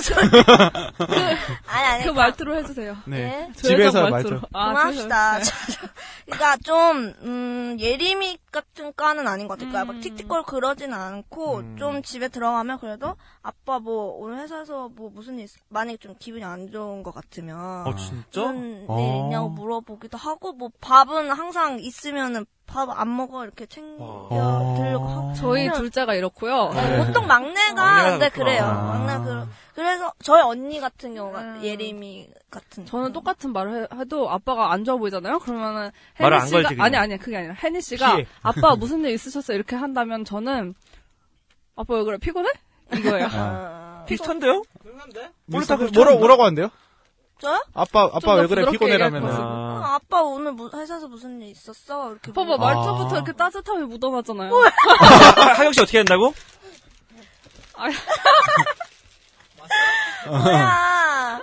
소리? 0.00 0.28
아니 1.66 1.86
아니 1.86 2.04
그 2.04 2.10
말투로 2.10 2.56
해주세요. 2.56 2.96
네. 3.06 3.48
예? 3.48 3.52
집에서 3.54 4.08
조혜정 4.08 4.10
말투. 4.10 4.40
아, 4.52 4.68
그만합시다. 4.68 5.40
조혜정. 5.40 5.88
그러니까 6.26 6.56
좀 6.58 7.14
음, 7.22 7.76
예림이 7.78 8.38
같은 8.50 8.92
과는 8.96 9.26
아닌 9.26 9.48
것 9.48 9.58
같아요. 9.58 9.70
그러니까 9.70 9.92
음. 9.92 9.96
막 9.96 10.02
틱틱거리고 10.02 10.46
그러지는 10.46 10.94
않고 10.94 11.56
음. 11.58 11.76
좀 11.78 12.02
집에 12.02 12.28
들어가면 12.28 12.78
그래도 12.78 13.16
아빠 13.42 13.78
뭐 13.78 14.16
오늘 14.18 14.38
회사에서 14.38 14.88
뭐 14.88 15.10
무슨 15.10 15.38
일 15.38 15.44
있... 15.44 15.50
만약에 15.68 15.96
좀 15.98 16.14
기분이 16.18 16.44
안 16.44 16.70
좋은 16.70 17.02
것 17.02 17.14
같으면 17.14 17.86
어, 17.86 17.94
진짜? 17.96 18.52
무슨 18.52 18.84
어. 18.88 18.98
일 18.98 19.24
있냐고 19.24 19.48
물어보기도 19.48 20.18
하고 20.18 20.52
뭐 20.52 20.70
밥은 20.80 21.30
항상 21.30 21.78
있으면은 21.80 22.46
밥안 22.66 23.14
먹어 23.14 23.44
이렇게 23.44 23.66
챙겨 23.66 24.28
어. 24.30 24.74
드리려고 24.78 25.06
하고 25.06 25.34
저희 25.34 25.70
둘째가 25.70 26.14
이렇고요. 26.14 26.70
네, 26.70 27.04
보통 27.04 27.26
막내가 27.26 28.10
근데. 28.10 28.28
그래요. 28.30 28.64
아. 28.64 28.98
막내 28.98 29.24
그 29.24 29.48
그래서 29.74 30.12
저희 30.22 30.42
언니 30.42 30.80
같은 30.80 31.14
경우가 31.14 31.40
음. 31.40 31.60
예림이 31.64 32.28
같은 32.50 32.84
저는 32.84 33.12
똑같은 33.12 33.52
말을 33.52 33.84
해- 33.92 33.98
해도 34.00 34.28
아빠가 34.30 34.70
안 34.72 34.84
좋아 34.84 34.96
보이잖아요. 34.96 35.38
그러면은 35.38 35.90
말을 36.18 36.36
혜니 36.38 36.40
안 36.42 36.46
씨가 36.46 36.56
걸지, 36.62 36.68
그냥. 36.74 36.84
아니 36.84 36.96
아니 36.96 37.16
그게 37.18 37.36
아니라 37.38 37.54
혜니 37.54 37.80
씨가 37.80 38.16
피해. 38.16 38.26
아빠 38.42 38.76
무슨 38.76 39.02
일 39.04 39.12
있으셨어 39.12 39.54
이렇게 39.54 39.74
한다면 39.76 40.24
저는 40.26 40.74
아빠 41.76 41.94
왜 41.94 42.04
그래 42.04 42.18
피곤해? 42.18 42.50
이거예요. 42.94 43.28
아. 43.32 44.04
비슷한데요? 44.06 44.62
뭐라, 45.46 45.76
그렇죠. 45.76 45.92
뭐라, 45.94 46.16
뭐라고 46.16 46.44
한대요? 46.44 46.70
저요? 47.38 47.64
아빠, 47.72 48.02
아빠 48.04 48.20
더왜 48.20 48.46
그래? 48.48 48.70
피곤해라면. 48.70 49.24
아, 49.26 49.36
아, 49.36 49.94
아빠 49.94 50.20
오늘 50.22 50.52
무- 50.52 50.70
회사에서 50.72 51.08
무슨 51.08 51.40
일 51.40 51.48
있었어? 51.48 52.10
이렇게 52.12 52.32
봐봐. 52.32 52.56
말투부터 52.58 53.06
아. 53.14 53.18
이렇게 53.18 53.32
따뜻함이 53.32 53.84
묻어나잖아요. 53.86 54.50
하영 55.56 55.72
씨 55.72 55.80
어떻게 55.80 55.98
한다고? 55.98 56.34
뭐야? 60.28 60.68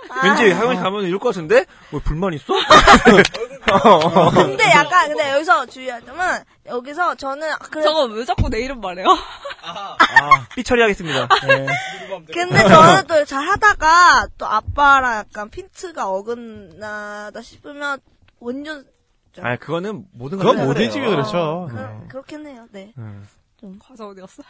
아, 0.10 0.20
왠지 0.24 0.50
하영 0.52 0.74
씨 0.76 0.80
가면 0.82 1.04
이럴 1.04 1.18
것 1.18 1.28
같은데? 1.30 1.66
뭐 1.90 2.00
불만 2.02 2.32
있어? 2.34 2.54
근데 4.34 4.64
약간 4.70 5.08
근데 5.08 5.30
여기서 5.32 5.66
주의할 5.66 6.04
점은 6.04 6.24
여기서 6.66 7.14
저는 7.16 7.48
그래 7.70 7.82
저거 7.82 8.04
왜 8.04 8.24
자꾸 8.24 8.48
내 8.48 8.60
이름 8.60 8.80
말해요? 8.80 9.06
아, 9.62 10.46
삐 10.56 10.64
처리하겠습니다. 10.64 11.28
네. 11.46 11.66
근데 12.32 12.58
저는 12.66 13.06
또 13.06 13.24
잘 13.24 13.46
하다가 13.46 14.28
또 14.38 14.46
아빠랑 14.46 15.18
약간 15.18 15.50
핀트가 15.50 16.08
어긋나다 16.08 17.42
싶으면 17.42 18.00
완전 18.40 18.84
아, 19.40 19.56
그거는 19.56 20.06
모든 20.12 20.38
그건 20.38 20.56
걸 20.56 20.66
모든 20.66 20.82
해야 20.82 20.90
집이. 20.90 21.06
그렇죠. 21.06 21.68
그, 21.70 21.76
네. 21.76 21.88
그렇긴 22.08 22.46
해요. 22.46 22.66
네. 22.72 22.92
음. 22.98 23.28
과자 23.78 24.06
어디 24.06 24.20
갔어? 24.22 24.42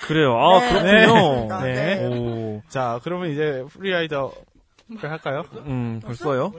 그래요. 0.00 0.36
아, 0.38 0.60
네. 0.82 1.06
그렇군요. 1.06 1.54
아, 1.54 1.62
네. 1.62 1.74
네. 1.96 2.06
오, 2.06 2.62
자, 2.68 3.00
그러면 3.02 3.30
이제 3.30 3.64
free 3.70 3.98
rider 3.98 4.32
를 5.00 5.08
할까요? 5.08 5.44
음, 5.52 6.00
벌써요? 6.02 6.52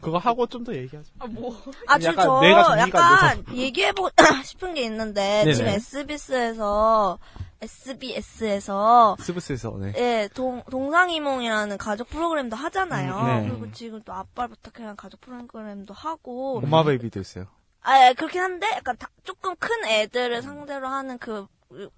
그거 0.00 0.16
하고 0.16 0.46
좀 0.46 0.64
더 0.64 0.74
얘기하죠. 0.74 1.10
아 1.18 1.26
뭐? 1.26 1.54
아, 1.86 1.98
저, 1.98 2.08
약간 2.08 2.24
저안 2.24 2.78
약간 2.78 3.44
얘기해보고 3.54 4.08
싶은 4.44 4.72
게 4.72 4.82
있는데 4.84 5.42
네네. 5.44 5.52
지금 5.52 5.68
SBS에서 5.68 7.18
SBS에서 7.60 9.16
스브스에서, 9.20 9.76
네. 9.78 9.92
예, 9.96 10.28
동, 10.32 10.62
동상이몽이라는 10.70 11.76
가족 11.76 12.08
프로그램도 12.08 12.56
하잖아요. 12.56 13.14
음, 13.16 13.42
네. 13.42 13.48
그리고 13.50 13.72
지금 13.72 14.00
또 14.04 14.14
아빠를 14.14 14.54
부탁해라는 14.56 14.96
가족 14.96 15.20
프로그램도 15.20 15.92
하고. 15.92 16.58
오 16.64 16.68
마이 16.68 16.82
베이비도 16.82 17.20
있어요. 17.20 17.44
아, 17.82 18.06
예, 18.08 18.12
그렇긴 18.14 18.40
한데, 18.40 18.66
약간 18.74 18.96
다- 18.98 19.08
조금 19.24 19.54
큰 19.56 19.84
애들을 19.84 20.40
상대로 20.42 20.88
하는 20.88 21.18
그 21.18 21.46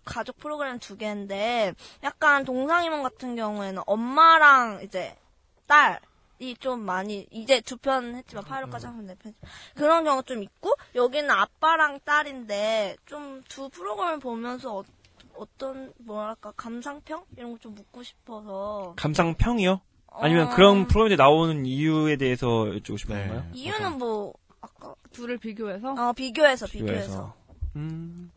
가족 0.04 0.38
프로그램 0.38 0.78
두 0.78 0.96
개인데, 0.96 1.74
약간 2.02 2.44
동상이몽 2.44 3.02
같은 3.02 3.36
경우에는 3.36 3.82
엄마랑 3.86 4.80
이제 4.82 5.16
딸 5.66 6.00
이 6.40 6.56
좀 6.58 6.80
많이, 6.80 7.24
이제 7.30 7.60
두 7.60 7.76
편 7.76 8.16
했지만 8.16 8.42
파일럿까지 8.44 8.86
하면 8.86 9.06
네 9.06 9.14
편. 9.14 9.32
그런 9.76 10.02
경우가 10.02 10.22
좀 10.22 10.42
있고, 10.42 10.74
여기는 10.96 11.30
아빠랑 11.30 12.00
딸인데, 12.04 12.96
좀 13.06 13.42
두 13.48 13.68
프로그램을 13.68 14.18
보면서 14.18 14.78
어, 14.78 14.82
어떤, 15.36 15.92
뭐랄까, 15.98 16.52
감상평? 16.56 17.24
이런 17.36 17.52
거 17.52 17.58
좀 17.58 17.76
묻고 17.76 18.02
싶어서. 18.02 18.92
감상평이요? 18.96 19.80
아니면 20.14 20.48
어, 20.48 20.54
그런 20.56 20.88
프로그램에 20.88 21.14
나오는 21.14 21.64
이유에 21.64 22.16
대해서 22.16 22.74
여쭈고 22.74 22.96
싶은 22.96 23.14
네. 23.14 23.28
건가요? 23.28 23.48
이유는 23.54 23.98
뭐, 23.98 24.34
아까, 24.60 24.96
둘을 25.12 25.38
비교해서 25.38 25.92
어, 25.92 26.12
비교해서, 26.12 26.66
비교해서. 26.66 27.06
비교해서. 27.06 27.34
음. 27.76 28.32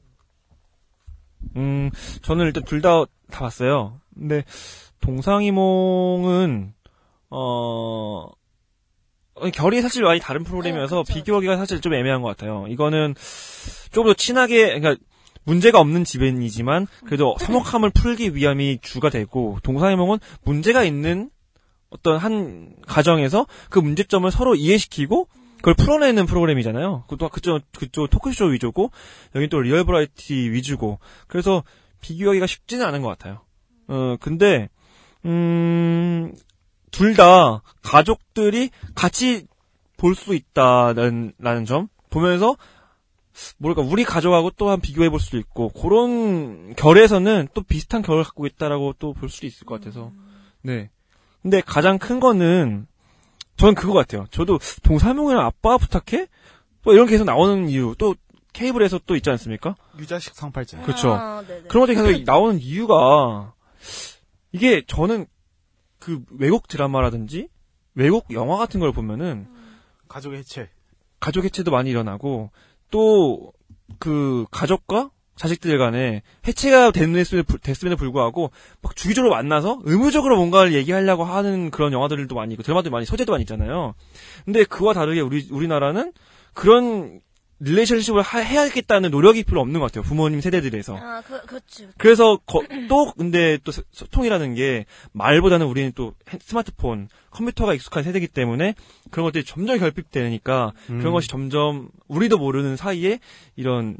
음, 1.56 1.90
저는 2.22 2.46
일단 2.46 2.64
둘 2.64 2.82
다 2.82 3.06
다 3.32 3.40
봤어요. 3.40 4.00
근데 4.14 4.44
동상이몽은 5.02 6.74
어 7.32 8.28
어, 9.38 9.50
결이 9.52 9.82
사실 9.82 10.04
많이 10.04 10.20
다른 10.20 10.44
프로그램이어서 10.44 11.04
네. 11.04 11.14
비교하기가 11.14 11.58
사실 11.58 11.82
좀 11.82 11.94
애매한 11.94 12.22
것 12.22 12.30
같아요. 12.30 12.66
이거는 12.70 13.16
조금 13.92 14.12
더 14.12 14.14
친하게, 14.14 14.80
그러니까 14.80 14.96
문제가 15.44 15.80
없는 15.80 16.06
집안이지만 16.06 16.88
그래도 17.06 17.36
서먹함을 17.40 17.90
풀기 17.92 18.34
위함이 18.36 18.80
주가 18.82 19.10
되고 19.10 19.58
동상이몽은 19.64 20.20
문제가 20.44 20.84
있는 20.84 21.30
어떤 21.90 22.18
한 22.18 22.76
가정에서 22.88 23.46
그 23.70 23.80
문제점을 23.80 24.30
서로 24.32 24.56
이해시키고 24.56 25.28
그걸 25.66 25.74
풀어내는 25.74 26.28
프로그램이잖아요. 26.28 27.06
그것도 27.08 27.30
그쪽 27.30 27.60
그쪽 27.76 28.08
토크쇼 28.08 28.46
위주고 28.46 28.92
여긴 29.34 29.50
또 29.50 29.60
리얼 29.60 29.84
버라이어티 29.84 30.52
위주고 30.52 31.00
그래서 31.26 31.64
비교하기가 32.02 32.46
쉽지는 32.46 32.86
않은 32.86 33.02
것 33.02 33.08
같아요. 33.08 33.42
어 33.88 34.16
근데 34.22 34.70
음 35.26 36.36
둘 36.92 37.16
다 37.16 37.64
가족들이 37.82 38.70
같이 38.94 39.48
볼 39.98 40.14
수 40.14 40.36
있다는 40.36 41.34
라는 41.40 41.66
점 41.66 41.88
보면서 42.12 42.56
뭐랄까 43.58 43.82
우리 43.82 44.04
가족하고 44.04 44.52
또한 44.52 44.80
비교해 44.80 45.10
볼 45.10 45.20
수도 45.20 45.40
있고 45.40 45.70
그런 45.70 46.76
결에서는 46.76 47.48
또 47.56 47.64
비슷한 47.64 48.04
결을 48.04 48.24
갖고 48.24 48.46
있다라고 48.46 48.94
또 49.00 49.14
볼 49.14 49.30
수도 49.30 49.48
있을 49.48 49.66
것 49.66 49.80
같아서 49.80 50.12
네 50.62 50.92
근데 51.42 51.60
가장 51.60 51.98
큰 51.98 52.20
거는 52.20 52.86
저는 53.58 53.76
그거 53.76 53.94
같아요 53.94 54.26
저도 54.32 54.60
동사명이랑 54.84 55.46
아빠 55.46 55.78
부탁해 55.78 56.28
뭐 56.84 56.94
이런 56.94 57.06
게 57.06 57.12
계속 57.12 57.26
나오는 57.26 57.70
이유 57.70 57.96
또 57.98 58.16
케이블에서 58.54 59.00
또 59.06 59.16
있지 59.16 59.30
않습니까 59.30 59.76
유자식 60.00 60.34
상팔자. 60.36 60.82
그렇죠. 60.84 61.12
아. 61.12 61.44
그런 61.68 61.86
것들이 61.86 61.96
계속 61.96 62.24
나오는 62.24 62.60
이유가 62.60 63.54
이게 64.52 64.84
저는 64.88 65.26
그 66.00 66.24
외국 66.32 66.68
드라마라든지 66.68 67.50
외국 67.96 68.32
영화 68.32 68.58
같은 68.58 68.80
걸 68.80 68.94
보면은 68.94 69.48
가족의 70.08 70.40
해체. 70.40 70.70
가족 71.20 71.44
해체도 71.44 71.72
많이 71.72 71.90
일어나고 71.90 72.52
또 72.92 73.52
그 74.00 74.46
가족과 74.52 75.12
자식들 75.36 75.78
간에 75.78 76.22
해체가 76.48 76.92
됐음에도, 76.92 77.44
불- 77.46 77.96
불구하고 77.98 78.52
막 78.82 78.96
주기적으로 78.96 79.34
만나서 79.34 79.82
의무적으로 79.84 80.38
뭔가를 80.38 80.74
얘기하려고 80.74 81.24
하는 81.26 81.72
그런 81.72 81.92
영화들도 81.92 82.34
많이 82.36 82.54
있고 82.54 82.64
드라마도 82.64 82.90
많이 82.90 83.06
소재도 83.06 83.32
많이 83.34 83.42
있잖아요. 83.44 83.96
근데 84.46 84.64
그와 84.64 84.94
다르게 84.94 85.20
우리 85.20 85.46
우리나라는 85.52 86.14
그런 86.54 87.20
relationship을 87.60 88.22
하- 88.22 88.40
해야겠다는 88.40 89.12
노력이 89.12 89.44
별로 89.44 89.62
없는 89.62 89.80
것 89.80 89.86
같아요. 89.88 90.04
부모님 90.04 90.42
세대들에서. 90.42 90.98
아, 90.98 91.22
그, 91.26 91.42
그치. 91.46 91.88
그래서 91.98 92.38
거- 92.46 92.64
또 92.90 93.14
근데 93.14 93.58
또 93.64 93.72
소- 93.72 93.82
소통이라는 93.92 94.56
게 94.56 94.86
말보다는 95.14 95.66
우리는 95.66 95.92
또 95.96 96.14
핸- 96.30 96.40
스마트폰, 96.42 97.08
컴퓨터가 97.32 97.74
익숙한 97.74 98.04
세대이기 98.04 98.28
때문에 98.28 98.76
그런 99.10 99.24
것들이 99.26 99.46
점점 99.46 99.80
결핍되니까 99.80 100.74
음. 100.90 101.00
그런 101.00 101.14
것이 101.14 101.30
점점 101.30 101.90
우리도 102.10 102.38
모르는 102.38 102.76
사이에 102.76 103.20
이런 103.56 103.96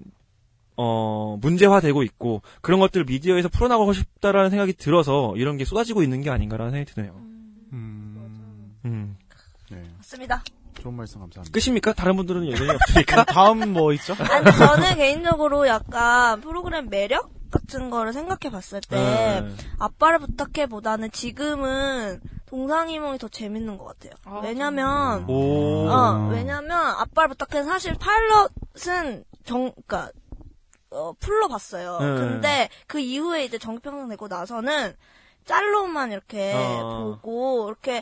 어 0.78 1.38
문제화되고 1.42 2.04
있고 2.04 2.42
그런 2.62 2.80
것들을 2.80 3.06
미디어에서 3.06 3.50
풀어나가고 3.50 3.94
싶다라는 3.94 4.50
생각이 4.50 4.74
들어서 4.74 5.34
이런 5.38 5.58
게 5.58 5.66
쏟아지고 5.66 6.04
있는 6.04 6.22
게 6.22 6.30
아닌가라는 6.30 6.72
생각이 6.72 6.94
드네요. 6.94 7.14
음. 7.74 8.76
음. 8.86 9.18
네. 9.72 9.84
맞습니다. 9.98 10.44
좋은 10.82 10.94
말씀 10.94 11.20
감사합니다. 11.20 11.58
끝입니까? 11.58 11.94
다른 11.94 12.16
분들은 12.16 12.44
의견이 12.44 12.70
없으니까? 12.72 13.24
다음 13.26 13.74
뭐 13.74 13.94
있죠? 13.94 14.16
아니, 14.20 14.46
저는 14.46 14.96
개인적으로 14.98 15.68
약간 15.68 16.42
프로그램 16.42 16.90
매력 16.90 17.32
같은 17.50 17.90
거를 17.90 18.12
생각해 18.14 18.52
봤을 18.52 18.82
때, 18.82 18.98
네. 18.98 19.56
아빠를 19.80 20.20
부탁해 20.20 20.68
보다는 20.68 21.10
지금은 21.12 22.20
동상이몽이 22.48 23.18
더 23.18 23.28
재밌는 23.30 23.78
것 23.78 23.86
같아요. 23.86 24.12
아, 24.26 24.42
왜냐면, 24.44 25.28
오. 25.30 25.88
어, 25.88 26.30
왜냐면 26.32 26.72
아빠를 26.72 27.30
부탁해는 27.30 27.66
사실 27.66 27.96
파일럿은 27.96 29.24
정, 29.46 29.72
그니까, 29.72 30.12
어, 30.96 31.14
풀로 31.20 31.48
봤어요. 31.48 32.00
네. 32.00 32.06
근데 32.16 32.70
그 32.88 33.00
이후에 33.00 33.44
이제 33.46 33.58
정평생 33.58 34.08
되고 34.10 34.28
나서는 34.28 34.96
짤로만 35.46 36.12
이렇게 36.12 36.54
어. 36.56 37.20
보고, 37.22 37.68
이렇게 37.68 38.02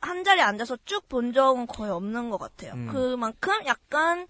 한 0.00 0.22
자리에 0.24 0.42
앉아서 0.42 0.76
쭉 0.84 1.08
본 1.08 1.32
적은 1.32 1.66
거의 1.66 1.90
없는 1.90 2.30
것 2.30 2.38
같아요. 2.38 2.72
음. 2.74 2.88
그만큼 2.92 3.52
약간 3.66 4.28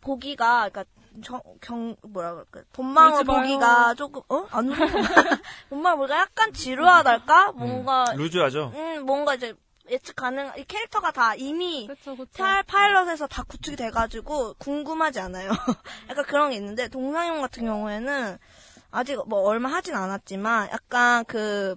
보기가, 0.00 0.68
그니까, 0.70 0.84
정, 1.24 1.40
경, 1.60 1.96
뭐라 2.02 2.30
그럴까. 2.32 2.60
본망을. 2.72 3.24
보기가 3.24 3.94
조금, 3.94 4.22
어? 4.28 4.46
안 4.50 4.68
울어. 4.68 4.76
본망을 5.70 5.98
보기가 5.98 6.18
약간 6.20 6.52
지루하달까? 6.52 7.50
음. 7.50 7.58
뭔가, 7.58 8.04
루즈하죠? 8.14 8.70
음, 8.74 9.04
뭔가 9.04 9.34
이제 9.34 9.54
예측 9.90 10.16
가능, 10.16 10.50
이 10.56 10.64
캐릭터가 10.64 11.10
다 11.12 11.34
이미 11.34 11.86
그쵸, 11.86 12.16
그쵸. 12.16 12.30
파, 12.36 12.62
파일럿에서 12.62 13.26
다 13.26 13.42
구축이 13.44 13.76
돼가지고 13.76 14.54
궁금하지 14.54 15.20
않아요. 15.20 15.50
약간 16.10 16.24
그런 16.24 16.50
게 16.50 16.56
있는데 16.56 16.88
동상용 16.88 17.40
같은 17.40 17.64
경우에는 17.64 18.38
아직 18.90 19.18
뭐 19.28 19.40
얼마 19.40 19.70
하진 19.70 19.94
않았지만 19.94 20.70
약간 20.70 21.24
그 21.24 21.76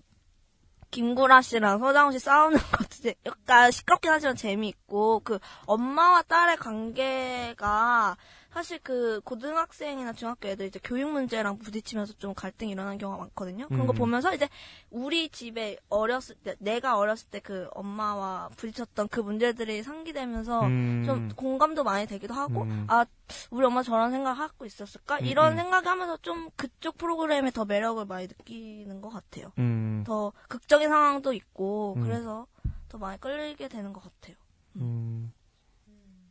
김구라 0.91 1.41
씨랑 1.41 1.80
서장훈 1.80 2.14
씨 2.14 2.20
싸우는 2.20 2.57
것도 2.72 3.14
약간 3.26 3.72
시끄럽긴 3.72 4.12
하지만 4.12 4.36
재미있고 4.36 5.22
그 5.22 5.39
엄마와 5.66 6.24
딸의 6.24 6.57
관계가 6.57 8.18
사실 8.52 8.80
그 8.82 9.22
고등학생이나 9.26 10.14
중학교 10.14 10.47
애들 10.47 10.68
이제 10.68 10.80
교육 10.84 11.12
문제랑 11.12 11.60
부딪히면서 11.60 12.14
좀 12.14 12.34
갈등이 12.34 12.72
일어나는 12.72 12.97
경우가 12.97 13.22
많거든요. 13.24 13.68
그런 13.68 13.86
거 13.86 13.93
음. 13.93 13.95
보면서 13.95 14.34
이제 14.34 14.47
우리 14.89 15.30
집에 15.30 15.78
어렸을 15.89 16.36
때 16.36 16.56
내가 16.60 16.97
어렸을 16.97 17.28
때 17.30 17.39
그 17.50 17.68
엄마와 17.72 18.50
부딪혔던 18.58 19.08
그 19.08 19.20
문제들이 19.20 19.82
상기되면서 19.82 20.68
음. 20.68 21.04
좀 21.06 21.30
공감도 21.30 21.84
많이 21.84 22.06
되기도 22.06 22.34
하고 22.34 22.62
음. 22.62 22.86
아 22.88 23.06
우리 23.50 23.66
엄마 23.66 23.82
저런 23.82 24.12
생각 24.12 24.34
하고 24.34 24.66
있었을까 24.66 25.20
이런 25.20 25.54
음. 25.54 25.58
생각 25.58 25.88
하면서 25.88 26.18
좀 26.18 26.50
그쪽 26.56 26.97
프로그램에 26.97 27.52
더 27.52 27.66
매력을 27.66 28.06
많이 28.06 28.28
느끼는 28.28 29.02
것 29.02 29.10
같아요. 29.10 29.52
음. 29.58 30.04
더 30.06 30.32
극적인 30.47 30.89
상황도 30.89 31.34
있고 31.34 31.95
음. 31.97 32.04
그래서 32.04 32.45
더 32.88 32.97
많이 32.97 33.20
끌리게 33.20 33.68
되는 33.68 33.93
것 33.93 34.04
같아요. 34.04 34.36
음. 34.76 35.34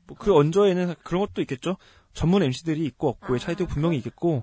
뭐 0.07 0.22
그 0.22 0.34
언저리에는 0.34 0.95
그런 1.03 1.21
것도 1.27 1.41
있겠죠. 1.43 1.77
전문 2.19 2.43
MC들이 2.43 2.85
있고 2.87 3.11
없고의 3.11 3.39
아, 3.41 3.45
차이도 3.45 3.66
분명히 3.69 3.97
있겠고 3.99 4.43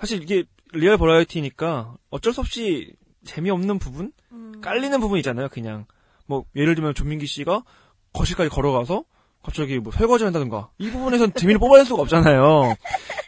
사실 0.00 0.20
이게 0.20 0.42
리얼 0.72 0.98
버라이어티니까 0.98 1.94
어쩔 2.10 2.32
수 2.32 2.40
없이 2.40 2.92
재미없는 3.24 3.78
부분, 3.78 4.12
음. 4.32 4.60
깔리는 4.60 4.98
부분이잖아요. 4.98 5.48
그냥 5.50 5.86
뭐 6.26 6.44
예를 6.56 6.74
들면 6.74 6.94
조민기 6.94 7.26
씨가 7.26 7.62
거실까지 8.12 8.50
걸어가서 8.50 9.04
갑자기 9.44 9.78
뭐 9.78 9.92
설거지 9.92 10.24
한다든가 10.24 10.70
이 10.78 10.90
부분에선 10.90 11.34
재미를 11.34 11.60
뽑아낼 11.60 11.86
수가 11.86 12.02
없잖아요. 12.02 12.74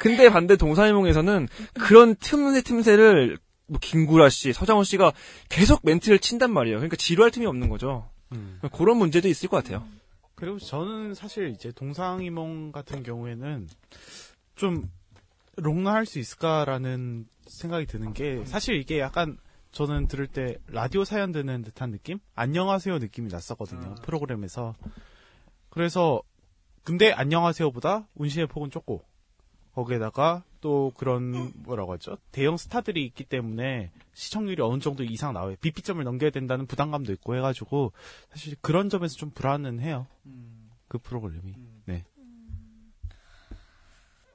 근데 0.01 0.31
반대 0.31 0.57
동사일몽에서는 0.57 1.47
그런 1.75 2.17
틈새 2.17 2.63
틈새를 2.63 3.39
뭐 3.69 3.79
김구라 3.81 4.31
씨, 4.31 4.53
서장훈 4.53 4.83
씨가 4.83 5.13
계속 5.49 5.81
멘트를 5.85 6.19
친단 6.19 6.53
말이에요. 6.53 6.79
그러니까 6.79 6.97
지루할 6.97 7.31
틈이 7.31 7.47
없는 7.47 7.69
거죠. 7.69 8.11
음. 8.33 8.59
그런 8.73 8.97
문제도 8.97 9.29
있을 9.29 9.49
것 9.49 9.63
같아요. 9.63 9.87
그리고 10.37 10.59
저는 10.59 11.15
사실 11.15 11.49
이제 11.49 11.73
동상이몽 11.73 12.71
같은 12.71 13.03
경우에는 13.03 13.69
좀 14.55 14.91
롱런할 15.57 16.05
수 16.05 16.19
있을까라는 16.19 17.27
생각이 17.41 17.87
드는 17.87 18.13
게 18.13 18.45
사실 18.45 18.77
이게 18.77 19.01
약간 19.01 19.39
저는 19.73 20.09
들을 20.09 20.27
때 20.27 20.57
라디오 20.69 21.05
사연 21.05 21.33
듣는 21.33 21.63
듯한 21.63 21.91
느낌? 21.91 22.19
안녕하세요 22.35 22.99
느낌이 22.99 23.31
났었거든요. 23.31 23.95
프로그램에서. 24.03 24.75
그래서 25.71 26.23
근데 26.85 27.13
안녕하세요보다 27.13 28.07
운신의 28.15 28.47
폭은 28.47 28.71
좁고 28.71 29.03
거기에다가 29.75 30.45
또 30.67 30.91
그런 30.97 31.53
뭐라고 31.63 31.93
하죠? 31.93 32.19
대형 32.33 32.57
스타들이 32.57 33.05
있기 33.07 33.23
때문에 33.23 33.93
시청률이 34.15 34.61
어느 34.63 34.81
정도 34.81 35.05
이상 35.05 35.33
나와요. 35.33 35.55
비피점을 35.61 36.03
넘겨야 36.03 36.31
된다는 36.31 36.67
부담감도 36.67 37.13
있고 37.13 37.37
해가지고 37.37 37.93
사실 38.31 38.57
그런 38.61 38.89
점에서 38.91 39.15
좀 39.15 39.31
불안은 39.31 39.79
해요. 39.79 40.09
그 40.89 40.99
프로그램이. 40.99 41.55
네. 41.85 42.05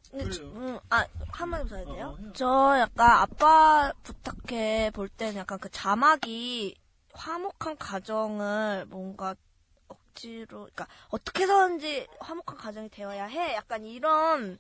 근데 0.09 0.29
저- 0.29 0.43
음, 0.43 0.79
아, 0.89 1.05
한마디 1.33 1.67
더 1.67 1.75
해야 1.75 1.85
돼요? 1.85 2.17
저 2.33 2.77
약간 2.79 3.09
아빠 3.11 3.91
부탁해 4.03 4.91
볼 4.93 5.09
때는 5.09 5.35
약간 5.35 5.59
그 5.59 5.67
자막이 5.69 6.75
화목한 7.13 7.75
가정을 7.77 8.85
뭔가 8.87 9.35
억지로, 9.89 10.59
그러니까 10.59 10.87
어떻게 11.09 11.43
해서든지 11.43 12.07
화목한 12.21 12.57
가정이 12.57 12.87
되어야 12.87 13.25
해. 13.25 13.53
약간 13.53 13.83
이런 13.83 14.59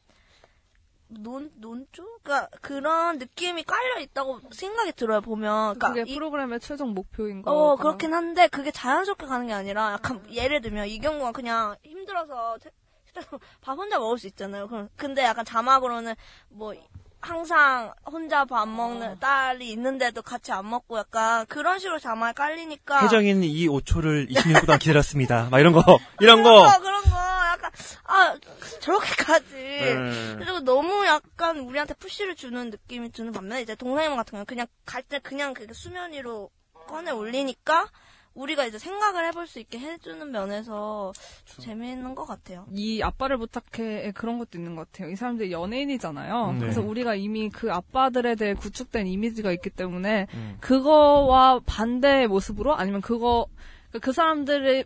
논, 1.19 1.51
논조? 1.55 2.03
그러니까 2.23 2.47
그런 2.61 3.17
느낌이 3.17 3.63
깔려 3.63 3.99
있다고 3.99 4.39
생각이 4.51 4.93
들어요, 4.93 5.21
보면. 5.21 5.75
그러니까 5.77 5.89
그게 5.89 6.03
이- 6.11 6.15
프로그램의 6.15 6.59
최종 6.59 6.93
목표인 6.93 7.41
거. 7.41 7.51
어, 7.51 7.75
그렇긴 7.75 8.13
한데, 8.13 8.47
그게 8.47 8.71
자연스럽게 8.71 9.25
가는 9.25 9.47
게 9.47 9.53
아니라, 9.53 9.91
약간, 9.93 10.23
예를 10.31 10.61
들면, 10.61 10.87
이경구가 10.87 11.31
그냥 11.33 11.75
힘들어서, 11.83 12.57
밥 13.61 13.77
혼자 13.77 13.99
먹을 13.99 14.17
수 14.17 14.27
있잖아요. 14.27 14.67
그럼, 14.67 14.87
근데 14.95 15.23
약간 15.23 15.43
자막으로는, 15.43 16.15
뭐, 16.49 16.73
항상 17.21 17.93
혼자 18.05 18.45
밥 18.45 18.67
먹는 18.67 19.19
딸이 19.19 19.69
있는데도 19.71 20.21
같이 20.21 20.51
안 20.51 20.69
먹고 20.69 20.97
약간 20.97 21.45
그런 21.47 21.79
식으로 21.79 21.99
자막이 21.99 22.33
깔리니까. 22.35 23.01
혜정이는 23.03 23.43
이 23.43 23.67
5초를 23.67 24.29
20년 24.31 24.65
동안 24.65 24.79
기다렸습니다. 24.79 25.47
막 25.51 25.59
이런 25.59 25.71
거, 25.73 25.81
이런 26.19 26.41
그런 26.41 26.43
거. 26.43 26.71
거, 26.71 26.79
그런 26.79 27.01
거, 27.03 27.09
약간, 27.11 27.71
아, 28.05 28.35
저렇게까지. 28.81 29.53
음. 29.55 30.35
그리고 30.39 30.59
너무 30.61 31.05
약간 31.05 31.59
우리한테 31.59 31.93
푸시를 31.93 32.35
주는 32.35 32.69
느낌이 32.69 33.11
드는 33.11 33.31
반면에 33.31 33.61
이제 33.61 33.75
동상이몽 33.75 34.17
같은 34.17 34.31
경우는 34.31 34.45
그냥 34.45 34.67
갈 34.85 35.03
때 35.03 35.19
그냥 35.19 35.53
그 35.53 35.67
수면 35.73 36.13
위로 36.13 36.49
꺼내 36.87 37.11
올리니까 37.11 37.87
우리가 38.33 38.65
이제 38.65 38.77
생각을 38.77 39.25
해볼 39.27 39.45
수 39.47 39.59
있게 39.59 39.77
해주는 39.77 40.31
면에서 40.31 41.11
재미있는 41.59 42.15
것 42.15 42.25
같아요. 42.25 42.65
이 42.73 43.01
아빠를 43.01 43.37
부탁해 43.37 44.11
그런 44.13 44.39
것도 44.39 44.57
있는 44.57 44.75
것 44.75 44.91
같아요. 44.91 45.09
이 45.11 45.15
사람들이 45.15 45.51
연예인이잖아요. 45.51 46.53
네. 46.53 46.59
그래서 46.59 46.81
우리가 46.81 47.15
이미 47.15 47.49
그 47.49 47.71
아빠들에 47.71 48.35
대해 48.35 48.53
구축된 48.53 49.07
이미지가 49.07 49.51
있기 49.51 49.69
때문에 49.71 50.27
음. 50.33 50.57
그거와 50.61 51.59
반대의 51.65 52.27
모습으로 52.27 52.73
아니면 52.75 53.01
그거 53.01 53.47
그그 53.91 54.13
사람들의 54.13 54.85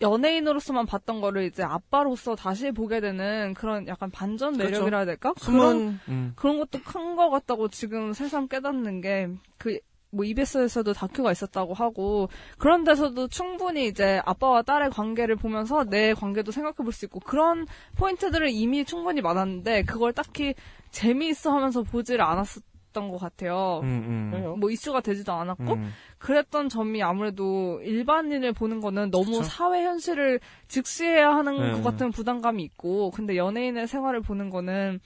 연예인으로서만 0.00 0.86
봤던 0.86 1.20
거를 1.20 1.44
이제 1.44 1.62
아빠로서 1.62 2.34
다시 2.34 2.72
보게 2.72 3.00
되는 3.00 3.54
그런 3.54 3.86
약간 3.86 4.10
반전 4.10 4.54
그렇죠. 4.56 4.72
매력이라 4.72 4.98
해야 4.98 5.06
될까? 5.06 5.32
그런 5.40 5.54
숨은 5.78 6.00
음. 6.08 6.32
그런 6.34 6.58
것도 6.58 6.80
큰 6.82 7.14
것 7.14 7.30
같다고 7.30 7.68
지금 7.68 8.12
새삼 8.12 8.48
깨닫는 8.48 9.00
게 9.00 9.28
그 9.58 9.78
뭐 10.14 10.24
EBS에서도 10.24 10.92
다큐가 10.92 11.32
있었다고 11.32 11.74
하고 11.74 12.28
그런 12.58 12.84
데서도 12.84 13.28
충분히 13.28 13.86
이제 13.88 14.20
아빠와 14.24 14.62
딸의 14.62 14.90
관계를 14.90 15.36
보면서 15.36 15.84
내 15.84 16.14
관계도 16.14 16.52
생각해 16.52 16.76
볼 16.76 16.92
수 16.92 17.04
있고 17.06 17.20
그런 17.20 17.66
포인트들을 17.96 18.48
이미 18.50 18.84
충분히 18.84 19.20
많았는데 19.20 19.82
그걸 19.84 20.12
딱히 20.12 20.54
재미있어 20.90 21.50
하면서 21.52 21.82
보지를 21.82 22.22
않았었던 22.24 23.08
것 23.10 23.18
같아요. 23.18 23.80
음, 23.82 24.30
음. 24.32 24.60
뭐 24.60 24.70
이슈가 24.70 25.00
되지도 25.00 25.32
않았고 25.32 25.72
음. 25.72 25.90
그랬던 26.18 26.68
점이 26.68 27.02
아무래도 27.02 27.80
일반인을 27.82 28.52
보는 28.52 28.80
거는 28.80 29.10
너무 29.10 29.24
그쵸. 29.38 29.42
사회 29.42 29.84
현실을 29.84 30.38
직시해야 30.68 31.30
하는 31.34 31.58
네. 31.58 31.72
것 31.72 31.82
같은 31.82 32.12
부담감이 32.12 32.62
있고 32.62 33.10
근데 33.10 33.36
연예인의 33.36 33.88
생활을 33.88 34.20
보는 34.20 34.50
거는 34.50 35.00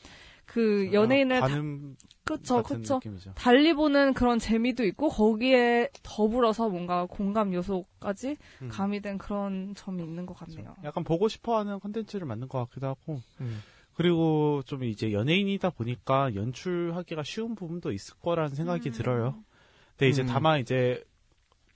그 0.45 0.91
연예인을 0.93 1.41
다- 1.41 1.47
관음 1.49 1.97
그쵸 2.29 2.63
그쵸 2.63 2.95
느낌이죠. 2.97 3.33
달리 3.35 3.73
보는 3.73 4.13
그런 4.13 4.39
재미도 4.39 4.85
있고 4.85 5.09
거기에 5.09 5.89
더불어서 6.03 6.69
뭔가 6.69 7.07
공감 7.07 7.55
요소까지 7.55 8.37
음. 8.63 8.69
가미된 8.69 9.17
그런 9.19 9.75
점이 9.75 10.03
있는 10.03 10.27
것 10.27 10.35
같네요. 10.35 10.77
약간 10.85 11.05
보고 11.05 11.29
싶어하는 11.29 11.81
컨텐츠를 11.81 12.27
만든 12.27 12.49
것 12.49 12.59
같기도 12.67 12.87
하고 12.87 13.21
음. 13.41 13.63
그리고 13.95 14.63
좀 14.67 14.85
이제 14.85 15.13
연예인이다 15.13 15.71
보니까 15.71 16.35
연출하기가 16.35 17.23
쉬운 17.23 17.55
부분도 17.55 17.93
있을 17.93 18.15
거라는 18.21 18.55
생각이 18.55 18.91
음. 18.91 18.93
들어요. 18.93 19.45
근데 19.91 20.09
이제 20.09 20.23
음. 20.23 20.27
다만 20.27 20.61
이제 20.61 21.03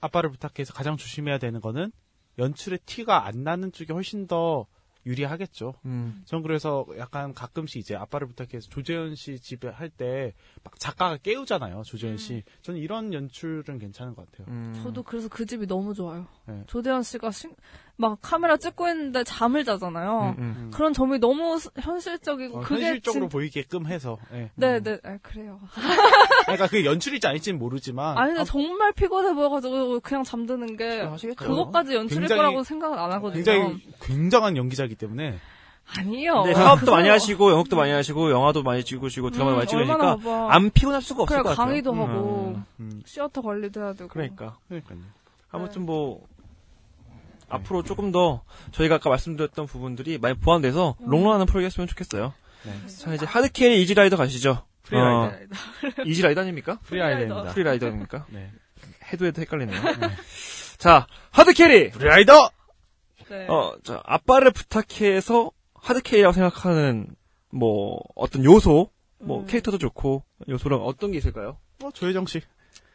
아빠를 0.01 0.31
부탁해서 0.31 0.73
가장 0.75 0.97
조심해야 0.97 1.39
되는 1.39 1.61
거는 1.61 1.91
연출의 2.39 2.81
티가 2.85 3.27
안 3.27 3.43
나는 3.43 3.73
쪽이 3.73 3.93
훨씬 3.93 4.27
더 4.27 4.67
유리하겠죠. 5.05 5.75
음. 5.85 6.23
전 6.25 6.43
그래서 6.43 6.87
약간 6.99 7.35
가끔씩 7.35 7.81
이제 7.81 7.95
아빠를 7.97 8.27
부탁해서 8.29 8.69
조재현 8.71 9.15
씨 9.15 9.39
집에 9.39 9.69
할 9.69 9.91
때 9.91 10.33
막 10.65 10.79
작가가 10.79 11.17
깨우잖아요. 11.17 11.83
조재현 11.85 12.17
씨. 12.17 12.43
저는 12.63 12.81
이런 12.81 13.13
연출은 13.13 13.79
괜찮은 13.79 14.15
것 14.15 14.31
같아요. 14.31 14.47
음. 14.49 14.73
저도 14.83 15.03
그래서 15.03 15.29
그 15.29 15.45
집이 15.45 15.67
너무 15.67 15.93
좋아요. 15.95 16.27
네. 16.47 16.63
조대현 16.67 17.03
씨가 17.03 17.31
신- 17.33 17.55
막 17.97 18.19
카메라 18.23 18.57
찍고 18.57 18.89
있는데 18.89 19.23
잠을 19.23 19.65
자잖아요. 19.65 20.35
음, 20.39 20.43
음. 20.43 20.71
그런 20.75 20.93
점이 20.93 21.19
너무 21.19 21.59
스- 21.59 21.71
현실적이고 21.79 22.59
어, 22.59 22.61
그게 22.63 22.87
현실적으로 22.87 23.25
진- 23.25 23.29
보이게끔 23.29 23.87
해서. 23.87 24.19
예. 24.33 24.51
네, 24.57 24.81
네, 24.81 24.99
아, 25.05 25.19
그래요. 25.23 25.61
그러니까 26.45 26.67
그게 26.67 26.85
연출일지 26.85 27.27
아닐지는 27.27 27.59
모르지만 27.59 28.17
아니 28.19 28.31
근데 28.33 28.45
정말 28.45 28.93
피곤해 28.93 29.35
보여가지고 29.35 30.01
그냥 30.01 30.25
잠드는 30.25 30.77
게 30.77 31.03
아시겠죠. 31.03 31.45
그것까지 31.45 31.95
연출일 31.95 32.23
굉장히- 32.23 32.39
거라고 32.41 32.65
생각은 32.65 32.99
안 32.99 33.13
하거든요. 33.13 33.45
굉장히 33.45 33.83
굉장한 34.01 34.57
연기자이기 34.57 34.95
때문에 34.97 35.39
아니요. 35.99 36.43
네, 36.45 36.55
사업도 36.55 36.87
그 36.87 36.91
많이 36.91 37.09
하시고 37.09 37.51
영업도 37.53 37.77
많이 37.77 37.93
하시고 37.93 38.31
영화도 38.31 38.63
많이 38.63 38.83
찍으시고 38.85 39.31
드라마도 39.31 39.55
음, 39.55 39.59
많이 39.59 39.69
찍으니까 39.69 39.97
봐봐. 40.17 40.53
안 40.55 40.71
피곤할 40.71 41.03
수가 41.03 41.25
없을 41.25 41.35
그래 41.37 41.43
것 41.43 41.51
같아요. 41.51 41.67
강의도 41.67 41.93
음. 41.93 42.01
하고 42.01 42.57
음, 42.81 43.03
시어터 43.05 43.43
관리도 43.43 43.81
해야 43.81 43.93
되고. 43.93 44.09
그러니까 44.09 44.57
그러니까요. 44.69 44.99
아무튼 45.51 45.85
뭐 45.85 46.25
앞으로 47.55 47.83
조금 47.83 48.13
더 48.13 48.43
저희가 48.73 48.97
아까 48.97 49.11
말씀드렸던 49.11 49.67
부분들이 49.67 50.19
많이 50.19 50.35
보완돼서 50.35 50.97
롱런하는 51.01 51.47
프로젝트 51.47 51.67
했으면 51.67 51.87
좋겠어요. 51.89 52.33
네. 52.65 52.87
자 52.87 53.15
이제 53.15 53.27
하드캐리 53.27 53.83
이지라이더 53.83 54.17
가시죠. 54.17 54.65
프리라이더. 54.83 55.23
어, 55.25 55.33
이지라이더 56.07 56.41
아닙니까? 56.41 56.79
프리라이더입니다. 56.85 57.53
프리라이더입니까? 57.53 58.27
네. 58.31 58.51
해도 59.13 59.27
해도 59.27 59.41
헷갈리네요. 59.41 59.81
자 60.79 61.07
hard 61.31 61.57
carry 61.57 61.91
free 61.91 62.15
rider! 62.15 62.51
네. 63.29 63.47
어, 63.49 63.75
자, 63.83 64.03
아빠를 64.05 64.51
부탁해서 64.51 65.51
hard 65.75 65.93
carry라고 65.93 66.35
생각하는, 66.35 67.07
뭐, 67.51 67.99
어떤 68.15 68.45
요소, 68.45 68.91
뭐, 69.21 69.41
음. 69.41 69.47
캐릭터도 69.47 69.79
좋고, 69.79 70.23
요소랑 70.49 70.83
어떤 70.83 71.13
게 71.13 71.19
있을까요? 71.19 71.57
어, 71.83 71.91
조혜정 71.93 72.27
씨. 72.27 72.43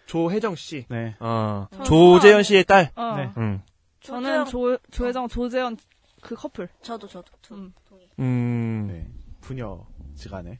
조혜정 0.05 0.55
씨. 0.55 0.86
네. 0.89 1.16
어, 1.20 1.68
저는 1.72 1.86
조재현 1.86 2.43
씨의 2.43 2.66
딸. 2.66 2.91
어, 2.95 3.16
네. 3.18 3.32
음. 3.38 3.62
저는 4.01 4.45
조 4.45 4.77
조혜정 4.91 5.27
조재현 5.27 5.77
그 6.21 6.35
커플. 6.35 6.69
저도 6.81 7.07
저도 7.07 7.31
두. 7.41 7.55
음. 7.55 7.73
동의. 7.87 8.07
음. 8.19 8.87
네. 8.87 9.07
부녀 9.41 9.85
지간에. 10.15 10.57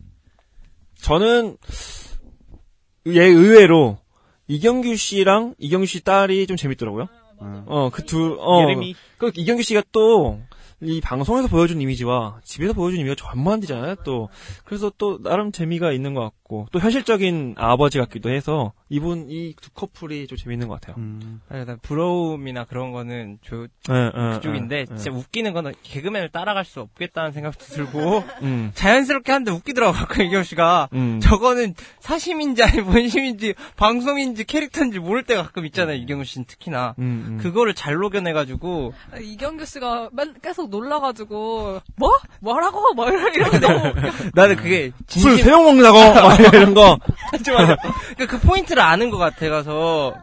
저는, 0.95 1.57
얘 3.07 3.23
의외로, 3.25 3.99
이경규 4.47 4.95
씨랑 4.95 5.55
이경규 5.57 5.85
씨 5.85 6.03
딸이 6.03 6.47
좀 6.47 6.57
재밌더라고요. 6.57 7.07
어. 7.39 7.63
어, 7.67 7.89
그 7.91 8.03
둘, 8.05 8.38
어. 8.39 8.61
예림이. 8.63 8.95
그 9.17 9.31
이경규 9.35 9.61
씨가 9.61 9.83
또, 9.91 10.39
이 10.81 11.01
방송에서 11.01 11.47
보여준 11.47 11.81
이미지와 11.81 12.39
집에서 12.43 12.73
보여준 12.73 12.99
이미지가 12.99 13.29
전무 13.29 13.51
안 13.51 13.59
되잖아요, 13.59 13.95
또. 14.05 14.29
그래서 14.63 14.91
또 14.97 15.21
나름 15.21 15.51
재미가 15.51 15.91
있는 15.91 16.13
것 16.13 16.21
같고, 16.21 16.47
또 16.72 16.80
현실적인 16.80 17.56
아버지 17.58 17.98
같기도 18.00 18.30
해서, 18.30 18.74
이분, 18.89 19.28
이 19.30 19.54
두 19.62 19.72
커플이 19.72 20.28
좀 20.28 20.38
재밌는 20.38 20.68
것 20.68 20.80
같아요. 20.80 20.95
음. 20.98 21.41
아니, 21.50 21.66
나 21.66 21.76
부러움이나 21.82 22.66
그런 22.66 22.91
거는 22.91 23.39
저 23.45 23.68
예, 23.91 24.12
예, 24.16 24.34
그쪽인데 24.36 24.80
예, 24.80 24.86
진짜 24.86 25.12
웃기는 25.12 25.52
거는 25.54 25.74
개그맨을 25.84 26.30
따라갈 26.30 26.64
수 26.64 26.80
없겠다는 26.82 27.32
생각도 27.32 27.66
들고 27.66 28.24
음, 28.43 28.72
자연스럽게 28.76 29.32
하는데 29.32 29.52
웃기더라고 29.52 29.98
아까 29.98 30.22
이경 30.24 30.43
씨가 30.43 30.89
음. 30.93 31.20
저거는 31.22 31.74
사심인지 32.00 32.64
아니 32.64 32.82
본심인지 32.82 33.56
방송인지 33.76 34.43
캐릭터인지 34.45 35.00
모를 35.00 35.24
때가 35.24 35.43
가끔 35.43 35.66
있잖아요 35.66 35.98
이경우 35.98 36.24
씨는 36.24 36.45
특히나 36.45 36.95
음, 37.00 37.26
음. 37.28 37.38
그거를 37.41 37.74
잘 37.74 37.95
녹여내가지고 37.95 38.93
이경규 39.22 39.66
씨가 39.66 40.10
맨 40.14 40.36
계속 40.41 40.70
놀라가지고 40.70 41.82
뭐 41.95 42.12
뭐라고 42.39 42.93
뭐 42.93 43.10
이런 43.10 43.34
이런 43.34 43.60
너무. 43.60 43.93
나는 44.36 44.56
그게 44.56 44.91
술 45.08 45.22
진심 45.32 45.43
세병 45.43 45.64
먹는다고 45.66 45.98
막 45.98 46.36
이런 46.53 46.73
거. 46.73 46.97
맞아 47.31 47.53
맞아 47.53 47.75
그러니까 48.15 48.25
그 48.27 48.39
포인트를 48.39 48.81
아는 48.81 49.09
것 49.09 49.17
같아 49.17 49.49
가서 49.49 50.13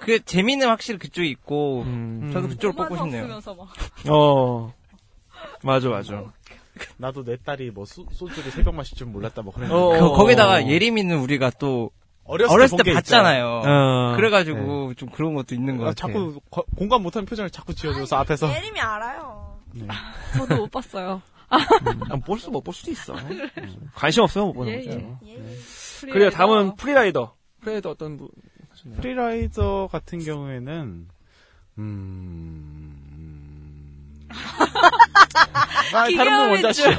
그 0.00 0.24
재미는 0.24 0.68
확실히 0.68 0.98
그쪽에 0.98 1.28
있고 1.28 1.82
음, 1.86 2.30
저도 2.32 2.48
그쪽을 2.48 2.74
뽑고 2.74 2.96
싶네요. 2.96 3.38
어, 4.08 4.72
맞아, 5.62 5.88
맞아. 5.88 6.24
나도 6.96 7.24
내 7.24 7.36
딸이 7.36 7.70
뭐 7.70 7.84
소, 7.84 8.06
소주를 8.12 8.50
세병 8.50 8.74
마실 8.74 8.96
줄 8.96 9.06
몰랐다 9.06 9.42
뭐 9.42 9.52
그런. 9.52 9.70
어, 9.70 9.90
그- 9.90 10.04
어, 10.06 10.12
거기다가 10.12 10.54
어. 10.54 10.62
예림이는 10.66 11.18
우리가 11.18 11.50
또 11.58 11.90
어렸을, 12.24 12.52
어렸을 12.54 12.78
때 12.78 12.84
때 12.84 12.94
봤잖아요 12.94 13.62
어. 13.64 14.12
그래가지고 14.16 14.94
좀 14.94 15.08
그런 15.10 15.34
것도 15.34 15.54
있는 15.54 15.76
것 15.76 15.84
아, 15.84 15.86
같아요 15.90 16.12
자꾸 16.12 16.40
거- 16.50 16.64
공감 16.76 17.02
못하는 17.02 17.26
표정을 17.26 17.50
자꾸 17.50 17.74
지어줘서 17.74 18.16
앞에서. 18.16 18.52
예림이 18.54 18.80
알아요. 18.80 19.58
네. 19.74 19.86
저도 20.36 20.56
못 20.56 20.70
봤어요. 20.70 21.20
아, 21.52 22.16
볼 22.24 22.38
수, 22.38 22.50
못볼 22.50 22.72
수도 22.72 22.90
있어. 22.90 23.14
관심 23.94 24.22
없으면 24.22 24.48
못 24.48 24.52
보는 24.54 24.72
예, 24.72 24.84
거죠. 24.84 25.18
예. 25.26 25.44
그래요, 26.10 26.30
다음은 26.30 26.76
free 26.76 26.99
rider. 26.99 27.34
Free 27.60 27.73
rider 27.73 27.90
어떤 27.90 28.16
분? 28.16 28.28
Free 29.00 29.39
rider 29.39 29.88
같은 29.92 30.18
경우에는 30.24 31.08
음. 31.78 32.98
아, 34.32 36.08
다른 36.16 36.38
분 36.38 36.48
먼저 36.50 36.68
하시죠. 36.68 36.90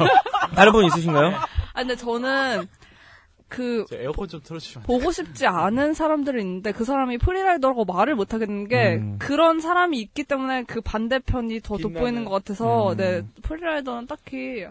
다른 0.56 0.72
분 0.72 0.86
있으신가요? 0.86 1.36
아 1.36 1.80
근데 1.80 1.96
저는 1.96 2.68
그저 3.54 3.96
에어컨 3.98 4.28
좀 4.28 4.42
틀어주시면. 4.44 4.86
보고 4.86 5.12
싶지 5.12 5.46
않은 5.46 5.94
사람들이 5.94 6.42
있는데 6.42 6.72
그 6.72 6.84
사람이 6.84 7.20
free 7.20 7.40
rider라고 7.40 7.86
말을 7.86 8.16
못 8.16 8.34
하겠는 8.34 8.68
게 8.68 8.96
음. 8.96 9.18
그런 9.20 9.60
사람이 9.60 10.00
있기 10.00 10.24
때문에 10.24 10.64
그 10.64 10.82
반대편이 10.82 11.62
더 11.62 11.78
빛나는. 11.78 11.94
돋보이는 11.94 12.26
것 12.26 12.32
같아서 12.32 12.94
음. 12.94 12.98
네 12.98 13.22
free 13.44 13.63
rider는 13.63 14.08
딱히 14.08 14.66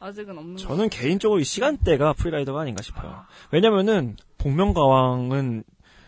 아직은 0.00 0.36
없는 0.36 0.56
것 0.56 0.62
저는 0.62 0.88
개인적으로 0.88 1.40
이 1.40 1.44
시간대가 1.44 2.14
프리라이더가 2.14 2.62
아닌가 2.62 2.82
싶어요. 2.82 3.24
왜냐면은, 3.50 4.16
복면가왕은 4.38 5.62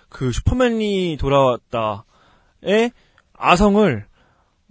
그 0.08 0.32
슈퍼맨이 0.32 1.18
돌아왔다의 1.20 2.90
아성을 3.34 4.06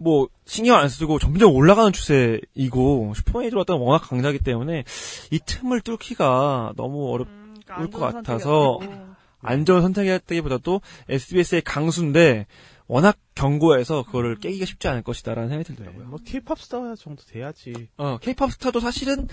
뭐 0.02 0.28
신경 0.46 0.78
안 0.78 0.90
쓰고 0.90 1.20
점점 1.20 1.54
올라가는 1.54 1.92
추세이고 1.94 3.14
슈퍼맨이 3.16 3.52
돌아왔다는 3.52 3.82
워낙 3.82 4.00
강자기 4.00 4.40
때문에 4.40 4.84
이 5.30 5.40
틈을 5.40 5.82
뚫기가 5.82 6.74
너무 6.76 7.12
어렵 7.12 7.28
음, 7.28 7.56
올것안 7.70 7.92
좋은 7.92 8.14
같아서 8.14 8.80
선택이었고. 8.80 9.12
안전 9.44 9.82
선택이었다기보다도 9.82 10.82
SBS의 11.10 11.62
강수인데 11.62 12.48
워낙 12.88 13.18
견고해서 13.36 14.04
그거를 14.04 14.36
깨기가 14.36 14.66
쉽지 14.66 14.88
않을 14.88 15.04
것이다라는 15.04 15.50
생각이 15.50 15.70
네, 15.70 15.76
들더라고요. 15.76 16.08
뭐 16.08 16.20
케이팝 16.26 16.60
스타 16.60 16.96
정도 16.96 17.24
돼야지. 17.24 17.88
어, 17.98 18.18
케이팝 18.20 18.52
스타도 18.52 18.80
사실은 18.80 19.28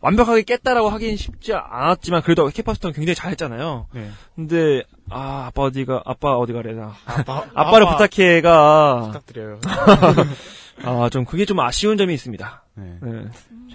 완벽하게 0.00 0.42
깼다라고 0.42 0.88
하긴 0.90 1.16
쉽지 1.16 1.54
않았지만 1.54 2.22
그래도 2.22 2.46
캐파스터는 2.48 2.94
굉장히 2.94 3.14
잘했잖아요. 3.14 3.86
네. 3.92 4.08
근데 4.34 4.82
아 5.10 5.46
아빠 5.46 5.62
어디가 5.62 6.02
아빠 6.04 6.36
어디 6.36 6.52
가 6.52 6.62
래나 6.62 6.94
아빠, 7.06 7.44
아빠를 7.54 7.86
부탁해가 7.86 9.00
부탁드려요. 9.06 9.60
아 10.84 11.08
좀 11.10 11.24
그게 11.24 11.44
좀 11.46 11.58
아쉬운 11.60 11.96
점이 11.96 12.12
있습니다. 12.14 12.64
네. 12.74 12.98
네. 13.02 13.24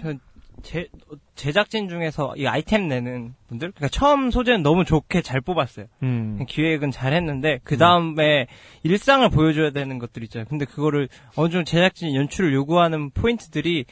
저 0.00 0.14
제, 0.62 0.86
제작진 1.34 1.88
중에서 1.88 2.34
이 2.36 2.46
아이템 2.46 2.86
내는 2.86 3.34
분들, 3.48 3.72
그러니까 3.72 3.88
처음 3.88 4.30
소재는 4.30 4.62
너무 4.62 4.84
좋게 4.84 5.22
잘 5.22 5.40
뽑았어요. 5.40 5.86
음. 6.04 6.44
기획은 6.48 6.92
잘 6.92 7.12
했는데, 7.12 7.58
그 7.64 7.76
다음에 7.76 8.46
일상을 8.84 9.28
보여줘야 9.30 9.70
되는 9.70 9.98
것들 9.98 10.22
있잖아요. 10.22 10.46
근데 10.48 10.64
그거를 10.64 11.08
어느 11.34 11.50
정도 11.50 11.64
제작진이 11.64 12.14
연출을 12.14 12.54
요구하는 12.54 13.10
포인트들이 13.10 13.86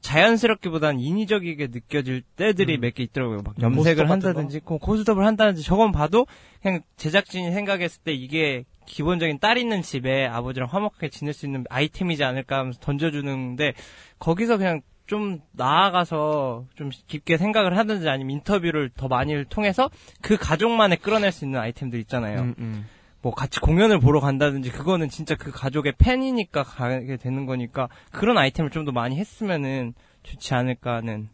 자연스럽기보단 0.00 0.98
인위적이게 1.00 1.68
느껴질 1.68 2.22
때들이 2.36 2.78
몇개 2.78 3.02
있더라고요. 3.04 3.42
막 3.42 3.54
염색을 3.60 3.76
고스톱 3.76 3.96
같은 3.96 4.10
한다든지, 4.10 4.60
고- 4.60 4.78
고스톱을 4.78 5.24
한다든지, 5.24 5.62
저건 5.62 5.92
봐도 5.92 6.26
그냥 6.62 6.80
제작진이 6.96 7.52
생각했을 7.52 8.02
때 8.02 8.12
이게 8.12 8.64
기본적인 8.86 9.38
딸 9.38 9.58
있는 9.58 9.82
집에 9.82 10.26
아버지랑 10.26 10.68
화목하게 10.70 11.10
지낼 11.10 11.32
수 11.34 11.46
있는 11.46 11.64
아이템이지 11.70 12.24
않을까 12.24 12.58
하면서 12.58 12.78
던져주는데, 12.80 13.74
거기서 14.18 14.56
그냥 14.56 14.80
좀 15.06 15.40
나아가서 15.52 16.66
좀 16.76 16.90
깊게 17.08 17.36
생각을 17.36 17.76
하든지 17.76 18.08
아니면 18.08 18.30
인터뷰를 18.30 18.90
더 18.96 19.08
많이 19.08 19.44
통해서 19.48 19.90
그 20.22 20.36
가족만에 20.36 20.96
끌어낼 20.96 21.32
수 21.32 21.44
있는 21.44 21.58
아이템들 21.58 21.98
있잖아요. 22.00 22.42
음, 22.42 22.54
음. 22.58 22.86
뭐 23.22 23.34
같이 23.34 23.60
공연을 23.60 24.00
보러 24.00 24.20
간다든지 24.20 24.70
그거는 24.70 25.08
진짜 25.10 25.34
그 25.34 25.50
가족의 25.50 25.94
팬이니까 25.98 26.62
가게 26.62 27.16
되는 27.16 27.44
거니까 27.46 27.88
그런 28.12 28.38
아이템을 28.38 28.70
좀 28.70 28.84
더 28.84 28.92
많이 28.92 29.16
했으면은 29.18 29.92
좋지 30.22 30.54
않을까 30.54 30.96
하는 30.96 31.28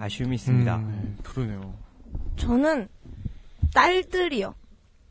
아쉬움이 0.00 0.34
있습니다. 0.34 0.76
음, 0.76 1.18
그러네요. 1.22 1.74
저는 2.36 2.88
딸들이요. 3.74 4.54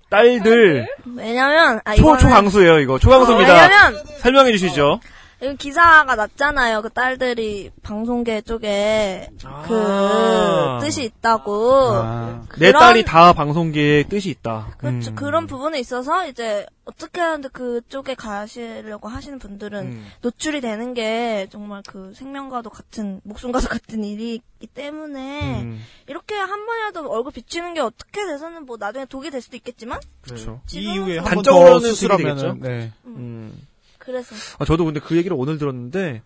딸들 0.10 0.88
왜냐면 1.16 1.80
아초 1.86 2.02
이거는 2.02 2.20
초강수예요 2.20 2.80
이거 2.80 3.00
초강수입니다. 3.00 3.54
왜냐면 3.54 4.04
설명해 4.20 4.52
주시죠. 4.52 5.00
이거 5.42 5.54
기사가 5.56 6.16
났잖아요. 6.16 6.84
그 6.84 6.90
딸들이 6.92 7.72
방송계 7.82 8.42
쪽에 8.42 9.28
그 9.66 9.76
아. 9.76 10.80
뜻이 10.82 11.04
있다고. 11.04 11.72
아, 11.96 12.44
내 12.60 12.68
그런- 12.68 12.80
딸이 12.80 13.06
다 13.06 13.34
방송계에 13.34 14.04
뜻이 14.04 14.30
있다. 14.30 14.76
그렇죠. 14.78 15.12
음. 15.12 15.16
그런 15.16 15.48
부분에 15.48 15.80
있어서 15.80 16.28
이제 16.28 16.68
어떻게 16.86 17.22
하는데 17.22 17.50
그쪽에 17.50 18.14
가시려고 18.14 19.08
하시는 19.08 19.40
분들은 19.40 19.80
음. 19.84 20.06
노출이 20.22 20.62
되는 20.62 20.94
게 20.94 21.48
정말 21.52 21.82
그 21.88 22.14
생명과도 22.16 22.70
같은 22.70 23.20
목숨과도 23.24 23.68
같은 23.68 24.04
일이기 24.04 24.68
때문에 24.76 25.62
음, 25.62 25.82
이렇게 26.08 26.36
한 26.36 26.66
번이라도 26.68 27.10
얼굴 27.12 27.32
비치는 27.32 27.74
게 27.74 27.80
어떻게 27.80 28.26
돼서는 28.28 28.66
뭐 28.68 28.78
나중에 28.80 29.06
독이 29.06 29.32
될 29.32 29.42
수도 29.42 29.56
있겠지만 29.58 30.00
그렇죠. 30.22 30.62
이 30.74 30.94
이후에 30.94 31.16
좀- 31.16 31.26
한번더 31.26 31.80
되게 31.80 31.90
수술하면은 31.94 32.36
되겠죠? 32.36 32.58
네. 32.62 32.92
음. 33.06 33.68
그래서 34.02 34.36
아, 34.60 34.66
저도 34.66 34.86
근데 34.86 35.00
그 35.00 35.16
얘기를 35.16 35.38
오늘 35.40 35.58
들었는데 35.58 36.24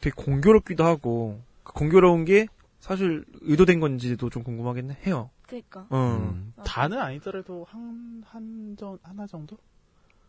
되게 0.00 0.14
공교롭기도 0.16 0.84
하고 0.84 1.40
그 1.62 1.72
공교로운 1.72 2.24
게 2.24 2.48
사실 2.80 3.24
의도된 3.42 3.80
건지도 3.80 4.30
좀 4.30 4.42
궁금하긴 4.42 4.96
해요. 5.06 5.30
그러니까 5.46 5.86
어. 5.90 6.18
음. 6.20 6.52
다는 6.64 6.98
아니더라도 6.98 7.66
한, 7.70 8.22
한, 8.26 8.76
정, 8.78 8.98
하나 9.02 9.26
정도? 9.26 9.56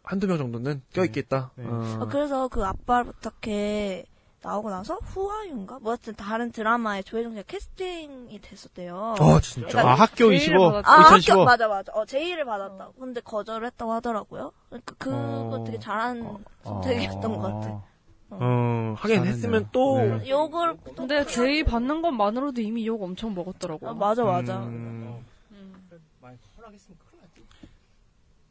한두 0.03 0.27
명 0.27 0.37
정도는 0.37 0.81
껴있겠다. 0.93 1.51
네. 1.55 1.65
어. 1.65 1.99
어, 2.01 2.07
그래서 2.07 2.47
그 2.47 2.63
아빠를 2.63 3.11
부탁해 3.13 4.05
나오고 4.41 4.69
나서 4.69 4.95
후아윤가 5.03 5.79
뭐 5.79 5.91
하여튼 5.91 6.15
다른 6.15 6.51
드라마에 6.51 7.01
조혜정 7.03 7.33
씨가 7.33 7.43
캐스팅이 7.47 8.39
됐었대요. 8.41 9.15
아, 9.19 9.39
진짜. 9.41 9.81
아, 9.81 9.95
학교 9.95 10.29
제의를 10.29 10.37
25. 10.55 10.71
받았다. 10.71 10.91
아, 10.91 11.01
2015. 11.17 11.33
학교 11.33 11.45
맞아 11.45 11.67
맞아. 11.67 11.91
어 11.93 12.05
제의를 12.05 12.45
받았다 12.45 12.85
고. 12.87 12.93
근데 12.99 13.19
거절을 13.21 13.67
했다고 13.67 13.91
하더라고요. 13.93 14.51
그러니까 14.69 14.95
그거 14.97 15.15
어. 15.17 15.63
되게 15.65 15.77
잘한 15.79 16.43
선택이었던 16.63 17.37
것 17.37 17.41
같아. 17.41 17.83
어, 18.31 18.93
하긴 18.97 19.17
잘했네요. 19.17 19.33
했으면 19.33 19.69
또. 19.71 19.97
네. 19.97 20.29
욕을 20.29 20.77
근데 20.95 21.25
제의 21.25 21.63
받는 21.63 22.01
것만으로도 22.01 22.61
이미 22.61 22.85
욕 22.87 23.01
엄청 23.01 23.33
먹었더라고. 23.33 23.89
아, 23.89 23.93
맞아 23.93 24.23
맞아. 24.23 24.59
음. 24.59 25.25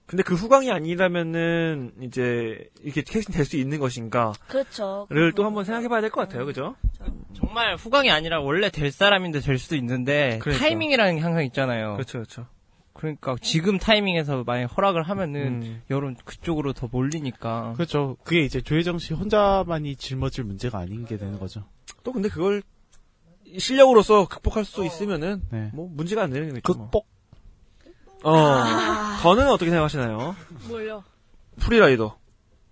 근데 0.09 0.23
그 0.23 0.35
후광이 0.35 0.71
아니라면은 0.73 1.93
이제 2.01 2.67
이렇게 2.83 3.03
캐스팅 3.03 3.35
될 3.35 3.45
수 3.45 3.57
있는 3.59 3.79
것인가를 3.79 4.33
그렇죠. 4.49 5.07
또 5.37 5.45
한번 5.45 5.65
생각해봐야 5.65 6.01
될 6.01 6.09
것 6.11 6.23
같아요, 6.23 6.47
그죠? 6.47 6.77
정말 7.35 7.77
후광이 7.77 8.11
아니라 8.11 8.41
원래 8.41 8.71
될 8.71 8.91
사람인데 8.91 9.41
될 9.41 9.59
수도 9.59 9.77
있는데 9.77 10.39
그러니까. 10.41 10.65
타이밍이라는 10.65 11.17
게 11.17 11.21
항상 11.21 11.45
있잖아요. 11.45 11.93
그렇죠, 11.93 12.13
그렇죠. 12.19 12.47
그러니까 12.95 13.37
지금 13.43 13.79
타이밍에서 13.79 14.45
만약 14.45 14.67
허락을 14.77 15.03
하면은 15.03 15.63
음. 15.63 15.83
여론 15.91 16.17
그쪽으로 16.25 16.73
더 16.73 16.89
몰리니까. 16.91 17.75
그렇죠. 17.75 18.17
그게 18.25 18.41
이제 18.41 18.63
조혜정 18.63 18.99
씨 18.99 19.13
혼자만이 19.13 19.97
짊어질 19.97 20.45
문제가 20.45 20.79
아닌 20.79 21.05
게 21.05 21.19
되는 21.19 21.39
거죠. 21.39 21.65
또 22.03 22.13
근데 22.13 22.29
그걸 22.31 22.63
실력으로서 23.59 24.27
극복할 24.27 24.65
수 24.65 24.85
있으면은 24.87 25.43
네. 25.53 25.71
뭐 25.75 25.87
문제가 25.93 26.23
안 26.23 26.31
되는 26.31 26.49
거죠. 26.61 26.79
뭐. 26.79 26.87
극복. 26.87 27.07
어. 28.23 28.65
저는 29.23 29.49
어떻게 29.49 29.71
생각하시나요? 29.71 30.35
뭘요? 30.69 31.05
프리라이더. 31.61 32.17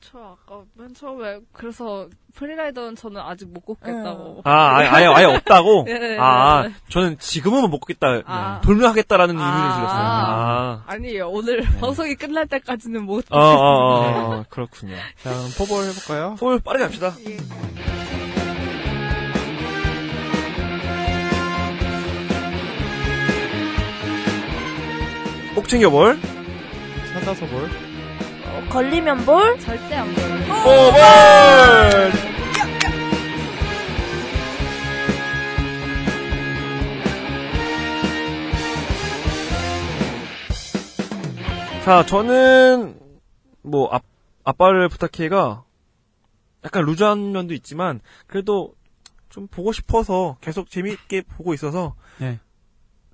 저 0.01 0.18
아까 0.18 0.62
맨 0.74 0.94
처음에 0.94 1.40
그래서 1.52 2.09
프리라이더는 2.35 2.94
저는 2.94 3.20
아직 3.20 3.48
못 3.48 3.60
꼽겠다고. 3.64 4.43
아, 4.44 4.77
아예, 4.77 4.86
아예, 4.86 5.06
아예 5.06 5.24
없다고? 5.24 5.85
네, 5.89 5.98
네, 5.98 6.18
아, 6.18 6.68
네. 6.68 6.74
저는 6.90 7.18
지금은 7.18 7.68
못 7.70 7.81
겠다. 7.81 8.23
아. 8.24 8.60
돌려하겠다라는 8.62 9.35
의미를 9.35 9.52
아. 9.52 9.77
들었어요. 9.77 10.01
아. 10.01 10.82
아 10.86 10.97
니에요. 10.98 11.28
오늘 11.31 11.62
방송이 11.81 12.14
끝날 12.14 12.47
때까지는 12.47 13.02
못. 13.02 13.24
어, 13.31 13.39
어, 13.39 13.43
어, 13.43 14.36
어, 14.36 14.44
그렇군요. 14.48 14.94
자, 15.23 15.31
그럼 15.31 15.51
포볼 15.59 15.85
해볼까요? 15.85 16.36
볼 16.36 16.60
빠르게 16.60 16.85
합시다. 16.85 17.12
꼭 25.57 25.66
챙겨볼. 25.69 26.20
찾아서 27.15 27.47
볼. 27.47 27.65
어, 27.65 28.69
걸리면 28.69 29.24
볼. 29.24 29.59
절대 29.59 29.95
안 29.95 30.15
보여. 30.15 30.27
포볼! 30.62 32.12
자, 41.87 42.05
저는, 42.05 43.01
뭐, 43.62 43.89
아, 43.95 44.01
아빠를 44.45 44.91
부탁해가 44.91 45.65
약간 46.66 46.85
루즈한 46.85 47.33
면도 47.33 47.55
있지만, 47.55 48.01
그래도 48.27 48.74
좀 49.31 49.47
보고 49.47 49.73
싶어서 49.73 50.37
계속 50.43 50.69
재미있게 50.69 51.23
보고 51.23 51.55
있어서, 51.55 51.95
네. 52.19 52.41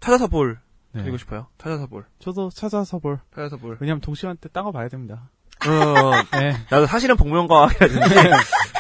찾아서 0.01 0.27
볼, 0.27 0.59
네. 0.93 1.03
드리고 1.03 1.17
싶어요. 1.17 1.47
찾아서 1.59 1.87
볼. 1.87 2.05
저도 2.19 2.51
찾아서 2.51 2.99
볼. 2.99 3.19
찾아서 3.35 3.57
볼. 3.57 3.77
왜냐면 3.81 4.01
동시한테 4.01 4.49
딴 4.51 4.65
거 4.65 4.73
봐야 4.73 4.89
됩니다. 4.89 5.31
어, 5.67 6.11
네. 6.39 6.57
나도 6.71 6.87
사실은 6.87 7.17
복면가왕이라는데 7.17 8.31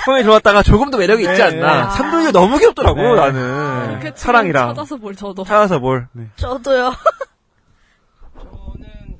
처음에 0.04 0.22
들어왔다가 0.22 0.62
조금 0.62 0.90
더 0.90 0.98
매력이 0.98 1.22
있지 1.22 1.34
네, 1.36 1.42
않나. 1.42 1.84
네. 1.88 1.96
삼분이 1.96 2.32
너무 2.32 2.58
귀엽더라고 2.58 3.00
네. 3.00 3.14
나는. 3.14 3.90
이렇게 3.92 4.04
치면 4.06 4.16
사랑이랑 4.16 4.68
찾아서 4.70 4.96
볼 4.96 5.14
저도. 5.14 5.44
찾아서 5.44 5.78
볼. 5.78 6.08
저도요. 6.36 6.92
저는 8.34 9.16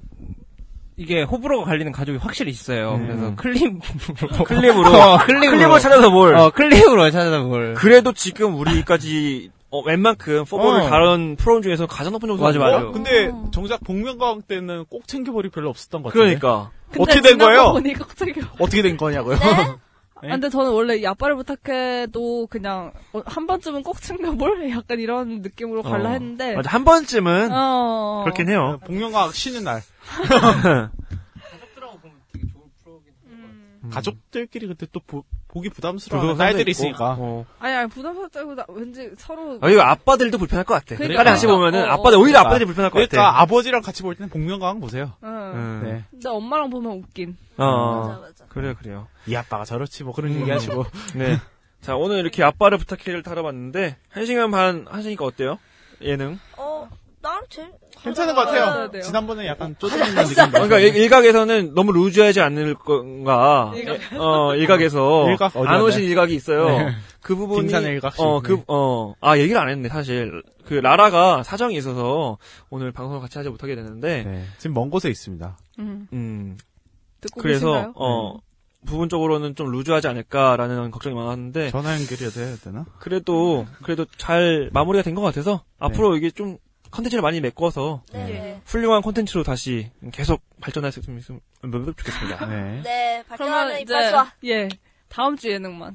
이게 0.96 1.22
호불호가 1.22 1.64
갈리는 1.66 1.92
가족이 1.92 2.18
확실히 2.18 2.50
있어요. 2.50 2.94
음. 2.96 3.06
그래서 3.06 3.34
클립 3.36 3.80
클립으로 4.46 4.88
어, 4.88 5.18
클립으로 5.18 5.50
클립을 5.58 5.80
찾아서 5.80 6.10
볼. 6.10 6.34
어, 6.34 6.50
클립으로 6.50 7.10
찾아볼. 7.10 7.74
그래도 7.74 8.12
지금 8.12 8.56
우리까지 8.56 9.50
어, 9.72 9.80
웬만큼 9.80 10.44
포볼을 10.44 10.82
어. 10.82 10.88
다룬 10.90 11.34
프로그램 11.36 11.62
중에서 11.62 11.86
가장 11.86 12.12
높은 12.12 12.28
점수 12.28 12.42
맞아, 12.42 12.58
맞아. 12.58 12.82
거? 12.84 12.92
근데 12.92 13.32
정작 13.52 13.82
복면가왕 13.82 14.42
때는 14.42 14.84
꼭 14.90 15.08
챙겨볼이 15.08 15.48
별로 15.48 15.70
없었던 15.70 16.02
것 16.02 16.10
같아요. 16.10 16.24
그러니까 16.24 16.70
근데 16.90 17.02
어떻게 17.02 17.20
된 17.22 17.38
거예요? 17.38 17.72
보니까 17.72 18.04
갑자기 18.04 18.34
어떻게 18.60 18.82
된 18.82 18.98
거냐고요? 18.98 19.36
아, 19.36 19.78
근데 20.20 20.50
저는 20.50 20.72
원래 20.72 20.96
이 20.96 21.06
아빠를 21.06 21.36
부탁해도 21.36 22.48
그냥 22.48 22.92
어, 23.14 23.22
한 23.24 23.46
번쯤은 23.46 23.82
꼭 23.82 23.98
챙겨볼 24.02 24.68
약간 24.76 25.00
이런 25.00 25.40
느낌으로 25.40 25.82
갈라 25.82 26.10
어. 26.10 26.12
했는데 26.12 26.54
맞아 26.54 26.68
한 26.68 26.84
번쯤은 26.84 27.48
어. 27.50 28.20
그렇긴 28.24 28.50
해요. 28.50 28.78
복면가왕 28.84 29.32
쉬는 29.32 29.64
날. 29.64 29.80
가족들하고 31.50 31.98
보면 31.98 32.16
되게 32.30 32.46
좋은 32.52 32.64
프로긴 32.84 33.12
음. 33.24 33.90
가족들끼리 33.90 34.66
근데 34.66 34.86
또 34.92 35.00
보, 35.00 35.24
보기 35.52 35.68
부담스러워. 35.68 36.34
있고. 36.34 36.70
있으니까. 36.70 37.16
어. 37.18 37.44
아니 37.58 37.74
아니 37.74 37.88
부담스럽다고 37.90 38.54
나 38.54 38.64
왠지 38.68 39.10
서로 39.18 39.58
아, 39.60 39.68
이거 39.68 39.82
아빠들도 39.82 40.38
불편할 40.38 40.64
것 40.64 40.74
같아. 40.74 40.96
그러니까. 40.96 41.22
딸이 41.22 41.34
같이 41.34 41.46
보면은 41.46 41.82
어, 41.82 41.84
어. 41.84 41.88
아빠들 41.90 42.16
오히려 42.18 42.38
그러니까. 42.38 42.40
아빠들이 42.40 42.64
불편할 42.64 42.90
것 42.90 42.94
그러니까 42.94 43.16
같아. 43.18 43.40
아버지랑 43.42 43.82
같이 43.82 44.02
볼 44.02 44.14
때는 44.14 44.30
복면가왕 44.30 44.80
보세요. 44.80 45.12
응. 45.22 45.28
음. 45.28 45.80
네. 45.84 46.04
근데 46.10 46.28
엄마랑 46.30 46.70
보면 46.70 46.92
웃긴. 46.92 47.36
어, 47.58 48.06
맞아 48.08 48.20
맞아. 48.20 48.44
그래요, 48.48 48.74
그래요. 48.78 49.08
이 49.26 49.36
아빠가 49.36 49.64
저렇지 49.66 50.04
뭐 50.04 50.14
그런 50.14 50.32
얘기 50.34 50.50
하시고. 50.50 50.86
네. 51.16 51.38
자, 51.82 51.96
오늘 51.96 52.18
이렇게 52.20 52.42
아빠를 52.42 52.78
부탁해를 52.78 53.22
다뤄봤는데, 53.22 53.96
한 54.08 54.24
시간 54.24 54.50
반 54.52 54.86
하시니까 54.88 55.24
어때요? 55.24 55.58
예능? 56.00 56.38
어, 56.56 56.88
나는 57.22 57.40
제일 57.48 57.68
괜찮은 58.02 58.34
것 58.34 58.44
같아요. 58.46 58.90
돼요. 58.90 59.02
지난번에 59.02 59.46
약간 59.46 59.76
쪼들리는 59.78 60.14
느낌. 60.24 60.50
그러니까 60.50 60.78
일- 60.80 60.96
일각에서는 60.96 61.72
너무 61.74 61.92
루즈하지 61.92 62.40
않을 62.40 62.74
건가. 62.74 63.72
어, 64.18 64.54
일각에서. 64.56 65.30
일각 65.30 65.56
어디 65.56 65.68
안? 65.68 65.80
오신 65.82 66.02
일각이 66.02 66.34
있어요. 66.34 66.66
네. 66.66 66.88
그 67.20 67.36
부분이. 67.36 67.60
빙산의 67.62 67.92
일각씩. 67.92 68.20
어, 68.20 68.40
그, 68.40 68.54
네. 68.56 68.64
어, 68.66 69.14
아, 69.20 69.38
얘기를 69.38 69.60
안 69.60 69.68
했네, 69.68 69.88
사실. 69.88 70.42
그, 70.66 70.74
라라가 70.74 71.42
사정이 71.44 71.76
있어서 71.76 72.38
오늘 72.70 72.90
방송을 72.92 73.20
같이 73.20 73.38
하지 73.38 73.50
못하게 73.50 73.76
됐는데, 73.76 74.24
네, 74.24 74.44
지금 74.58 74.74
먼 74.74 74.90
곳에 74.90 75.08
있습니다. 75.08 75.56
음, 75.78 76.08
음, 76.12 76.58
듣고 77.20 77.40
그래서, 77.40 77.66
계신가요? 77.72 77.92
어, 77.96 78.38
부분적으로는 78.84 79.54
좀 79.54 79.70
루즈하지 79.70 80.08
않을까라는 80.08 80.90
걱정이 80.90 81.14
많았는데, 81.14 81.70
전화 81.70 81.92
연결이라도 81.96 82.40
해야 82.40 82.56
되나? 82.56 82.84
그래도, 82.98 83.64
그래도 83.84 84.06
잘 84.16 84.70
마무리가 84.72 85.02
된 85.04 85.14
것 85.14 85.20
같아서, 85.22 85.62
앞으로 85.78 86.16
이게 86.16 86.30
좀 86.30 86.58
컨텐츠를 86.92 87.22
많이 87.22 87.40
메꿔서, 87.40 88.02
네. 88.12 88.60
훌륭한 88.64 89.02
콘텐츠로 89.02 89.42
다시 89.42 89.90
계속 90.12 90.40
발전할 90.60 90.92
수 90.92 91.00
있으면 91.00 91.20
좋겠습니다. 91.96 92.46
네. 92.46 92.80
네, 92.84 93.24
그러면 93.32 93.80
이제. 93.80 93.94
예 94.44 94.68
다음 95.08 95.36
주 95.36 95.50
예능만. 95.50 95.94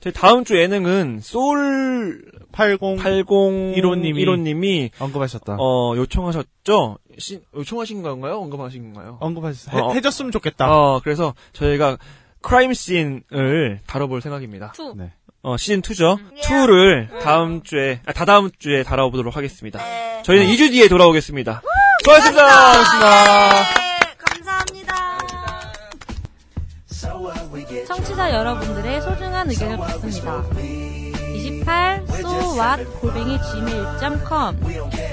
제 0.00 0.10
다음 0.10 0.44
주 0.44 0.56
예능은 0.58 1.20
소울 1.22 2.30
80 2.52 2.78
80 2.96 3.26
일호님이- 3.26 4.24
1호님이 4.24 4.90
언급하셨다. 4.98 5.56
어 5.58 5.94
요청하셨죠? 5.96 6.98
시- 7.18 7.42
요청하신 7.54 8.02
건가요? 8.02 8.38
언급하신 8.38 8.92
건가요? 8.92 9.18
언급하셨, 9.20 9.74
어, 9.74 9.90
해, 9.92 9.96
해줬으면 9.96 10.30
좋겠다. 10.32 10.70
어 10.70 11.00
그래서 11.02 11.34
저희가 11.52 11.98
크라임 12.40 12.72
씬을 12.74 13.80
다뤄볼 13.86 14.20
생각입니다. 14.22 14.72
Two. 14.72 14.94
네. 14.96 15.12
어 15.44 15.58
시즌 15.58 15.82
2죠. 15.82 16.18
음. 16.18 16.30
2를 16.42 17.20
다음 17.20 17.62
주에 17.62 18.00
아, 18.06 18.14
다다음 18.14 18.50
주에 18.58 18.82
다뤄보도록 18.82 19.36
하겠습니다. 19.36 19.78
네. 19.78 20.22
저희는 20.24 20.46
2주 20.46 20.70
뒤에 20.70 20.88
돌아오겠습니다. 20.88 21.60
수고하셨습니다. 22.00 23.52
네, 23.52 24.00
감사합니다. 24.16 25.18
청취자 27.86 28.32
여러분들의 28.32 29.02
소중한 29.02 29.50
의견을 29.50 29.76
받습니다. 29.76 30.44
28 31.34 32.04
so 32.08 32.58
what 32.58 32.84
골뱅이 33.00 33.38
gmail.com 33.38 34.60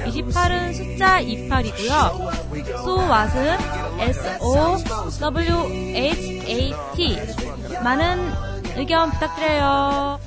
28은 0.05 0.73
숫자 0.73 1.21
28이고요. 1.21 2.31
so 2.79 2.95
what은 2.95 3.57
s 3.99 4.37
o 4.39 4.77
w 5.19 5.73
h 5.93 6.41
a 6.47 6.73
t 6.95 7.17
많은 7.83 8.50
의견 8.77 9.11
부탁드려요. 9.11 10.19